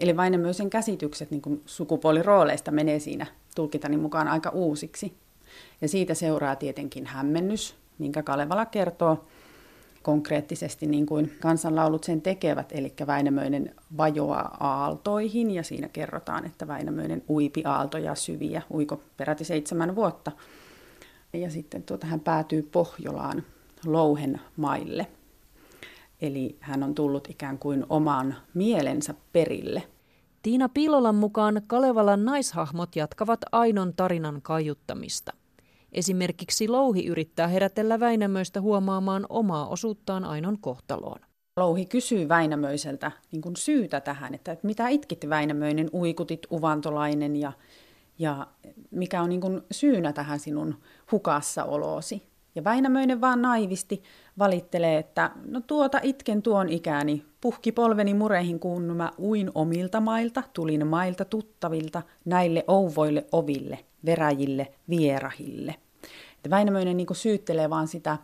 Eli 0.00 0.16
Väinämöisen 0.16 0.70
käsitykset 0.70 1.30
niin 1.30 1.62
sukupuolirooleista 1.66 2.70
menee 2.70 2.98
siinä 2.98 3.26
tulkitani 3.54 3.96
mukaan 3.96 4.28
aika 4.28 4.50
uusiksi. 4.50 5.12
Ja 5.80 5.88
siitä 5.88 6.14
seuraa 6.14 6.56
tietenkin 6.56 7.06
hämmennys, 7.06 7.74
minkä 7.98 8.22
Kalevala 8.22 8.66
kertoo 8.66 9.24
konkreettisesti 10.02 10.86
niin 10.86 11.06
kuin 11.06 11.36
kansanlaulut 11.40 12.04
sen 12.04 12.22
tekevät, 12.22 12.72
eli 12.72 12.94
Väinämöinen 13.06 13.74
vajoaa 13.96 14.56
aaltoihin 14.60 15.50
ja 15.50 15.62
siinä 15.62 15.88
kerrotaan, 15.88 16.46
että 16.46 16.68
Väinämöinen 16.68 17.22
uipi 17.28 17.62
aaltoja 17.64 18.14
syviä, 18.14 18.62
uiko 18.70 19.00
peräti 19.16 19.44
seitsemän 19.44 19.96
vuotta. 19.96 20.32
Ja 21.32 21.50
sitten 21.50 21.82
tuota, 21.82 22.06
hän 22.06 22.20
päätyy 22.20 22.62
Pohjolaan 22.62 23.42
Louhen 23.86 24.40
maille. 24.56 25.06
Eli 26.20 26.56
hän 26.60 26.82
on 26.82 26.94
tullut 26.94 27.30
ikään 27.30 27.58
kuin 27.58 27.86
oman 27.88 28.34
mielensä 28.54 29.14
perille. 29.32 29.82
Tiina 30.42 30.68
Piilolan 30.68 31.14
mukaan 31.14 31.62
Kalevalan 31.66 32.24
naishahmot 32.24 32.96
jatkavat 32.96 33.40
Ainon 33.52 33.94
tarinan 33.96 34.42
kaiuttamista. 34.42 35.32
Esimerkiksi 35.92 36.68
Louhi 36.68 37.06
yrittää 37.06 37.48
herätellä 37.48 38.00
Väinämöistä 38.00 38.60
huomaamaan 38.60 39.26
omaa 39.28 39.68
osuuttaan 39.68 40.24
Ainon 40.24 40.58
kohtaloon. 40.60 41.20
Louhi 41.56 41.86
kysyy 41.86 42.28
Väinämöiseltä 42.28 43.12
niin 43.32 43.42
kuin 43.42 43.56
syytä 43.56 44.00
tähän, 44.00 44.34
että, 44.34 44.52
että 44.52 44.66
mitä 44.66 44.88
itkit 44.88 45.28
Väinämöinen, 45.28 45.90
uikutit 45.92 46.46
uvantolainen 46.50 47.36
ja, 47.36 47.52
ja 48.18 48.46
mikä 48.90 49.22
on 49.22 49.28
niin 49.28 49.40
kuin 49.40 49.62
syynä 49.70 50.12
tähän 50.12 50.40
sinun 50.40 50.74
hukassaoloosi. 51.12 52.22
Ja 52.54 52.64
Väinämöinen 52.64 53.20
vaan 53.20 53.42
naivisti 53.42 54.02
valittelee, 54.38 54.98
että 54.98 55.30
no 55.44 55.60
tuota 55.60 56.00
itken 56.02 56.42
tuon 56.42 56.68
ikäni, 56.68 57.24
puhki 57.40 57.72
polveni 57.72 58.14
mureihin 58.14 58.60
kun 58.60 58.82
mä 58.82 59.12
uin 59.18 59.50
omilta 59.54 60.00
mailta, 60.00 60.42
tulin 60.52 60.86
mailta 60.86 61.24
tuttavilta, 61.24 62.02
näille 62.24 62.64
ouvoille 62.66 63.26
oville, 63.32 63.78
veräjille, 64.04 64.72
vierahille. 64.88 65.74
Että 66.36 66.50
Väinämöinen 66.50 66.96
niin 66.96 67.06
syyttelee 67.12 67.70
vaan 67.70 67.88
sitä 67.88 68.18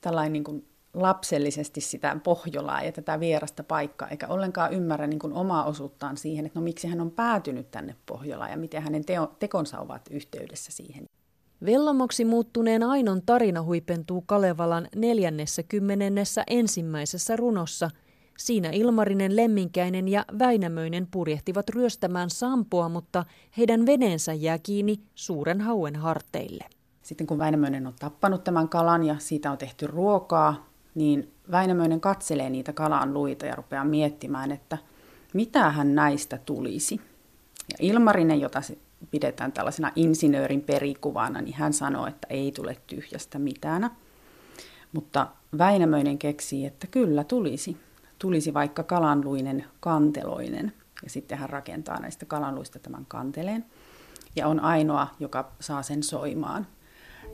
tällainen 0.00 0.32
niin 0.32 0.64
lapsellisesti 0.94 1.80
sitä 1.80 2.16
Pohjolaa 2.24 2.82
ja 2.82 2.92
tätä 2.92 3.20
vierasta 3.20 3.64
paikkaa, 3.64 4.08
eikä 4.08 4.26
ollenkaan 4.26 4.72
ymmärrä 4.72 5.06
niin 5.06 5.18
kuin 5.18 5.32
omaa 5.32 5.64
osuuttaan 5.64 6.16
siihen, 6.16 6.46
että 6.46 6.58
no 6.58 6.62
miksi 6.62 6.88
hän 6.88 7.00
on 7.00 7.10
päätynyt 7.10 7.70
tänne 7.70 7.96
Pohjolaan 8.06 8.50
ja 8.50 8.56
miten 8.56 8.82
hänen 8.82 9.04
teo, 9.04 9.32
tekonsa 9.38 9.78
ovat 9.78 10.02
yhteydessä 10.10 10.72
siihen. 10.72 11.04
Vellamoksi 11.66 12.24
muuttuneen 12.24 12.82
Ainon 12.82 13.22
tarina 13.26 13.62
huipentuu 13.62 14.22
Kalevalan 14.26 14.88
neljännessä 14.96 15.62
kymmenennessä 15.62 16.44
ensimmäisessä 16.46 17.36
runossa. 17.36 17.90
Siinä 18.38 18.70
Ilmarinen 18.70 19.36
Lemminkäinen 19.36 20.08
ja 20.08 20.24
Väinämöinen 20.38 21.08
purjehtivat 21.10 21.68
ryöstämään 21.68 22.30
Sampoa, 22.30 22.88
mutta 22.88 23.24
heidän 23.56 23.86
veneensä 23.86 24.32
jää 24.32 24.58
kiinni 24.58 25.00
suuren 25.14 25.60
hauen 25.60 25.96
harteille. 25.96 26.64
Sitten 27.02 27.26
kun 27.26 27.38
Väinämöinen 27.38 27.86
on 27.86 27.94
tappanut 27.98 28.44
tämän 28.44 28.68
kalan 28.68 29.04
ja 29.04 29.16
siitä 29.18 29.50
on 29.50 29.58
tehty 29.58 29.86
ruokaa, 29.86 30.69
niin 30.94 31.32
Väinämöinen 31.50 32.00
katselee 32.00 32.50
niitä 32.50 32.72
kalan 32.72 33.14
luita 33.14 33.46
ja 33.46 33.56
rupeaa 33.56 33.84
miettimään, 33.84 34.52
että 34.52 34.78
mitä 35.34 35.70
hän 35.70 35.94
näistä 35.94 36.38
tulisi. 36.46 37.00
Ja 37.70 37.76
Ilmarinen, 37.80 38.40
jota 38.40 38.62
pidetään 39.10 39.52
tällaisena 39.52 39.92
insinöörin 39.96 40.62
perikuvana, 40.62 41.40
niin 41.40 41.54
hän 41.54 41.72
sanoo, 41.72 42.06
että 42.06 42.26
ei 42.30 42.52
tule 42.52 42.76
tyhjästä 42.86 43.38
mitään. 43.38 43.90
Mutta 44.92 45.26
Väinämöinen 45.58 46.18
keksii, 46.18 46.66
että 46.66 46.86
kyllä 46.86 47.24
tulisi. 47.24 47.76
Tulisi 48.18 48.54
vaikka 48.54 48.82
kalanluinen 48.82 49.64
kanteloinen. 49.80 50.72
Ja 51.02 51.10
sitten 51.10 51.38
hän 51.38 51.50
rakentaa 51.50 52.00
näistä 52.00 52.26
kalanluista 52.26 52.78
tämän 52.78 53.06
kanteleen. 53.08 53.64
Ja 54.36 54.48
on 54.48 54.60
ainoa, 54.60 55.06
joka 55.20 55.52
saa 55.60 55.82
sen 55.82 56.02
soimaan. 56.02 56.66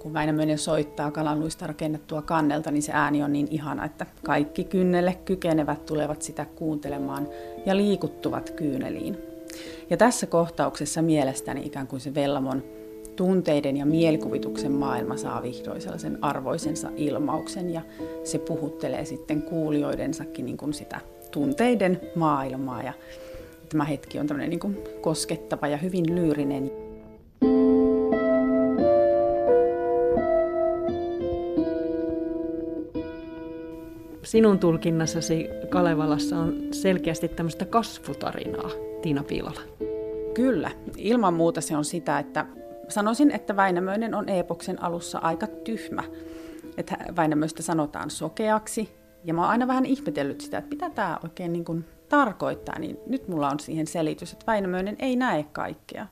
Kun 0.02 0.12
Väinämöinen 0.12 0.58
soittaa 0.58 1.10
kalanluista 1.10 1.66
rakennettua 1.66 2.22
kannelta, 2.22 2.70
niin 2.70 2.82
se 2.82 2.92
ääni 2.92 3.22
on 3.22 3.32
niin 3.32 3.48
ihana, 3.50 3.84
että 3.84 4.06
kaikki 4.24 4.64
kynnelle 4.64 5.18
kykenevät 5.24 5.86
tulevat 5.86 6.22
sitä 6.22 6.46
kuuntelemaan 6.56 7.28
ja 7.66 7.76
liikuttuvat 7.76 8.50
kyyneliin. 8.50 9.18
Ja 9.90 9.96
tässä 9.96 10.26
kohtauksessa 10.26 11.02
mielestäni 11.02 11.66
ikään 11.66 11.86
kuin 11.86 12.00
se 12.00 12.14
Vellamon 12.14 12.62
tunteiden 13.16 13.76
ja 13.76 13.86
mielikuvituksen 13.86 14.72
maailma 14.72 15.16
saa 15.16 15.42
vihdoin 15.42 15.80
sellaisen 15.80 16.18
arvoisensa 16.24 16.90
ilmauksen 16.96 17.70
ja 17.70 17.82
se 18.24 18.38
puhuttelee 18.38 19.04
sitten 19.04 19.42
kuulijoidensakin 19.42 20.46
niin 20.46 20.56
kuin 20.56 20.74
sitä 20.74 21.00
tunteiden 21.30 22.00
maailmaa 22.14 22.82
ja 22.82 22.92
tämä 23.68 23.84
hetki 23.84 24.18
on 24.18 24.26
tämmöinen 24.26 24.50
niin 24.50 24.60
kuin 24.60 24.78
koskettava 25.00 25.68
ja 25.68 25.76
hyvin 25.76 26.14
lyyrinen. 26.14 26.85
Sinun 34.26 34.58
tulkinnassasi 34.58 35.48
Kalevalassa 35.68 36.36
on 36.38 36.54
selkeästi 36.72 37.28
tämmöistä 37.28 37.64
kasvutarinaa. 37.64 38.70
Tiina 39.02 39.22
Piilola? 39.22 39.60
Kyllä, 40.34 40.70
ilman 40.96 41.34
muuta 41.34 41.60
se 41.60 41.76
on 41.76 41.84
sitä, 41.84 42.18
että 42.18 42.46
sanoisin, 42.88 43.30
että 43.30 43.56
Väinämöinen 43.56 44.14
on 44.14 44.28
epoksen 44.28 44.82
alussa 44.82 45.18
aika 45.18 45.46
tyhmä. 45.46 46.02
Että 46.76 46.96
Väinämöistä 47.16 47.62
sanotaan 47.62 48.10
sokeaksi, 48.10 48.96
ja 49.24 49.34
mä 49.34 49.40
oon 49.40 49.50
aina 49.50 49.66
vähän 49.66 49.86
ihmetellyt 49.86 50.40
sitä, 50.40 50.58
että 50.58 50.70
mitä 50.70 50.90
tämä 50.90 51.18
oikein 51.22 51.52
niin 51.52 51.64
kuin 51.64 51.84
tarkoittaa, 52.08 52.78
niin 52.78 52.98
nyt 53.06 53.28
mulla 53.28 53.48
on 53.48 53.60
siihen 53.60 53.86
selitys, 53.86 54.32
että 54.32 54.46
Väinämöinen 54.46 54.96
ei 54.98 55.16
näe 55.16 55.42
kaikkea. 55.42 56.06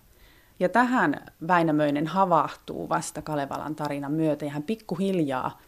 Ja 0.61 0.69
tähän 0.69 1.27
Väinämöinen 1.49 2.07
havahtuu 2.07 2.89
vasta 2.89 3.23
Kalevalan 3.23 3.75
tarinan 3.75 4.13
myötä, 4.13 4.45
ja 4.45 4.51
hän 4.51 4.63
pikkuhiljaa 4.63 5.59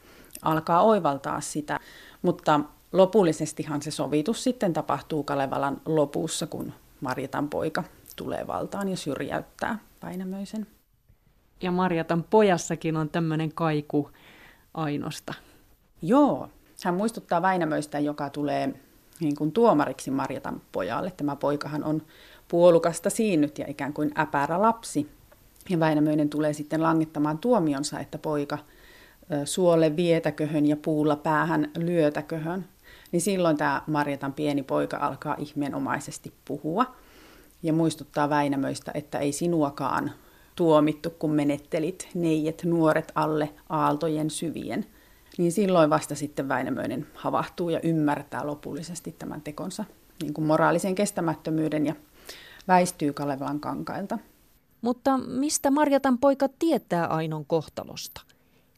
alkaa 0.43 0.83
oivaltaa 0.83 1.41
sitä. 1.41 1.81
Mutta 2.23 2.61
lopullisestihan 2.93 3.83
se 3.83 3.91
sovitus 3.91 4.45
sitten 4.45 4.73
tapahtuu 4.73 5.23
Kalevalan 5.23 5.81
lopussa, 5.87 6.47
kun 6.47 6.73
Marjatan 7.01 7.49
poika 7.49 7.85
tulee 8.17 8.47
valtaan 8.47 8.89
ja 8.89 8.97
syrjäyttää 8.97 9.79
Väinämöisen. 10.03 10.67
Ja 11.63 11.71
Marjatan 11.71 12.25
pojassakin 12.25 12.97
on 12.97 13.09
tämmöinen 13.09 13.53
kaiku 13.53 14.11
Ainosta. 14.75 15.35
Joo, 16.03 16.49
hän 16.85 16.95
muistuttaa 16.95 17.43
Väinämöistä, 17.43 17.99
joka 17.99 18.31
tulee 18.31 18.75
niin 19.21 19.37
kuin 19.37 19.53
tuomariksi 19.53 20.11
Marjatan 20.11 20.63
pojalle. 20.73 21.13
Tämä 21.17 21.37
poikahan 21.37 21.85
on 21.85 22.03
puolukasta 22.49 23.11
siinnyt 23.11 23.59
ja 23.59 23.65
ikään 23.69 23.93
kuin 23.93 24.13
äpärä 24.19 24.63
lapsi. 24.63 25.11
Ja 25.71 25.81
Väinämöinen 25.81 26.29
tulee 26.29 26.53
sitten 26.53 26.83
langittamaan 26.83 27.39
tuomionsa, 27.39 28.01
että 28.01 28.19
poika 28.19 28.59
suolle 29.45 29.97
vietäköhön 29.97 30.67
ja 30.67 30.77
puulla 30.77 31.17
päähän 31.17 31.71
lyötäköhön 31.79 32.65
niin 33.13 33.21
silloin 33.21 33.57
tämä 33.57 33.83
Marjatan 33.87 34.33
pieni 34.33 34.63
poika 34.63 34.97
alkaa 34.97 35.37
ihmeenomaisesti 35.39 36.33
puhua 36.45 36.97
ja 37.63 37.73
muistuttaa 37.73 38.31
Väinämöistä, 38.31 38.91
että 38.95 39.19
ei 39.19 39.33
sinuakaan 39.33 40.11
tuomittu, 40.57 41.11
kun 41.11 41.31
menettelit 41.31 42.09
neijet 42.15 42.63
nuoret 42.65 43.13
alle 43.15 43.51
aaltojen 43.69 44.31
syvien. 44.31 44.87
Niin 45.39 45.53
silloin 45.53 45.91
vasta 45.91 46.15
sitten 46.15 46.49
Väinämöinen 46.49 47.07
havahtuu 47.15 47.71
ja 47.71 47.81
ymmärtää 47.83 48.47
lopullisesti 48.47 49.17
tämän 49.19 49.43
tekonsa 49.43 49.85
niin 50.23 50.35
kuin 50.35 50.47
moraalisen 50.47 50.95
kestämättömyyden 50.95 51.87
ja 51.87 51.95
väistyy 52.69 53.13
Kalevalan 53.13 53.61
kankailta. 53.61 54.19
Mutta 54.81 55.19
mistä 55.19 55.71
Marjatan 55.71 56.19
poika 56.19 56.49
tietää 56.59 57.07
Ainon 57.07 57.47
kohtalosta? 57.47 58.21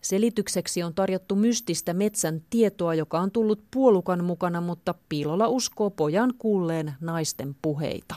Selitykseksi 0.09 0.83
on 0.83 0.95
tarjottu 0.95 1.35
mystistä 1.35 1.95
metsän 1.95 2.43
tietoa, 2.51 2.95
joka 2.95 3.21
on 3.21 3.31
tullut 3.31 3.63
puolukan 3.71 4.25
mukana, 4.25 4.61
mutta 4.61 4.95
Piilola 5.09 5.49
uskoo 5.49 5.91
pojan 5.91 6.35
kuulleen 6.39 6.93
naisten 7.01 7.57
puheita. 7.63 8.15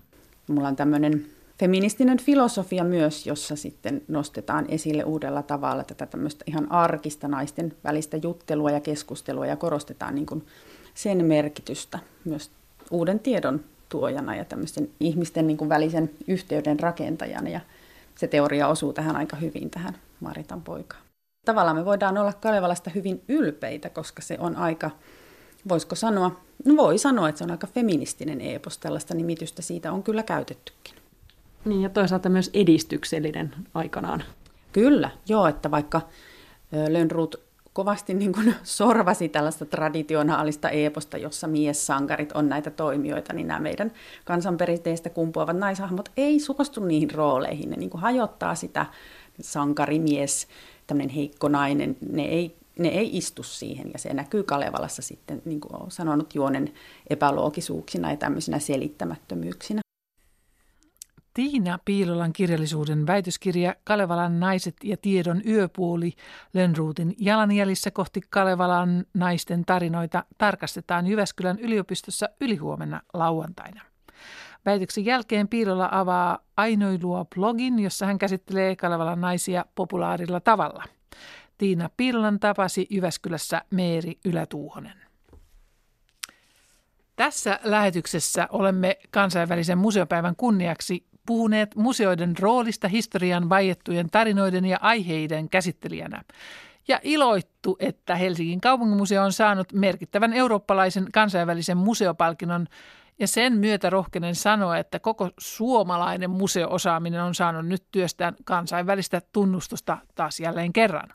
Mulla 0.47 0.67
on 0.67 0.75
tämmöinen 0.75 1.25
feministinen 1.59 2.17
filosofia 2.17 2.83
myös, 2.83 3.27
jossa 3.27 3.55
sitten 3.55 4.01
nostetaan 4.07 4.65
esille 4.69 5.03
uudella 5.03 5.43
tavalla 5.43 5.83
tätä 5.83 6.05
tämmöistä 6.05 6.43
ihan 6.47 6.71
arkista 6.71 7.27
naisten 7.27 7.73
välistä 7.83 8.17
juttelua 8.17 8.71
ja 8.71 8.79
keskustelua 8.79 9.45
ja 9.45 9.55
korostetaan 9.55 10.15
niin 10.15 10.25
kuin 10.25 10.45
sen 10.93 11.25
merkitystä 11.25 11.99
myös 12.25 12.51
uuden 12.91 13.19
tiedon 13.19 13.59
tuojana 13.89 14.35
ja 14.35 14.45
tämmöisten 14.45 14.89
ihmisten 14.99 15.47
niin 15.47 15.57
kuin 15.57 15.69
välisen 15.69 16.11
yhteyden 16.27 16.79
rakentajana 16.79 17.49
ja 17.49 17.59
se 18.15 18.27
teoria 18.27 18.67
osuu 18.67 18.93
tähän 18.93 19.15
aika 19.15 19.35
hyvin 19.35 19.69
tähän 19.69 19.97
Maritan 20.19 20.61
poikaan. 20.61 21.10
Tavallaan 21.45 21.77
me 21.77 21.85
voidaan 21.85 22.17
olla 22.17 22.33
Kalevalasta 22.33 22.89
hyvin 22.89 23.23
ylpeitä, 23.27 23.89
koska 23.89 24.21
se 24.21 24.37
on 24.39 24.55
aika, 24.55 24.91
voisiko 25.69 25.95
sanoa, 25.95 26.41
no 26.65 26.77
voi 26.77 26.97
sanoa, 26.97 27.29
että 27.29 27.39
se 27.39 27.43
on 27.43 27.51
aika 27.51 27.67
feministinen 27.67 28.41
epos, 28.41 28.77
tällaista 28.77 29.13
nimitystä 29.13 29.61
siitä 29.61 29.91
on 29.91 30.03
kyllä 30.03 30.23
käytettykin. 30.23 30.95
Niin 31.65 31.81
ja 31.81 31.89
toisaalta 31.89 32.29
myös 32.29 32.49
edistyksellinen 32.53 33.55
aikanaan. 33.73 34.23
Kyllä, 34.71 35.09
joo, 35.27 35.47
että 35.47 35.71
vaikka 35.71 36.01
Lönnrut 36.89 37.35
kovasti 37.73 38.13
niin 38.13 38.33
kuin 38.33 38.55
sorvasi 38.63 39.29
tällaista 39.29 39.65
traditionaalista 39.65 40.69
eeposta, 40.69 41.17
jossa 41.17 41.47
miessankarit 41.47 42.31
on 42.31 42.49
näitä 42.49 42.71
toimijoita, 42.71 43.33
niin 43.33 43.47
nämä 43.47 43.59
meidän 43.59 43.91
kansanperinteistä 44.25 45.09
kumpuavat 45.09 45.57
naishahmot 45.57 46.11
ei 46.17 46.39
suostu 46.39 46.85
niihin 46.85 47.11
rooleihin. 47.11 47.69
Ne 47.69 47.77
niin 47.77 47.89
kuin 47.89 48.01
hajottaa 48.01 48.55
sitä 48.55 48.85
sankarimies, 49.41 50.47
tämmöinen 50.91 51.15
heikko 51.15 51.47
nainen, 51.47 51.97
ne 52.09 52.23
ei, 52.23 52.55
ne 52.79 52.87
ei 52.87 53.17
istu 53.17 53.43
siihen 53.43 53.91
ja 53.93 53.99
se 53.99 54.13
näkyy 54.13 54.43
Kalevalassa 54.43 55.01
sitten, 55.01 55.41
niin 55.45 55.61
kuin 55.61 55.75
olen 55.75 55.91
sanonut, 55.91 56.35
juonen 56.35 56.73
epäloogisuuksina 57.09 58.11
ja 58.11 58.17
tämmöisinä 58.17 58.59
selittämättömyyksinä. 58.59 59.81
Tiina 61.33 61.79
Piilolan 61.85 62.33
kirjallisuuden 62.33 63.07
väitöskirja 63.07 63.75
Kalevalan 63.83 64.39
naiset 64.39 64.75
ja 64.83 64.97
tiedon 64.97 65.41
yöpuoli 65.47 66.13
Lönnruutin 66.53 67.15
jalanjäljissä 67.17 67.91
kohti 67.91 68.21
Kalevalan 68.29 69.05
naisten 69.13 69.65
tarinoita 69.65 70.25
tarkastetaan 70.37 71.07
Jyväskylän 71.07 71.59
yliopistossa 71.59 72.29
ylihuomenna 72.41 73.01
lauantaina. 73.13 73.90
Väitöksen 74.65 75.05
jälkeen 75.05 75.47
Piilola 75.47 75.89
avaa 75.91 76.39
Ainoilua 76.57 77.25
blogin, 77.35 77.79
jossa 77.79 78.05
hän 78.05 78.17
käsittelee 78.17 78.75
Kalevalan 78.75 79.21
naisia 79.21 79.65
populaarilla 79.75 80.39
tavalla. 80.39 80.83
Tiina 81.57 81.89
Piilolan 81.97 82.39
tapasi 82.39 82.87
Jyväskylässä 82.89 83.61
Meeri 83.69 84.19
Ylätuuhonen. 84.25 84.97
Tässä 87.15 87.59
lähetyksessä 87.63 88.47
olemme 88.51 88.97
kansainvälisen 89.11 89.77
museopäivän 89.77 90.35
kunniaksi 90.35 91.05
puhuneet 91.25 91.75
museoiden 91.75 92.37
roolista 92.39 92.87
historian 92.87 93.49
vaiettujen 93.49 94.09
tarinoiden 94.09 94.65
ja 94.65 94.77
aiheiden 94.81 95.49
käsittelijänä. 95.49 96.23
Ja 96.87 96.99
iloittu, 97.03 97.77
että 97.79 98.15
Helsingin 98.15 98.61
kaupunginmuseo 98.61 99.23
on 99.23 99.33
saanut 99.33 99.73
merkittävän 99.73 100.33
eurooppalaisen 100.33 101.05
kansainvälisen 101.13 101.77
museopalkinnon 101.77 102.67
ja 103.19 103.27
sen 103.27 103.53
myötä 103.53 103.89
rohkenen 103.89 104.35
sanoa, 104.35 104.77
että 104.77 104.99
koko 104.99 105.29
suomalainen 105.39 106.29
museoosaaminen 106.29 107.23
on 107.23 107.35
saanut 107.35 107.65
nyt 107.65 107.83
työstään 107.91 108.35
kansainvälistä 108.43 109.21
tunnustusta 109.31 109.97
taas 110.15 110.39
jälleen 110.39 110.73
kerran. 110.73 111.09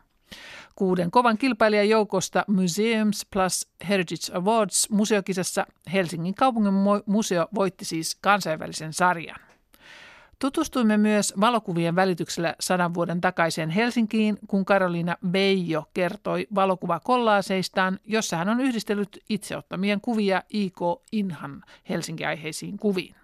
Kuuden 0.74 1.11
kovan 1.11 1.38
kilpailijan 1.38 1.88
joukosta 1.88 2.44
Museums 2.49 3.26
plus 3.32 3.68
Heritage 3.88 4.32
Awards 4.32 4.90
museokisassa 4.90 5.66
Helsingin 5.92 6.34
kaupungin 6.34 6.74
museo 7.07 7.49
voitti 7.55 7.84
siis 7.84 8.18
kansainvälisen 8.20 8.92
sarjan. 8.92 9.45
Tutustuimme 10.39 10.97
myös 10.97 11.34
valokuvien 11.41 11.97
välityksellä 11.97 12.55
sadan 12.61 12.95
vuoden 12.95 13.20
takaiseen 13.20 13.70
Helsinkiin, 13.70 14.39
kun 14.49 14.64
Karoliina 14.64 15.16
Beijo 15.30 15.84
kertoi 15.95 16.47
valokuvakollaaseistaan, 16.55 17.99
jossa 18.05 18.37
hän 18.37 18.49
on 18.49 18.61
yhdistellyt 18.61 19.18
itseottamien 19.28 20.01
kuvia 20.01 20.43
IK 20.51 20.78
Inhan 21.12 21.62
Helsinki-aiheisiin 21.89 22.78
kuviin. 22.78 23.14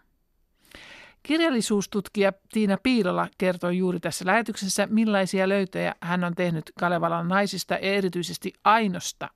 Kirjallisuustutkija 1.23 2.33
Tiina 2.53 2.77
Piilola 2.83 3.29
kertoi 3.39 3.79
juuri 3.79 4.01
tässä 4.01 4.27
lähetyksessä, 4.27 4.87
millaisia 4.91 5.49
löytöjä 5.49 5.95
hän 6.01 6.25
on 6.25 6.35
tehnyt 6.35 6.73
Kalevalan 6.79 7.29
naisista 7.29 7.75
ja 7.75 7.81
erityisesti 7.81 8.53
Ainosta 8.65 9.29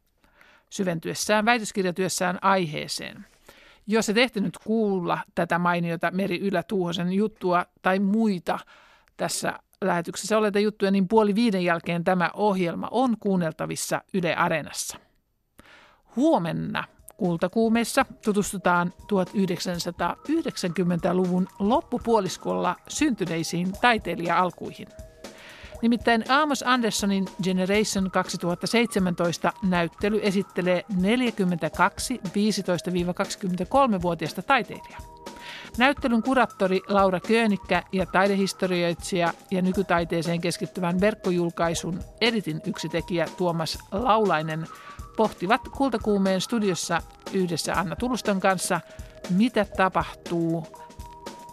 syventyessään 0.71 1.45
väitöskirjatyössään 1.45 2.39
aiheeseen– 2.43 3.27
jos 3.87 4.09
et 4.09 4.19
ehtinyt 4.19 4.59
kuulla 4.65 5.19
tätä 5.35 5.59
mainiota 5.59 6.11
Meri 6.11 6.41
Ylä-Tuuhosen 6.41 7.13
juttua 7.13 7.67
tai 7.83 7.99
muita 7.99 8.59
tässä 9.17 9.59
lähetyksessä 9.81 10.39
oleta 10.39 10.59
juttuja, 10.59 10.91
niin 10.91 11.09
puoli 11.09 11.35
viiden 11.35 11.65
jälkeen 11.65 12.05
tämä 12.05 12.31
ohjelma 12.35 12.89
on 12.91 13.17
kuunneltavissa 13.21 14.03
Yle 14.15 14.35
Areenassa. 14.35 14.99
Huomenna 16.17 16.85
Kultakuumeessa 17.17 18.07
tutustutaan 18.25 18.93
1990-luvun 19.03 21.49
loppupuoliskolla 21.59 22.77
syntyneisiin 22.89 23.73
taiteilija-alkuihin. 23.81 24.89
Nimittäin 25.83 26.25
Amos 26.29 26.65
Andersonin 26.67 27.25
Generation 27.43 28.11
2017 28.11 29.53
näyttely 29.63 30.21
esittelee 30.23 30.85
42 30.97 32.21
15-23-vuotiaista 32.27 34.43
taiteilijaa. 34.43 35.01
Näyttelyn 35.79 36.23
kuraattori 36.23 36.81
Laura 36.89 37.21
Köönikkä 37.21 37.83
ja 37.93 38.07
taidehistorioitsija 38.07 39.33
ja 39.51 39.63
nykytaiteeseen 39.63 40.41
keskittyvän 40.41 41.01
verkkojulkaisun 41.01 42.01
editin 42.21 42.61
yksitekijä 42.67 43.27
Tuomas 43.37 43.79
Laulainen 43.93 44.67
pohtivat 45.17 45.61
Kultakuumeen 45.77 46.41
studiossa 46.41 47.03
yhdessä 47.33 47.75
Anna 47.75 47.97
Tuluston 47.97 48.41
kanssa, 48.41 48.81
mitä 49.31 49.67
tapahtuu 49.77 50.67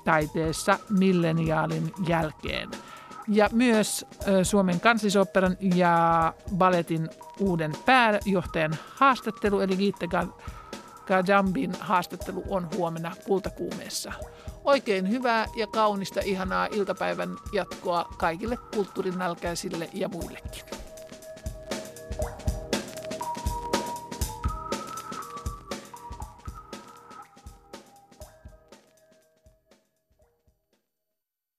taiteessa 0.04 0.80
milleniaalin 0.90 1.92
jälkeen– 2.08 2.70
ja 3.28 3.50
myös 3.52 4.06
Suomen 4.44 4.80
kansallisoperan 4.80 5.58
ja 5.60 6.34
balletin 6.56 7.10
uuden 7.40 7.72
pääjohtajan 7.86 8.76
haastattelu, 8.96 9.60
eli 9.60 9.76
Gitte 9.76 10.08
Kajambin 11.08 11.74
haastattelu 11.80 12.44
on 12.50 12.70
huomenna 12.78 13.16
kultakuumeessa. 13.28 14.12
Oikein 14.64 15.10
hyvää 15.10 15.46
ja 15.56 15.68
kaunista, 15.68 16.20
ihanaa 16.24 16.68
iltapäivän 16.72 17.38
jatkoa 17.54 18.06
kaikille 18.18 18.58
kulttuurinälkäisille 18.76 19.90
ja 19.94 20.10
muillekin. 20.10 20.64